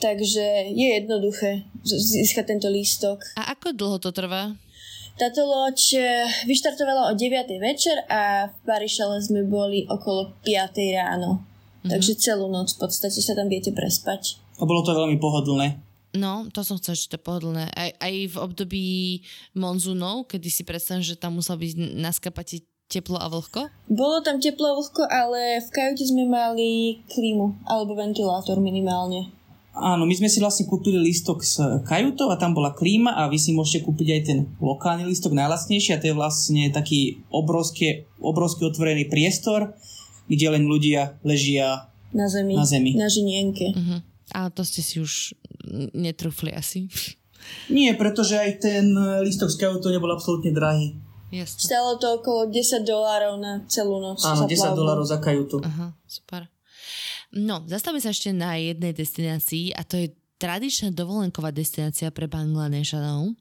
Takže 0.00 0.72
je 0.72 0.86
jednoduché 0.96 1.68
získať 1.84 2.56
tento 2.56 2.68
lístok. 2.72 3.20
A 3.36 3.52
ako 3.52 3.76
dlho 3.76 4.00
to 4.00 4.10
trvá? 4.16 4.56
Táto 5.14 5.46
loď 5.46 5.78
eh, 5.94 6.26
vyštartovala 6.48 7.12
o 7.12 7.14
9. 7.14 7.46
večer 7.62 8.00
a 8.10 8.50
v 8.50 8.56
Barišale 8.64 9.20
sme 9.20 9.44
boli 9.44 9.84
okolo 9.86 10.34
5. 10.40 10.98
ráno. 10.98 11.44
Uh-huh. 11.84 11.90
Takže 11.92 12.16
celú 12.16 12.48
noc 12.48 12.72
v 12.74 12.80
podstate 12.80 13.20
sa 13.20 13.36
tam 13.36 13.52
viete 13.52 13.76
prespať. 13.76 14.40
A 14.56 14.64
bolo 14.64 14.80
to 14.80 14.96
veľmi 14.96 15.20
pohodlné. 15.20 15.93
No, 16.14 16.46
to 16.54 16.62
som 16.62 16.78
chcela, 16.78 16.94
že 16.94 17.10
to 17.10 17.18
je 17.18 17.26
pohodlné. 17.26 17.64
Aj, 17.74 17.90
aj 17.98 18.14
v 18.32 18.36
období 18.38 18.86
monzunov, 19.58 20.30
kedy 20.30 20.46
si 20.46 20.62
predstavím, 20.62 21.02
že 21.02 21.18
tam 21.18 21.34
musel 21.34 21.58
byť 21.58 21.98
na 21.98 22.14
teplo 22.86 23.18
a 23.18 23.26
vlhko? 23.26 23.66
Bolo 23.90 24.22
tam 24.22 24.38
teplo 24.38 24.70
a 24.70 24.78
vlhko, 24.78 25.02
ale 25.10 25.58
v 25.58 25.68
kajute 25.74 26.04
sme 26.06 26.30
mali 26.30 27.02
klímu 27.10 27.66
alebo 27.66 27.98
ventilátor 27.98 28.62
minimálne. 28.62 29.34
Áno, 29.74 30.06
my 30.06 30.14
sme 30.14 30.30
si 30.30 30.38
vlastne 30.38 30.70
kúpili 30.70 31.02
lístok 31.02 31.42
s 31.42 31.58
kajutou 31.82 32.30
a 32.30 32.38
tam 32.38 32.54
bola 32.54 32.70
klíma 32.70 33.18
a 33.18 33.26
vy 33.26 33.42
si 33.42 33.50
môžete 33.50 33.82
kúpiť 33.82 34.08
aj 34.14 34.22
ten 34.22 34.38
lokálny 34.62 35.02
lístok 35.02 35.34
najlasnejší 35.34 35.98
a 35.98 35.98
to 35.98 36.14
je 36.14 36.14
vlastne 36.14 36.70
taký 36.70 37.26
obrovský, 37.34 38.06
obrovský 38.22 38.70
otvorený 38.70 39.10
priestor, 39.10 39.74
kde 40.30 40.46
len 40.46 40.70
ľudia 40.70 41.18
ležia 41.26 41.90
na 42.14 42.30
zemi, 42.30 42.54
na, 42.54 42.62
zemi. 42.62 42.94
na 42.94 43.10
žinienke. 43.10 43.74
Uh-huh. 43.74 43.98
A 44.30 44.46
to 44.54 44.62
ste 44.62 44.78
si 44.78 45.02
už 45.02 45.34
netrúfli 45.92 46.52
asi. 46.52 46.86
Nie, 47.68 47.92
pretože 47.96 48.40
aj 48.40 48.50
ten 48.64 48.96
lístok 49.20 49.52
z 49.52 49.80
to 49.80 49.92
nebol 49.92 50.08
absolútne 50.08 50.52
drahý. 50.52 50.96
Jasne. 51.34 51.66
Stalo 51.66 51.98
to 51.98 52.22
okolo 52.22 52.46
10 52.48 52.86
dolárov 52.86 53.36
na 53.42 53.66
celú 53.66 53.98
noc. 53.98 54.22
Áno, 54.22 54.46
10 54.46 54.54
dolárov 54.72 55.02
za 55.02 55.18
kajutu. 55.18 55.58
Aha, 55.66 55.90
super. 56.06 56.46
No, 57.34 57.66
zastavíme 57.66 57.98
sa 57.98 58.14
ešte 58.14 58.30
na 58.30 58.54
jednej 58.54 58.94
destinácii 58.94 59.74
a 59.74 59.82
to 59.82 59.98
je 59.98 60.14
tradičná 60.38 60.94
dovolenková 60.94 61.50
destinácia 61.50 62.14
pre 62.14 62.30
Bangladešanov. 62.30 63.34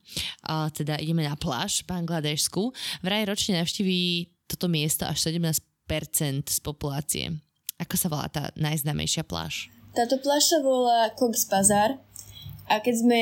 A 0.49 0.73
teda 0.73 0.97
ideme 0.97 1.21
na 1.21 1.37
pláž 1.37 1.85
v 1.85 1.93
Bangladežsku. 1.93 2.73
Vraj 3.05 3.29
ročne 3.29 3.61
navštíví 3.61 4.33
toto 4.49 4.65
miesto 4.65 5.05
až 5.05 5.29
17% 5.29 5.61
z 6.49 6.59
populácie. 6.65 7.29
Ako 7.77 7.93
sa 7.93 8.09
volá 8.09 8.25
tá 8.25 8.49
najznámejšia 8.57 9.21
pláž? 9.21 9.69
Táto 9.93 10.17
pláž 10.17 10.49
sa 10.49 10.57
volá 10.65 11.13
Cox 11.13 11.45
Bazar 11.45 12.01
a 12.69 12.79
keď 12.79 12.95
sme 12.95 13.21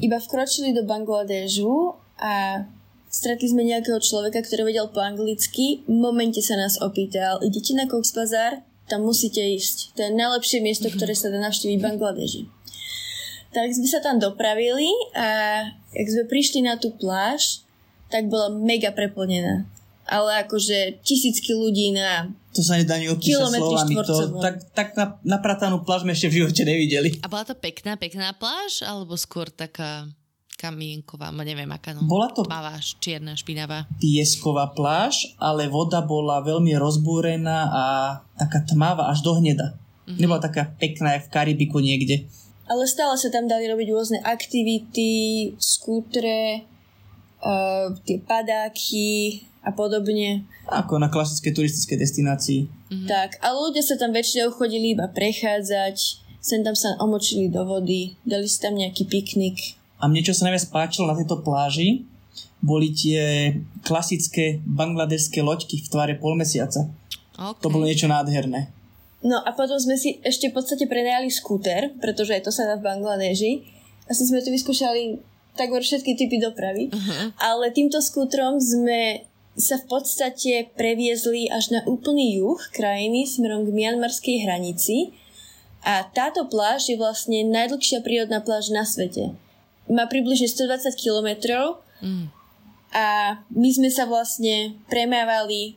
iba 0.00 0.18
vkročili 0.18 0.72
do 0.72 0.82
Bangladežu 0.88 1.94
a 2.16 2.64
stretli 3.10 3.50
sme 3.50 3.66
nejakého 3.66 3.98
človeka, 4.00 4.40
ktorý 4.40 4.70
vedel 4.70 4.88
po 4.88 5.02
anglicky, 5.02 5.82
v 5.84 5.96
momente 5.98 6.40
sa 6.40 6.56
nás 6.56 6.78
opýtal, 6.80 7.42
idete 7.42 7.74
na 7.76 7.90
Cox 7.90 8.14
Bazar? 8.14 8.62
Tam 8.90 9.06
musíte 9.06 9.38
ísť. 9.38 9.94
To 9.94 10.02
je 10.02 10.18
najlepšie 10.18 10.58
miesto, 10.62 10.90
ktoré 10.90 11.14
sa 11.14 11.30
dá 11.30 11.38
navštíviť 11.38 11.78
v 11.78 11.86
Bangladeži. 11.86 12.42
Tak 13.50 13.70
sme 13.74 13.86
sa 13.86 13.98
tam 14.02 14.22
dopravili 14.22 14.90
a 15.14 15.62
ak 15.90 16.06
sme 16.06 16.24
prišli 16.26 16.62
na 16.62 16.78
tú 16.78 16.94
pláž, 16.94 17.66
tak 18.10 18.26
bola 18.26 18.50
mega 18.50 18.90
preplnená. 18.94 19.66
Ale 20.10 20.42
akože 20.42 21.06
tisícky 21.06 21.54
ľudí 21.54 21.94
na 21.94 22.34
To 22.50 22.66
sa 22.66 22.74
nedá 22.74 22.98
ani 22.98 23.14
opísať 23.14 23.30
Kilometry 23.30 23.74
slovami. 23.78 23.94
To, 24.02 24.14
tak, 24.42 24.54
tak 24.74 24.88
na, 24.98 25.06
napratanú 25.22 25.86
pláž 25.86 26.02
sme 26.02 26.10
ešte 26.10 26.34
v 26.34 26.42
živote 26.42 26.62
nevideli. 26.66 27.22
A 27.22 27.30
bola 27.30 27.46
to 27.46 27.54
pekná, 27.54 27.94
pekná 27.94 28.34
pláž, 28.34 28.82
alebo 28.82 29.14
skôr 29.14 29.46
taká 29.54 30.10
kamienková, 30.58 31.32
neviem 31.32 31.70
aká, 31.72 31.96
no. 31.96 32.04
Bola 32.04 32.28
to 32.34 32.44
Tmavá, 32.44 32.76
čierna, 33.00 33.32
špinavá. 33.32 33.88
piesková 33.96 34.68
pláž, 34.76 35.32
ale 35.40 35.72
voda 35.72 36.04
bola 36.04 36.44
veľmi 36.44 36.76
rozbúrená 36.76 37.58
a 37.72 37.84
taká 38.36 38.66
tmavá 38.68 39.08
až 39.08 39.24
do 39.24 39.40
hneda. 39.40 39.72
Mm-hmm. 40.04 40.20
Nebola 40.20 40.42
taká 40.42 40.68
pekná, 40.76 41.16
jak 41.16 41.30
v 41.30 41.32
Karibiku 41.32 41.80
niekde. 41.80 42.28
Ale 42.68 42.84
stále 42.84 43.16
sa 43.16 43.32
tam 43.32 43.48
dali 43.48 43.72
robiť 43.72 43.88
rôzne 43.88 44.18
aktivity, 44.20 45.54
skútre, 45.56 46.68
uh, 47.40 47.96
tie 48.04 48.20
padáky 48.20 49.48
a 49.60 49.70
podobne. 49.72 50.48
Ako 50.68 50.96
na 50.96 51.12
klasické 51.12 51.52
turistické 51.52 52.00
destinácii. 52.00 52.66
Mm-hmm. 52.66 53.08
Tak, 53.08 53.30
a 53.44 53.52
ľudia 53.52 53.84
sa 53.84 54.00
tam 54.00 54.12
väčšinou 54.16 54.56
chodili 54.56 54.96
iba 54.96 55.08
prechádzať, 55.12 55.96
sem 56.40 56.64
tam 56.64 56.72
sa 56.72 56.96
omočili 56.96 57.52
do 57.52 57.62
vody, 57.68 58.16
dali 58.24 58.48
si 58.48 58.58
tam 58.58 58.74
nejaký 58.76 59.04
piknik. 59.04 59.76
A 60.00 60.08
mne, 60.08 60.24
čo 60.24 60.32
sa 60.32 60.48
najviac 60.48 60.72
páčilo 60.72 61.12
na 61.12 61.16
tejto 61.16 61.44
pláži, 61.44 62.08
boli 62.60 62.92
tie 62.92 63.52
klasické 63.84 64.60
bangladeské 64.64 65.44
loďky 65.44 65.84
v 65.84 65.90
tvare 65.92 66.14
polmesiaca. 66.16 66.88
Okay. 67.36 67.60
To 67.64 67.72
bolo 67.72 67.88
niečo 67.88 68.08
nádherné. 68.08 68.72
No 69.20 69.44
a 69.44 69.52
potom 69.52 69.76
sme 69.76 70.00
si 70.00 70.16
ešte 70.24 70.48
v 70.48 70.56
podstate 70.56 70.88
prenajali 70.88 71.28
skúter, 71.28 71.92
pretože 72.00 72.32
aj 72.36 72.48
to 72.48 72.52
sa 72.52 72.64
dá 72.64 72.80
v 72.80 72.88
Bangladeži. 72.88 73.68
Asi 74.08 74.24
sme 74.24 74.40
tu 74.40 74.48
vyskúšali 74.48 75.20
takmer 75.60 75.84
všetky 75.84 76.16
typy 76.16 76.40
dopravy. 76.40 76.88
Uh-huh. 76.88 77.28
Ale 77.36 77.68
týmto 77.68 78.00
skútrom 78.00 78.56
sme 78.56 79.28
sa 79.58 79.76
v 79.80 79.86
podstate 79.90 80.70
previezli 80.78 81.50
až 81.50 81.74
na 81.74 81.80
úplný 81.86 82.38
juh 82.38 82.60
krajiny 82.70 83.26
smerom 83.26 83.66
k 83.66 83.74
mianmarskej 83.74 84.46
hranici. 84.46 85.14
A 85.80 86.04
táto 86.04 86.44
pláž 86.46 86.92
je 86.92 86.96
vlastne 87.00 87.40
najdlhšia 87.48 88.04
prírodná 88.04 88.44
pláž 88.44 88.68
na 88.68 88.84
svete. 88.84 89.32
Má 89.88 90.06
približne 90.06 90.46
120 90.46 90.92
kilometrov 90.96 91.82
Mm. 92.00 92.32
a 92.96 93.36
my 93.52 93.68
sme 93.68 93.92
sa 93.92 94.08
vlastne 94.08 94.72
premávali 94.88 95.76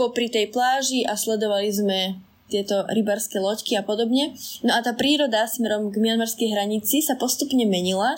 popri 0.00 0.32
tej 0.32 0.48
pláži 0.48 1.04
a 1.04 1.12
sledovali 1.12 1.68
sme 1.68 2.00
tieto 2.48 2.88
rybarské 2.88 3.36
loďky 3.36 3.76
a 3.76 3.84
podobne. 3.84 4.32
No 4.64 4.72
a 4.72 4.80
tá 4.80 4.96
príroda 4.96 5.44
smerom 5.44 5.92
k 5.92 6.00
mianmarskej 6.00 6.56
hranici 6.56 7.04
sa 7.04 7.20
postupne 7.20 7.68
menila 7.68 8.16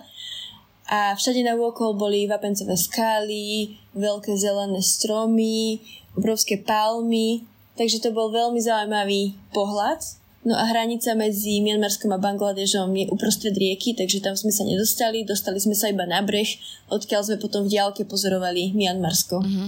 a 0.91 1.15
všade 1.15 1.47
na 1.47 1.55
okolo 1.55 1.95
boli 1.95 2.27
vapencové 2.27 2.75
skály, 2.75 3.79
veľké 3.95 4.35
zelené 4.35 4.83
stromy, 4.83 5.79
obrovské 6.19 6.59
palmy, 6.59 7.47
takže 7.79 8.03
to 8.03 8.11
bol 8.11 8.35
veľmi 8.35 8.59
zaujímavý 8.59 9.39
pohľad. 9.55 10.03
No 10.43 10.57
a 10.57 10.67
hranica 10.67 11.15
medzi 11.15 11.63
Mianmarskom 11.63 12.11
a 12.11 12.19
Bangladežom 12.19 12.91
je 12.97 13.07
uprostred 13.13 13.55
rieky, 13.55 13.95
takže 13.95 14.25
tam 14.25 14.35
sme 14.35 14.51
sa 14.51 14.67
nedostali, 14.67 15.23
dostali 15.23 15.63
sme 15.63 15.79
sa 15.79 15.93
iba 15.93 16.09
na 16.09 16.25
breh, 16.27 16.49
odkiaľ 16.91 17.23
sme 17.23 17.37
potom 17.39 17.69
v 17.69 17.79
diálke 17.79 18.03
pozorovali 18.03 18.75
Mianmarsko. 18.75 19.47
Mhm. 19.47 19.67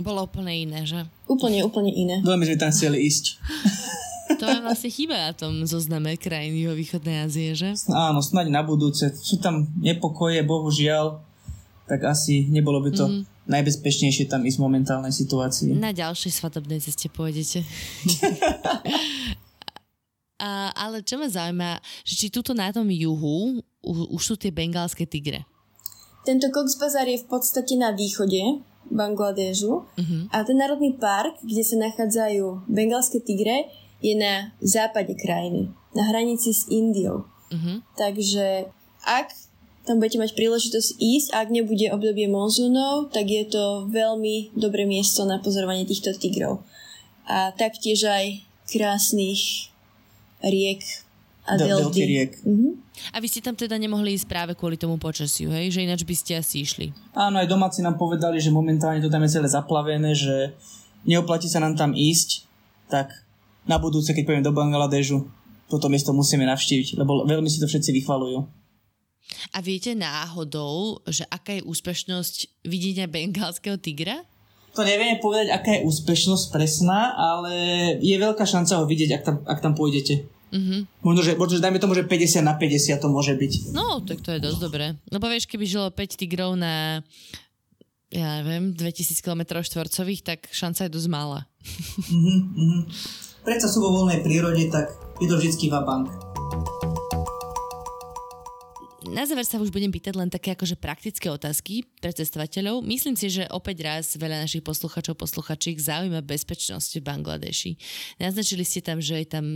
Bolo 0.00 0.24
úplne 0.24 0.56
iné, 0.56 0.88
že? 0.88 1.04
Úplne, 1.28 1.68
úplne 1.68 1.92
iné. 1.92 2.24
Veľmi 2.24 2.48
sme 2.48 2.56
tam 2.56 2.72
chceli 2.72 3.04
ísť. 3.04 3.36
To 4.42 4.50
vám 4.50 4.66
vlastne 4.66 4.90
chýba 4.90 5.14
na 5.14 5.30
tom 5.30 5.62
zozname 5.62 6.18
krajín 6.18 6.58
východnej 6.74 7.30
Ázie, 7.30 7.54
že? 7.54 7.78
Áno, 7.94 8.18
snáď 8.18 8.50
na 8.50 8.66
budúce. 8.66 9.14
Sú 9.14 9.38
tam 9.38 9.70
nepokoje, 9.78 10.42
bohužiaľ, 10.42 11.22
tak 11.86 12.10
asi 12.10 12.50
nebolo 12.50 12.82
by 12.82 12.90
to 12.90 13.06
mm. 13.06 13.22
najbezpečnejšie 13.46 14.26
tam 14.26 14.42
ísť 14.42 14.58
v 14.58 14.64
momentálnej 14.66 15.14
situácii. 15.14 15.78
Na 15.78 15.94
ďalšej 15.94 16.42
svadobnej 16.42 16.82
ceste 16.82 17.06
pôjdete. 17.06 17.62
A, 20.42 20.74
ale 20.74 21.06
čo 21.06 21.22
ma 21.22 21.30
zaujíma, 21.30 21.78
že 22.02 22.18
či 22.18 22.26
tuto 22.26 22.50
na 22.50 22.74
tom 22.74 22.90
juhu 22.90 23.62
u, 23.78 23.92
už 24.10 24.22
sú 24.26 24.34
tie 24.34 24.50
bengálske 24.50 25.06
tigre. 25.06 25.46
Tento 26.26 26.50
Cox 26.50 26.82
Bazar 26.82 27.06
je 27.06 27.22
v 27.22 27.30
podstate 27.30 27.78
na 27.78 27.94
východe 27.94 28.58
Bangladežu 28.90 29.86
uh-huh. 29.86 30.22
a 30.34 30.42
ten 30.42 30.58
národný 30.58 30.98
park, 30.98 31.38
kde 31.46 31.62
sa 31.62 31.78
nachádzajú 31.78 32.66
bengálske 32.66 33.22
tigre, 33.22 33.70
je 34.02 34.14
na 34.18 34.50
západe 34.58 35.14
krajiny, 35.14 35.70
na 35.94 36.02
hranici 36.10 36.50
s 36.50 36.66
Indiou. 36.68 37.24
Uh-huh. 37.48 37.78
Takže 37.94 38.66
ak 39.06 39.30
tam 39.86 39.98
budete 39.98 40.18
mať 40.18 40.34
príležitosť 40.38 40.98
ísť, 40.98 41.28
ak 41.34 41.48
nebude 41.50 41.90
obdobie 41.90 42.30
monzúnov, 42.30 43.10
tak 43.10 43.26
je 43.30 43.46
to 43.46 43.86
veľmi 43.90 44.54
dobré 44.54 44.86
miesto 44.86 45.26
na 45.26 45.42
pozorovanie 45.42 45.86
týchto 45.86 46.14
tigrov. 46.14 46.62
A 47.26 47.54
taktiež 47.54 48.06
aj 48.06 48.42
krásnych 48.70 49.70
riek 50.42 50.82
a 51.42 51.58
Del- 51.58 51.74
delty 51.74 51.82
delty. 51.82 52.02
riek. 52.06 52.32
Uh-huh. 52.46 52.78
A 53.10 53.18
vy 53.18 53.26
ste 53.26 53.42
tam 53.42 53.58
teda 53.58 53.74
nemohli 53.74 54.14
ísť 54.14 54.30
práve 54.30 54.52
kvôli 54.54 54.78
tomu 54.78 54.94
počasiu, 54.98 55.50
hej? 55.50 55.74
Že 55.74 55.90
ináč 55.90 56.06
by 56.06 56.14
ste 56.14 56.32
asi 56.38 56.62
išli. 56.62 56.86
Áno, 57.18 57.42
aj 57.42 57.50
domáci 57.50 57.82
nám 57.82 57.98
povedali, 57.98 58.38
že 58.38 58.54
momentálne 58.54 59.02
to 59.02 59.10
tam 59.10 59.26
je 59.26 59.34
celé 59.34 59.48
zaplavené, 59.50 60.14
že 60.14 60.54
neoplatí 61.02 61.50
sa 61.50 61.58
nám 61.58 61.74
tam 61.74 61.90
ísť, 61.98 62.46
tak 62.86 63.21
na 63.66 63.76
budúce, 63.78 64.10
keď 64.10 64.22
pôjdeme 64.26 64.46
do 64.46 64.54
Bangladežu, 64.54 65.26
toto 65.70 65.88
miesto 65.88 66.12
musíme 66.12 66.44
navštíviť, 66.44 67.00
lebo 67.00 67.24
veľmi 67.24 67.48
si 67.48 67.62
to 67.62 67.70
všetci 67.70 67.90
vychvalujú. 68.02 68.44
A 69.56 69.58
viete 69.64 69.96
náhodou, 69.96 71.00
že 71.08 71.24
aká 71.32 71.56
je 71.56 71.64
úspešnosť 71.64 72.66
videnia 72.68 73.08
bengálskeho 73.08 73.80
tigra? 73.80 74.20
To 74.76 74.84
nevieme 74.84 75.20
povedať, 75.20 75.52
aká 75.52 75.80
je 75.80 75.84
úspešnosť 75.88 76.52
presná, 76.52 77.16
ale 77.16 77.52
je 78.00 78.16
veľká 78.16 78.44
šanca 78.44 78.80
ho 78.80 78.84
vidieť, 78.88 79.10
ak 79.20 79.22
tam, 79.24 79.36
ak 79.44 79.58
tam 79.60 79.72
pôjdete. 79.76 80.28
Mhm. 80.52 81.00
Možno, 81.00 81.20
že, 81.24 81.32
možno, 81.36 81.56
že 81.56 81.64
dajme 81.64 81.80
tomu, 81.80 81.96
že 81.96 82.04
50 82.04 82.44
na 82.44 82.52
50 82.56 83.00
to 83.00 83.08
môže 83.08 83.32
byť. 83.32 83.72
No, 83.72 84.04
tak 84.04 84.20
to 84.20 84.36
je 84.36 84.40
dosť 84.40 84.60
dobré. 84.60 84.86
Lebo 85.08 85.24
vieš, 85.32 85.48
keby 85.48 85.64
žilo 85.64 85.88
5 85.88 86.20
tigrov 86.20 86.60
na 86.60 87.00
ja 88.12 88.44
neviem, 88.44 88.76
2000 88.76 89.24
km 89.24 89.64
štvorcových, 89.64 90.20
tak 90.20 90.38
šanca 90.52 90.84
je 90.84 90.90
dosť 90.92 91.08
malá. 91.08 91.48
Mhm, 92.12 92.36
mhm. 92.52 92.80
Predsa 93.42 93.66
sú 93.66 93.82
vo 93.82 93.90
voľnej 93.90 94.22
prírode, 94.22 94.70
tak 94.70 94.94
to 95.18 95.34
vždycky 95.34 95.66
vabank. 95.66 96.10
Na 99.10 99.26
záver 99.26 99.42
sa 99.42 99.58
už 99.58 99.74
budem 99.74 99.90
pýtať 99.90 100.14
len 100.14 100.30
také 100.30 100.54
akože 100.54 100.78
praktické 100.78 101.26
otázky 101.26 101.82
pre 101.98 102.14
cestovateľov. 102.14 102.86
Myslím 102.86 103.18
si, 103.18 103.28
že 103.34 103.50
opäť 103.50 103.82
raz 103.82 104.14
veľa 104.14 104.46
našich 104.46 104.62
posluchačov, 104.62 105.18
posluchačiek 105.18 105.74
zaujíma 105.74 106.22
bezpečnosť 106.22 107.02
v 107.02 107.06
Bangladeši. 107.06 107.72
Naznačili 108.22 108.62
ste 108.62 108.78
tam, 108.78 109.02
že 109.02 109.20
je 109.20 109.26
tam 109.26 109.46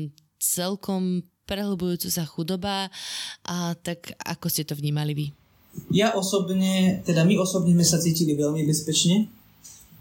celkom 0.43 1.23
prehlbujúca 1.47 2.11
sa 2.11 2.27
chudoba 2.27 2.91
a 3.47 3.79
tak 3.79 4.19
ako 4.19 4.51
ste 4.51 4.67
to 4.67 4.75
vnímali 4.75 5.15
vy? 5.15 5.27
Ja 5.95 6.11
osobne, 6.19 7.07
teda 7.07 7.23
my 7.23 7.39
osobne 7.39 7.71
sme 7.71 7.87
sa 7.87 8.03
cítili 8.03 8.35
veľmi 8.35 8.67
bezpečne 8.67 9.31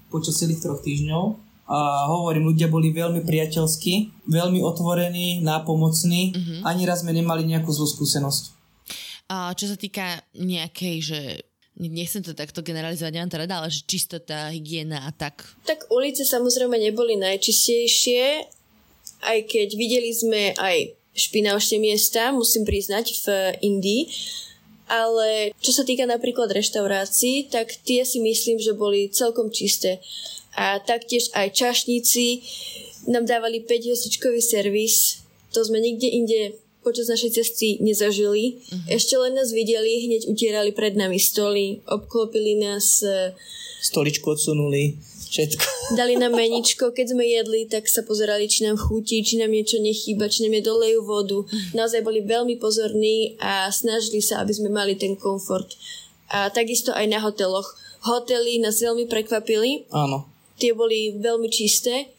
počas 0.10 0.42
celých 0.42 0.66
troch 0.66 0.82
týždňov 0.82 1.45
a 1.66 2.06
hovorím, 2.14 2.54
ľudia 2.54 2.70
boli 2.70 2.94
veľmi 2.94 3.26
priateľskí, 3.26 4.26
veľmi 4.30 4.62
otvorení, 4.62 5.42
nápomocní, 5.42 6.22
mm-hmm. 6.34 6.60
ani 6.62 6.82
raz 6.86 7.02
sme 7.02 7.10
nemali 7.10 7.42
nejakú 7.50 7.74
zlú 7.74 7.90
skúsenosť. 7.90 8.54
A 9.34 9.58
čo 9.58 9.66
sa 9.66 9.78
týka 9.78 10.22
nejakej, 10.38 10.96
že 11.02 11.20
nechcem 11.82 12.22
to 12.22 12.38
takto 12.38 12.62
generalizovať, 12.62 13.12
nemám 13.12 13.32
to 13.34 13.42
rada, 13.42 13.58
ale 13.60 13.74
že 13.74 13.82
čistota, 13.90 14.54
hygiena 14.54 15.10
a 15.10 15.12
tak. 15.12 15.42
Tak 15.66 15.90
ulice 15.90 16.22
samozrejme 16.22 16.78
neboli 16.78 17.18
najčistejšie, 17.18 18.46
aj 19.26 19.40
keď 19.50 19.68
videli 19.74 20.14
sme 20.14 20.54
aj 20.54 20.94
špinavšie 21.16 21.82
miesta, 21.82 22.30
musím 22.36 22.68
priznať, 22.68 23.06
v 23.24 23.26
Indii. 23.64 24.04
Ale 24.86 25.50
čo 25.58 25.74
sa 25.74 25.82
týka 25.82 26.06
napríklad 26.06 26.54
reštaurácií, 26.54 27.50
tak 27.50 27.74
tie 27.82 28.06
si 28.06 28.22
myslím, 28.22 28.62
že 28.62 28.78
boli 28.78 29.10
celkom 29.10 29.50
čisté. 29.50 29.98
A 30.56 30.80
taktiež 30.80 31.30
aj 31.36 31.52
čašníci 31.52 32.42
nám 33.12 33.28
dávali 33.28 33.62
5 33.62 33.70
hviezdičkový 33.86 34.42
servis. 34.42 35.22
To 35.52 35.62
sme 35.62 35.84
nikde 35.84 36.08
inde 36.08 36.40
počas 36.82 37.10
našej 37.10 37.42
cesty 37.42 37.82
nezažili. 37.82 38.62
Uh-huh. 38.62 38.94
Ešte 38.94 39.18
len 39.18 39.34
nás 39.34 39.50
videli, 39.50 40.06
hneď 40.06 40.30
utierali 40.30 40.70
pred 40.72 40.94
nami 40.94 41.18
stoly, 41.18 41.82
obklopili 41.90 42.62
nás 42.62 43.02
Stoličku 43.86 44.34
odsunuli, 44.34 44.98
všetko. 45.30 45.66
Dali 46.00 46.18
nám 46.18 46.34
meničko, 46.34 46.90
keď 46.90 47.14
sme 47.14 47.26
jedli, 47.30 47.70
tak 47.70 47.86
sa 47.86 48.02
pozerali, 48.02 48.50
či 48.50 48.66
nám 48.66 48.82
chutí, 48.82 49.22
či 49.22 49.38
nám 49.38 49.54
niečo 49.54 49.78
nechýba, 49.78 50.26
či 50.26 50.50
nám 50.50 50.58
je 50.58 50.64
dolejú 50.66 51.06
vodu. 51.06 51.46
Naozaj 51.78 52.02
boli 52.02 52.26
veľmi 52.26 52.58
pozorní 52.58 53.38
a 53.38 53.70
snažili 53.70 54.26
sa, 54.26 54.42
aby 54.42 54.58
sme 54.58 54.74
mali 54.74 54.98
ten 54.98 55.14
komfort. 55.14 55.78
A 56.34 56.50
takisto 56.50 56.90
aj 56.98 57.06
na 57.06 57.22
hoteloch. 57.22 57.78
Hotely 58.02 58.58
nás 58.58 58.82
veľmi 58.82 59.06
prekvapili. 59.06 59.86
Áno. 59.94 60.26
Tie 60.56 60.72
boli 60.72 61.16
veľmi 61.20 61.48
čisté. 61.52 62.16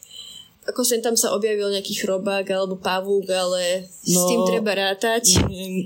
Ako 0.67 0.83
sem 0.83 0.99
tam 0.99 1.15
sa 1.15 1.31
objavil 1.31 1.71
nejaký 1.71 1.95
chrobák 2.03 2.43
alebo 2.51 2.75
pavúk, 2.75 3.31
ale 3.31 3.87
no, 3.87 4.19
s 4.19 4.21
tým 4.27 4.41
treba 4.51 4.75
rátať. 4.75 5.39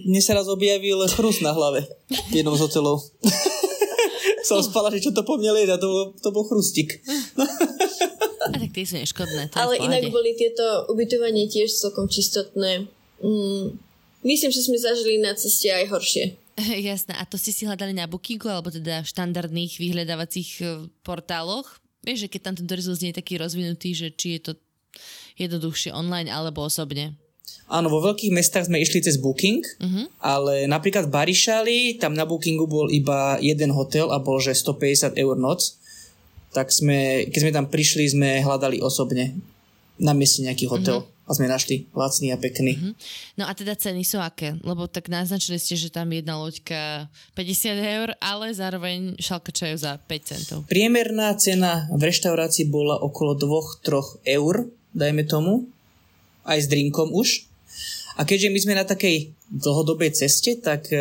Mne 0.10 0.22
sa 0.26 0.34
raz 0.34 0.50
objavil 0.50 1.06
chrust 1.14 1.46
na 1.46 1.54
hlave 1.54 1.86
v 2.34 2.42
jednom 2.42 2.58
z 2.58 2.66
hotelov. 2.66 3.06
Som 4.48 4.66
spala, 4.66 4.90
že 4.90 5.06
čo 5.06 5.14
to 5.14 5.22
po 5.22 5.38
mne 5.38 5.54
lieta, 5.54 5.78
to 5.78 5.86
bol, 5.86 6.06
to 6.18 6.30
bol 6.34 6.44
chrustik. 6.50 6.98
tie 8.74 8.86
sú 8.90 8.98
neškodné. 8.98 9.54
To 9.54 9.58
Ale 9.62 9.78
inak 9.78 10.10
boli 10.10 10.34
tieto 10.34 10.90
ubytovanie 10.90 11.46
tiež 11.46 11.70
celkom 11.70 12.10
čistotné. 12.10 12.90
Mm, 13.22 13.78
myslím, 14.26 14.50
že 14.50 14.66
sme 14.66 14.82
zažili 14.82 15.22
na 15.22 15.38
ceste 15.38 15.70
aj 15.70 15.94
horšie. 15.94 16.26
Jasné. 16.92 17.14
A 17.18 17.24
to 17.26 17.38
ste 17.38 17.54
si 17.54 17.64
hľadali 17.70 17.96
na 17.96 18.10
Bookingu, 18.10 18.50
alebo 18.50 18.70
teda 18.70 19.06
v 19.06 19.10
štandardných 19.10 19.78
vyhľadávacích 19.78 20.50
e, 20.62 20.66
portáloch? 21.02 21.80
Vieš, 22.02 22.26
že 22.26 22.32
keď 22.34 22.42
tam 22.42 22.56
ten 22.58 22.68
turizmus 22.68 23.02
nie 23.02 23.14
je 23.14 23.20
taký 23.22 23.38
rozvinutý, 23.38 23.94
že 23.94 24.10
či 24.10 24.38
je 24.38 24.42
to 24.42 24.52
jednoduchšie 25.38 25.94
online 25.94 26.28
alebo 26.28 26.66
osobne. 26.66 27.14
Áno, 27.72 27.88
vo 27.88 28.04
veľkých 28.04 28.36
mestách 28.36 28.68
sme 28.68 28.84
išli 28.84 29.00
cez 29.00 29.16
Booking, 29.16 29.64
uh-huh. 29.64 30.06
ale 30.20 30.68
napríklad 30.68 31.08
v 31.08 31.14
Barišali, 31.16 31.78
tam 32.04 32.12
na 32.12 32.28
Bookingu 32.28 32.68
bol 32.68 32.92
iba 32.92 33.40
jeden 33.40 33.72
hotel 33.72 34.12
a 34.12 34.20
bol, 34.20 34.44
že 34.44 34.52
150 34.52 35.16
eur 35.16 35.36
noc. 35.40 35.80
Tak 36.52 36.68
sme, 36.68 37.32
keď 37.32 37.40
sme 37.40 37.56
tam 37.56 37.72
prišli, 37.72 38.12
sme 38.12 38.44
hľadali 38.44 38.84
osobne 38.84 39.40
na 39.96 40.12
mieste 40.12 40.44
nejaký 40.44 40.68
hotel 40.68 41.06
uh-huh. 41.06 41.21
A 41.32 41.38
sme 41.40 41.48
našli 41.48 41.88
lacný 41.96 42.36
a 42.36 42.38
pekný. 42.38 42.76
Uh-huh. 42.76 42.94
No 43.40 43.48
a 43.48 43.56
teda 43.56 43.80
ceny 43.80 44.04
sú 44.04 44.20
aké? 44.20 44.60
Lebo 44.60 44.92
tak 44.92 45.08
naznačili 45.08 45.56
ste, 45.56 45.80
že 45.80 45.88
tam 45.88 46.12
jedna 46.12 46.36
loďka 46.36 47.08
50 47.40 47.80
eur, 47.80 48.10
ale 48.20 48.52
zároveň 48.52 49.16
šalka 49.16 49.56
čaju 49.56 49.80
za 49.80 49.96
5 49.96 50.28
centov. 50.28 50.58
Priemerná 50.68 51.32
cena 51.40 51.88
v 51.96 52.12
reštaurácii 52.12 52.68
bola 52.68 53.00
okolo 53.00 53.40
2-3 53.40 54.28
eur, 54.28 54.68
dajme 54.92 55.24
tomu, 55.24 55.72
aj 56.44 56.60
s 56.60 56.68
drinkom 56.68 57.16
už. 57.16 57.48
A 58.20 58.28
keďže 58.28 58.52
my 58.52 58.60
sme 58.60 58.74
na 58.76 58.84
takej 58.84 59.32
dlhodobej 59.48 60.12
ceste, 60.12 60.60
tak 60.60 60.92
e, 60.92 61.00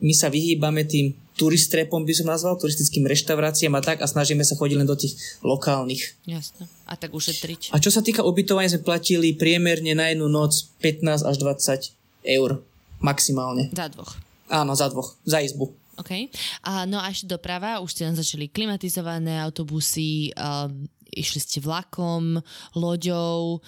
my 0.00 0.12
sa 0.16 0.32
vyhýbame 0.32 0.88
tým 0.88 1.12
turistrepom, 1.34 2.06
by 2.06 2.14
som 2.14 2.30
nazval, 2.30 2.54
turistickým 2.54 3.04
reštauráciám 3.10 3.74
a 3.74 3.82
tak 3.82 3.98
a 4.00 4.06
snažíme 4.06 4.46
sa 4.46 4.54
chodiť 4.54 4.76
len 4.78 4.88
do 4.88 4.94
tých 4.94 5.18
lokálnych. 5.42 6.14
Jasné. 6.30 6.70
A 6.86 6.94
tak 6.94 7.10
ušetriť. 7.10 7.74
A 7.74 7.82
čo 7.82 7.90
sa 7.90 8.00
týka 8.00 8.22
ubytovania, 8.22 8.70
sme 8.70 8.86
platili 8.86 9.34
priemerne 9.34 9.98
na 9.98 10.14
jednu 10.14 10.30
noc 10.30 10.70
15 10.78 11.26
až 11.26 11.36
20 11.42 12.30
eur 12.38 12.62
maximálne. 13.02 13.68
Za 13.74 13.90
dvoch. 13.90 14.16
Áno, 14.48 14.72
za 14.78 14.88
dvoch, 14.88 15.18
za 15.26 15.42
izbu. 15.42 15.74
OK. 15.98 16.30
A, 16.66 16.86
no 16.86 16.98
a 16.98 17.10
ešte 17.10 17.30
doprava, 17.30 17.78
už 17.78 17.94
ste 17.94 18.06
nám 18.06 18.18
začali 18.18 18.50
klimatizované 18.50 19.38
autobusy, 19.38 20.34
um, 20.34 20.86
išli 21.14 21.38
ste 21.38 21.58
vlakom, 21.62 22.42
loďou, 22.74 23.62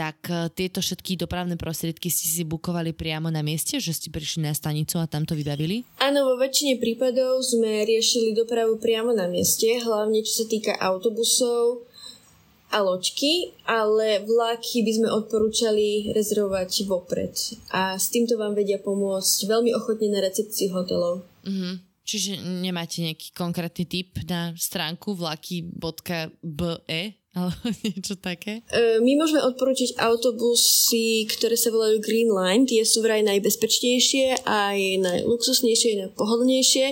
tak 0.00 0.32
uh, 0.32 0.48
tieto 0.48 0.80
všetky 0.80 1.20
dopravné 1.20 1.60
prostriedky 1.60 2.08
ste 2.08 2.24
si 2.24 2.42
bukovali 2.48 2.96
priamo 2.96 3.28
na 3.28 3.44
mieste, 3.44 3.76
že 3.76 3.92
ste 3.92 4.08
prišli 4.08 4.48
na 4.48 4.56
stanicu 4.56 4.96
a 4.96 5.04
tam 5.04 5.28
to 5.28 5.36
vybavili? 5.36 5.84
Áno, 6.00 6.24
vo 6.24 6.40
väčšine 6.40 6.80
prípadov 6.80 7.44
sme 7.44 7.84
riešili 7.84 8.32
dopravu 8.32 8.80
priamo 8.80 9.12
na 9.12 9.28
mieste, 9.28 9.68
hlavne 9.76 10.24
čo 10.24 10.40
sa 10.40 10.46
týka 10.48 10.72
autobusov 10.80 11.84
a 12.72 12.80
loďky, 12.80 13.52
ale 13.68 14.24
vlaky 14.24 14.80
by 14.80 14.92
sme 14.96 15.08
odporúčali 15.12 16.16
rezervovať 16.16 16.88
vopred. 16.88 17.36
A 17.76 18.00
s 18.00 18.08
týmto 18.08 18.40
vám 18.40 18.56
vedia 18.56 18.80
pomôcť 18.80 19.44
veľmi 19.44 19.76
ochotne 19.76 20.08
na 20.16 20.24
recepcii 20.24 20.72
hotelov. 20.72 21.28
Mhm. 21.44 21.89
Čiže 22.10 22.42
nemáte 22.42 23.06
nejaký 23.06 23.30
konkrétny 23.30 23.86
typ 23.86 24.18
na 24.26 24.50
stránku 24.58 25.14
vlaky.be 25.14 27.02
alebo 27.30 27.62
niečo 27.86 28.18
také? 28.18 28.66
E, 28.66 28.98
My 28.98 29.14
môžeme 29.14 29.38
odporučiť 29.46 29.94
autobusy, 30.02 31.30
ktoré 31.30 31.54
sa 31.54 31.70
volajú 31.70 32.02
Green 32.02 32.34
Line. 32.34 32.66
Tie 32.66 32.82
sú 32.82 33.06
vraj 33.06 33.22
najbezpečnejšie, 33.22 34.42
aj 34.42 34.78
najluxusnejšie, 35.06 35.88
aj 35.94 35.98
najpohodlnejšie, 36.10 36.86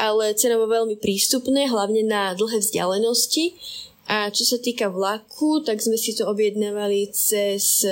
ale 0.00 0.32
cenovo 0.40 0.64
veľmi 0.72 0.96
prístupné, 0.96 1.68
hlavne 1.68 2.00
na 2.08 2.32
dlhé 2.32 2.64
vzdialenosti. 2.64 3.60
A 4.08 4.32
čo 4.32 4.48
sa 4.48 4.56
týka 4.56 4.88
vlaku, 4.88 5.60
tak 5.60 5.84
sme 5.84 6.00
si 6.00 6.16
to 6.16 6.24
objednávali 6.24 7.12
cez 7.12 7.84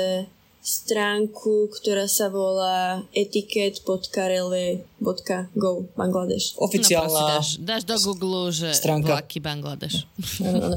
stránku, 0.68 1.72
ktorá 1.72 2.04
sa 2.04 2.28
volá 2.28 3.00
etiket.karelve.go 3.16 5.72
Bangladeš. 5.96 6.60
No 6.60 6.68
Oficiálna... 6.68 7.08
proste 7.08 7.32
dáš, 7.32 7.56
dáš 7.64 7.88
do 7.88 7.96
Google, 8.04 8.52
že 8.52 8.76
stránka. 8.76 9.16
vlaky 9.16 9.40
Bangladeš. 9.40 10.04
Áno, 10.44 10.68
áno. 10.68 10.76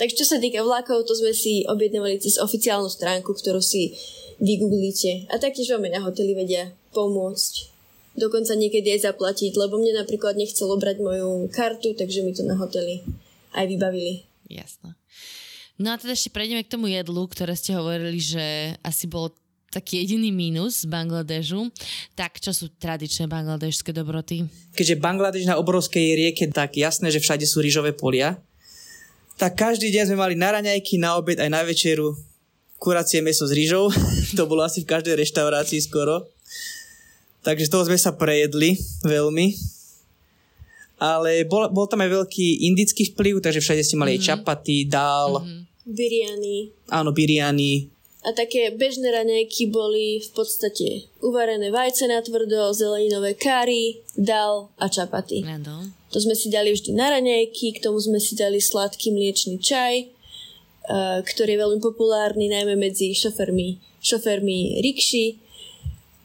Takže 0.00 0.16
čo 0.16 0.24
sa 0.24 0.40
týka 0.40 0.64
vlakov, 0.64 1.04
to 1.04 1.12
sme 1.12 1.36
si 1.36 1.68
objednávali 1.68 2.16
cez 2.16 2.40
oficiálnu 2.40 2.88
stránku, 2.88 3.36
ktorú 3.36 3.60
si 3.60 3.92
vygooglíte. 4.40 5.28
A 5.28 5.36
taktiež 5.36 5.76
aj 5.76 5.92
na 5.92 6.00
hoteli 6.00 6.32
vedia 6.32 6.72
pomôcť. 6.96 7.76
Dokonca 8.16 8.56
niekedy 8.56 8.96
aj 8.96 9.12
zaplatiť, 9.12 9.60
lebo 9.60 9.76
mne 9.76 10.00
napríklad 10.00 10.40
nechcelo 10.40 10.80
brať 10.80 11.04
moju 11.04 11.52
kartu, 11.52 11.92
takže 11.92 12.24
mi 12.24 12.32
to 12.32 12.48
na 12.48 12.56
hoteli 12.56 13.04
aj 13.52 13.68
vybavili. 13.68 14.24
Jasné. 14.48 14.95
No 15.76 15.92
a 15.92 16.00
teda 16.00 16.16
ešte 16.16 16.32
prejdeme 16.32 16.64
k 16.64 16.72
tomu 16.72 16.88
jedlu, 16.88 17.28
ktoré 17.28 17.52
ste 17.52 17.76
hovorili, 17.76 18.16
že 18.16 18.76
asi 18.80 19.04
bol 19.04 19.28
taký 19.68 20.00
jediný 20.00 20.32
mínus 20.32 20.84
z 20.84 20.88
Bangladežu. 20.88 21.68
Tak 22.16 22.40
čo 22.40 22.56
sú 22.56 22.72
tradičné 22.80 23.28
bangladežské 23.28 23.92
dobroty? 23.92 24.48
Keďže 24.72 24.96
Bangladeš 24.96 25.44
na 25.44 25.60
obrovskej 25.60 26.16
rieke, 26.16 26.48
tak 26.48 26.80
jasné, 26.80 27.12
že 27.12 27.20
všade 27.20 27.44
sú 27.44 27.60
rýžové 27.60 27.92
polia. 27.92 28.40
Tak 29.36 29.52
každý 29.52 29.92
deň 29.92 30.08
sme 30.08 30.22
mali 30.24 30.32
na 30.32 30.56
raňajky, 30.56 30.96
na 30.96 31.20
obed 31.20 31.36
aj 31.36 31.50
na 31.52 31.60
večeru 31.60 32.16
kuracie 32.80 33.20
meso 33.20 33.44
s 33.44 33.52
rýžou. 33.52 33.92
to 34.38 34.48
bolo 34.48 34.64
asi 34.64 34.80
v 34.80 34.90
každej 34.96 35.12
reštaurácii 35.20 35.80
skoro. 35.84 36.24
Takže 37.44 37.68
toho 37.68 37.84
sme 37.84 38.00
sa 38.00 38.16
prejedli 38.16 38.80
veľmi. 39.04 39.75
Ale 40.96 41.44
bol, 41.44 41.68
bol 41.68 41.84
tam 41.84 42.00
aj 42.00 42.08
veľký 42.08 42.64
indický 42.72 43.12
vplyv, 43.12 43.44
takže 43.44 43.60
všade 43.60 43.84
ste 43.84 44.00
mali 44.00 44.16
mm-hmm. 44.16 44.24
aj 44.24 44.28
čapaty, 44.32 44.76
dál, 44.88 45.44
mm-hmm. 45.44 45.60
Biryani. 45.86 46.58
áno, 46.90 47.14
biryani, 47.14 47.86
A 48.26 48.34
také 48.34 48.74
bežné 48.74 49.14
raňajky 49.14 49.70
boli 49.70 50.18
v 50.18 50.30
podstate 50.34 51.06
uvarené 51.22 51.70
vajce 51.70 52.10
na 52.10 52.18
tvrdo, 52.18 52.74
zeleninové 52.74 53.38
kary, 53.38 54.02
dal 54.18 54.74
a 54.82 54.90
čapaty. 54.90 55.46
Áno. 55.46 55.86
To 56.10 56.18
sme 56.18 56.34
si 56.34 56.50
dali 56.50 56.74
vždy 56.74 56.90
na 56.90 57.14
raňajky, 57.14 57.78
k 57.78 57.82
tomu 57.86 58.02
sme 58.02 58.18
si 58.18 58.34
dali 58.34 58.58
sladký 58.58 59.14
mliečný 59.14 59.62
čaj, 59.62 59.94
eh, 60.02 61.18
ktorý 61.22 61.54
je 61.54 61.62
veľmi 61.62 61.78
populárny 61.78 62.50
najmä 62.50 62.74
medzi 62.74 63.14
šofermi, 63.14 63.78
šofermi 64.02 64.82
rikši. 64.82 65.26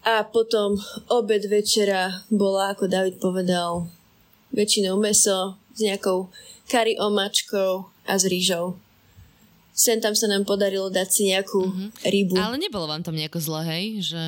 A 0.01 0.25
potom 0.25 0.81
obed 1.13 1.45
večera 1.45 2.25
bola, 2.33 2.73
ako 2.73 2.89
David 2.89 3.21
povedal, 3.21 3.85
väčšinou 4.51 4.99
meso 4.99 5.57
s 5.75 5.79
nejakou 5.83 6.31
kari 6.67 6.95
omačkou 6.99 7.87
a 8.07 8.13
s 8.15 8.23
rýžou. 8.27 8.79
Sem 9.71 10.03
tam 10.03 10.13
sa 10.13 10.27
nám 10.27 10.43
podarilo 10.43 10.91
dať 10.91 11.07
si 11.09 11.21
nejakú 11.31 11.63
mm-hmm. 11.63 11.89
rybu. 12.05 12.35
Ale 12.37 12.59
nebolo 12.59 12.85
vám 12.85 13.01
tam 13.01 13.15
nejako 13.15 13.39
zle, 13.39 13.61
hej? 13.65 14.03
Že 14.03 14.21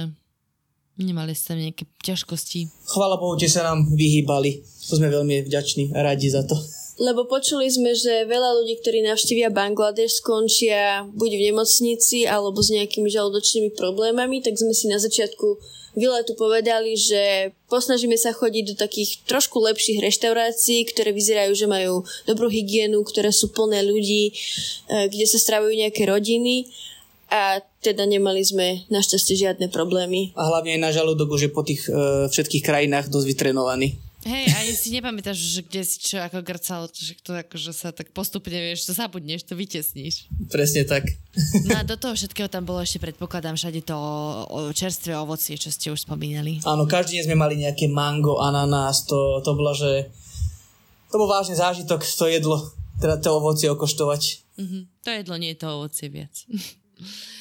nemali 0.98 1.36
ste 1.36 1.48
tam 1.54 1.60
nejaké 1.60 1.84
ťažkosti. 2.02 2.72
Chvala 2.90 3.20
Bohu, 3.20 3.36
že 3.36 3.52
sa 3.52 3.68
nám 3.68 3.92
vyhýbali. 3.92 4.64
To 4.90 4.94
sme 4.98 5.12
veľmi 5.12 5.46
vďační 5.46 5.94
a 5.94 6.00
radi 6.04 6.32
za 6.32 6.48
to. 6.48 6.56
Lebo 7.02 7.26
počuli 7.26 7.66
sme, 7.74 7.98
že 7.98 8.30
veľa 8.30 8.62
ľudí, 8.62 8.78
ktorí 8.78 9.02
navštívia 9.02 9.50
Bangladeš, 9.50 10.22
skončia 10.22 11.10
buď 11.10 11.32
v 11.42 11.46
nemocnici 11.50 12.30
alebo 12.30 12.62
s 12.62 12.70
nejakými 12.70 13.10
žalúdočnými 13.10 13.74
problémami, 13.74 14.46
tak 14.46 14.62
sme 14.62 14.78
si 14.78 14.86
na 14.86 15.02
začiatku 15.02 15.58
výletu 15.98 16.38
povedali, 16.38 16.94
že 16.98 17.54
posnažíme 17.70 18.18
sa 18.18 18.34
chodiť 18.34 18.74
do 18.74 18.76
takých 18.78 19.26
trošku 19.26 19.62
lepších 19.62 20.02
reštaurácií, 20.06 20.86
ktoré 20.90 21.14
vyzerajú, 21.14 21.54
že 21.54 21.70
majú 21.70 22.06
dobrú 22.30 22.50
hygienu, 22.50 23.02
ktoré 23.06 23.34
sú 23.34 23.50
plné 23.54 23.82
ľudí, 23.86 24.34
eh, 24.34 25.10
kde 25.10 25.26
sa 25.26 25.42
stravujú 25.42 25.74
nejaké 25.74 26.06
rodiny 26.06 26.70
a 27.34 27.58
teda 27.82 28.06
nemali 28.06 28.46
sme 28.46 28.86
našťastie 28.94 29.34
žiadne 29.34 29.74
problémy. 29.74 30.38
A 30.38 30.46
hlavne 30.54 30.78
aj 30.78 30.82
na 30.86 30.92
žalúdok 30.94 31.34
už 31.34 31.50
je 31.50 31.52
po 31.52 31.66
tých 31.66 31.90
e, 31.90 32.30
všetkých 32.30 32.62
krajinách 32.62 33.10
dosť 33.10 33.26
vytrenovaný. 33.26 33.98
Hej, 34.24 34.46
ani 34.56 34.72
si 34.72 34.88
nepamätáš, 34.96 35.36
že 35.36 35.60
kde 35.60 35.82
si 35.84 36.00
čo 36.00 36.16
ako 36.18 36.40
grcal, 36.40 36.88
že 36.88 37.20
to 37.20 37.36
akože 37.36 37.72
sa 37.76 37.92
tak 37.92 38.16
postupne 38.16 38.56
vieš, 38.56 38.88
to 38.88 38.96
zabudneš, 38.96 39.44
to 39.44 39.52
vytesníš. 39.54 40.32
Presne 40.48 40.88
tak. 40.88 41.12
No 41.68 41.76
a 41.76 41.84
do 41.84 42.00
toho 42.00 42.16
všetkého 42.16 42.48
tam 42.48 42.64
bolo 42.64 42.80
ešte, 42.80 43.04
predpokladám, 43.04 43.60
všade 43.60 43.84
to 43.84 43.92
o- 43.94 44.72
čerstvé 44.72 45.12
ovocie, 45.20 45.60
čo 45.60 45.68
ste 45.68 45.92
už 45.92 46.08
spomínali. 46.08 46.64
Áno, 46.64 46.88
každý 46.88 47.20
deň 47.20 47.24
sme 47.28 47.36
mali 47.36 47.60
nejaké 47.60 47.92
mango, 47.92 48.40
ananás, 48.40 49.04
to, 49.04 49.44
to 49.44 49.52
bolo, 49.54 49.76
že 49.76 50.08
to 51.12 51.20
bol 51.20 51.28
vážny 51.28 51.60
zážitok, 51.60 52.00
to 52.00 52.26
jedlo, 52.32 52.64
teda 53.04 53.20
to 53.20 53.30
ovocie 53.36 53.68
okoštovať. 53.68 54.22
Mhm. 54.56 54.80
To 55.04 55.10
jedlo 55.12 55.36
nie 55.36 55.52
je 55.52 55.60
to 55.60 55.68
ovocie 55.68 56.08
viac. 56.08 56.32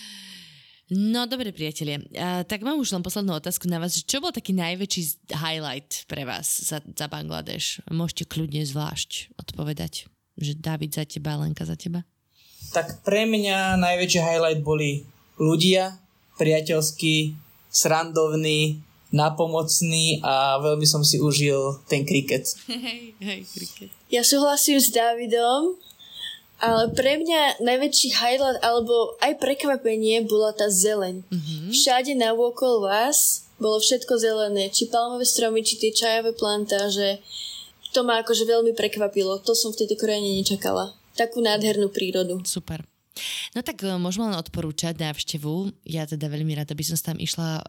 No, 0.92 1.24
dobre, 1.24 1.56
priatelia. 1.56 2.04
A, 2.20 2.44
tak 2.44 2.60
mám 2.60 2.76
už 2.76 2.92
len 2.92 3.00
poslednú 3.00 3.32
otázku 3.40 3.64
na 3.64 3.80
vás. 3.80 3.96
že 3.96 4.04
Čo 4.04 4.20
bol 4.20 4.28
taký 4.28 4.52
najväčší 4.52 5.32
highlight 5.32 6.04
pre 6.04 6.28
vás 6.28 6.44
za, 6.68 6.84
za 6.84 7.08
Bangladeš? 7.08 7.80
Môžete 7.88 8.28
kľudne 8.28 8.60
zvlášť 8.60 9.32
odpovedať. 9.40 10.04
Že 10.36 10.60
David 10.60 10.92
za 10.92 11.08
teba, 11.08 11.40
Lenka 11.40 11.64
za 11.64 11.80
teba. 11.80 12.04
Tak 12.76 13.00
pre 13.08 13.24
mňa 13.24 13.80
najväčší 13.80 14.20
highlight 14.20 14.60
boli 14.60 15.08
ľudia, 15.40 15.96
priateľskí, 16.36 17.40
srandovní, 17.72 18.84
napomocní 19.16 20.20
a 20.20 20.60
veľmi 20.60 20.84
som 20.84 21.00
si 21.00 21.16
užil 21.16 21.80
ten 21.88 22.04
kriket. 22.04 22.52
Hej, 22.68 23.16
hej, 23.20 23.40
kriket. 23.48 23.88
Ja 24.12 24.24
súhlasím 24.24 24.76
s 24.76 24.92
Davidom 24.92 25.80
Ale 26.62 26.94
pre 26.94 27.18
mňa 27.18 27.58
najväčší 27.58 28.08
highlight 28.22 28.62
alebo 28.62 29.18
aj 29.18 29.34
prekvapenie 29.42 30.22
bola 30.22 30.54
tá 30.54 30.70
zeleň. 30.70 31.26
Mm-hmm. 31.26 31.74
Všade 31.74 32.14
na 32.14 32.30
okolo 32.38 32.86
vás 32.86 33.50
bolo 33.58 33.82
všetko 33.82 34.14
zelené, 34.14 34.70
či 34.70 34.86
palmové 34.86 35.26
stromy, 35.26 35.66
či 35.66 35.78
tie 35.78 35.90
čajové 35.90 36.38
plantáže. 36.38 37.18
To 37.98 38.06
ma 38.06 38.22
akože 38.22 38.46
veľmi 38.46 38.78
prekvapilo. 38.78 39.42
To 39.42 39.58
som 39.58 39.74
v 39.74 39.82
tejto 39.82 39.98
krajine 39.98 40.38
nečakala. 40.38 40.94
Takú 41.18 41.42
nádhernú 41.42 41.90
prírodu. 41.90 42.38
Super. 42.46 42.91
No 43.52 43.60
tak 43.60 43.84
uh, 43.84 44.00
môžem 44.00 44.28
len 44.28 44.36
odporúčať 44.36 44.96
návštevu. 44.96 45.72
Ja 45.84 46.08
teda 46.08 46.28
veľmi 46.32 46.56
rada 46.56 46.72
by 46.72 46.84
som 46.84 46.96
sa 46.96 47.12
tam 47.12 47.18
išla 47.20 47.48
uh, 47.60 47.62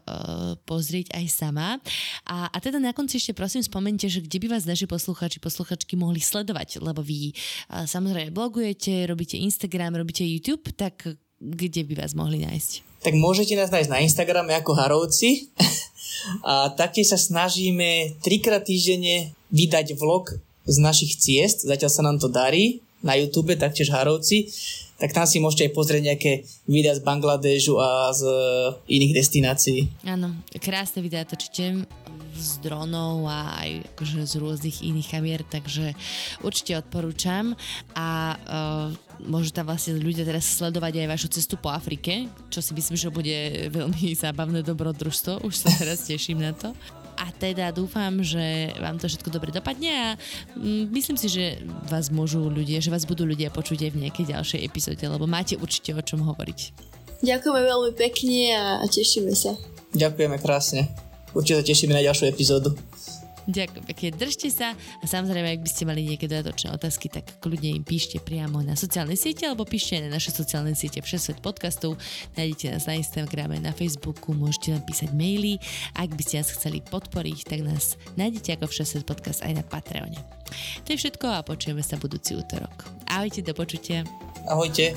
pozrieť 0.64 1.12
aj 1.12 1.24
sama. 1.28 1.76
A, 2.24 2.48
a 2.48 2.56
teda 2.60 2.80
na 2.80 2.96
konci 2.96 3.20
ešte 3.20 3.36
prosím 3.36 3.60
spomente, 3.60 4.08
že 4.08 4.24
kde 4.24 4.40
by 4.44 4.56
vás 4.56 4.64
naši 4.64 4.88
posluchači, 4.88 5.38
posluchačky 5.38 5.94
mohli 6.00 6.20
sledovať, 6.20 6.80
lebo 6.80 7.04
vy 7.04 7.32
uh, 7.32 7.84
samozrejme 7.84 8.32
blogujete, 8.32 9.04
robíte 9.04 9.36
Instagram, 9.36 10.00
robíte 10.00 10.24
YouTube, 10.24 10.72
tak 10.72 11.04
kde 11.44 11.84
by 11.84 11.94
vás 12.00 12.16
mohli 12.16 12.40
nájsť? 12.40 13.04
Tak 13.04 13.14
môžete 13.20 13.52
nás 13.60 13.68
nájsť 13.68 13.90
na 13.92 14.00
Instagrame 14.00 14.56
ako 14.56 14.72
Harovci 14.72 15.52
a 16.48 16.72
taktiež 16.72 17.12
sa 17.12 17.18
snažíme 17.20 18.16
trikrát 18.24 18.64
týždenne 18.64 19.36
vydať 19.52 19.92
vlog 20.00 20.40
z 20.64 20.76
našich 20.80 21.20
ciest, 21.20 21.68
zatiaľ 21.68 21.90
sa 21.92 22.00
nám 22.00 22.16
to 22.16 22.32
darí 22.32 22.80
na 23.04 23.12
YouTube, 23.20 23.52
taktiež 23.60 23.92
Harovci 23.92 24.48
tak 24.98 25.10
tam 25.10 25.26
si 25.26 25.42
môžete 25.42 25.70
aj 25.70 25.72
pozrieť 25.74 26.02
nejaké 26.06 26.32
videá 26.70 26.94
z 26.94 27.02
Bangladežu 27.02 27.78
a 27.82 28.14
z 28.14 28.22
iných 28.86 29.12
destinácií. 29.18 29.90
Áno, 30.06 30.34
krásne 30.62 31.02
videá 31.02 31.26
točíte 31.26 31.82
z 32.34 32.50
dronov 32.66 33.30
a 33.30 33.62
aj 33.62 33.70
akože 33.94 34.26
z 34.26 34.34
rôznych 34.42 34.82
iných 34.82 35.08
kamier, 35.10 35.40
takže 35.46 35.94
určite 36.42 36.78
odporúčam. 36.82 37.54
A 37.94 38.34
uh, 38.34 38.88
môžu 39.22 39.54
tam 39.54 39.70
vlastne 39.70 39.94
ľudia 39.98 40.26
teraz 40.26 40.58
sledovať 40.58 41.06
aj 41.06 41.10
vašu 41.10 41.28
cestu 41.30 41.54
po 41.54 41.70
Afrike, 41.70 42.26
čo 42.50 42.58
si 42.58 42.74
myslím, 42.74 42.96
že 42.98 43.14
bude 43.14 43.70
veľmi 43.70 44.14
zábavné 44.24 44.66
dobrodružstvo, 44.66 45.46
už 45.46 45.54
sa 45.54 45.70
teraz 45.78 46.06
teším 46.06 46.42
na 46.42 46.52
to 46.54 46.74
a 47.16 47.30
teda 47.34 47.70
dúfam, 47.70 48.22
že 48.22 48.74
vám 48.78 48.98
to 48.98 49.06
všetko 49.06 49.30
dobre 49.30 49.50
dopadne 49.54 49.90
a 49.90 50.08
mm, 50.58 50.90
myslím 50.90 51.16
si, 51.18 51.30
že 51.30 51.44
vás 51.86 52.10
môžu 52.10 52.46
ľudia, 52.50 52.82
že 52.82 52.90
vás 52.90 53.06
budú 53.06 53.24
ľudia 53.24 53.50
počuť 53.54 53.86
aj 53.86 53.90
v 53.94 54.00
nejakej 54.06 54.26
ďalšej 54.34 54.60
epizóde, 54.66 55.04
lebo 55.06 55.24
máte 55.24 55.54
určite 55.56 55.94
o 55.94 56.02
čom 56.02 56.22
hovoriť. 56.22 56.74
Ďakujeme 57.24 57.60
veľmi 57.64 57.92
pekne 57.96 58.38
a 58.58 58.84
tešíme 58.84 59.32
sa. 59.32 59.56
Ďakujeme 59.94 60.36
krásne. 60.42 60.90
Určite 61.32 61.62
sa 61.62 61.64
tešíme 61.64 61.94
na 61.94 62.02
ďalšiu 62.02 62.30
epizódu. 62.30 62.76
Ďakujem 63.44 63.84
pekne, 63.84 64.08
držte 64.16 64.48
sa 64.48 64.72
a 64.72 65.04
samozrejme, 65.04 65.60
ak 65.60 65.60
by 65.60 65.70
ste 65.70 65.84
mali 65.84 66.00
nejaké 66.08 66.24
dodatočné 66.24 66.72
otázky, 66.72 67.12
tak 67.12 67.28
kľudne 67.44 67.76
im 67.76 67.84
píšte 67.84 68.16
priamo 68.16 68.64
na 68.64 68.72
sociálne 68.72 69.12
siete 69.20 69.44
alebo 69.44 69.68
píšte 69.68 70.00
na 70.00 70.08
naše 70.08 70.32
sociálne 70.32 70.72
siete 70.72 71.04
Všesvet 71.04 71.44
podcastov. 71.44 72.00
Nájdete 72.40 72.72
nás 72.72 72.88
na 72.88 72.96
Instagrame, 72.96 73.60
na 73.60 73.76
Facebooku, 73.76 74.32
môžete 74.32 74.72
nám 74.72 74.88
písať 74.88 75.12
maily. 75.12 75.60
Ak 75.92 76.08
by 76.16 76.22
ste 76.24 76.40
nás 76.40 76.48
chceli 76.56 76.80
podporiť, 76.80 77.44
tak 77.44 77.60
nás 77.68 78.00
nájdete 78.16 78.56
ako 78.56 78.72
Všesvet 78.72 79.04
podcast 79.04 79.44
aj 79.44 79.60
na 79.60 79.64
Patreone. 79.64 80.16
To 80.84 80.88
je 80.92 81.00
všetko 81.00 81.26
a 81.28 81.44
počujeme 81.44 81.84
sa 81.84 82.00
budúci 82.00 82.36
útorok. 82.36 82.88
Ahojte, 83.08 83.44
do 83.44 83.52
počutia. 83.52 84.08
Ahojte. 84.48 84.96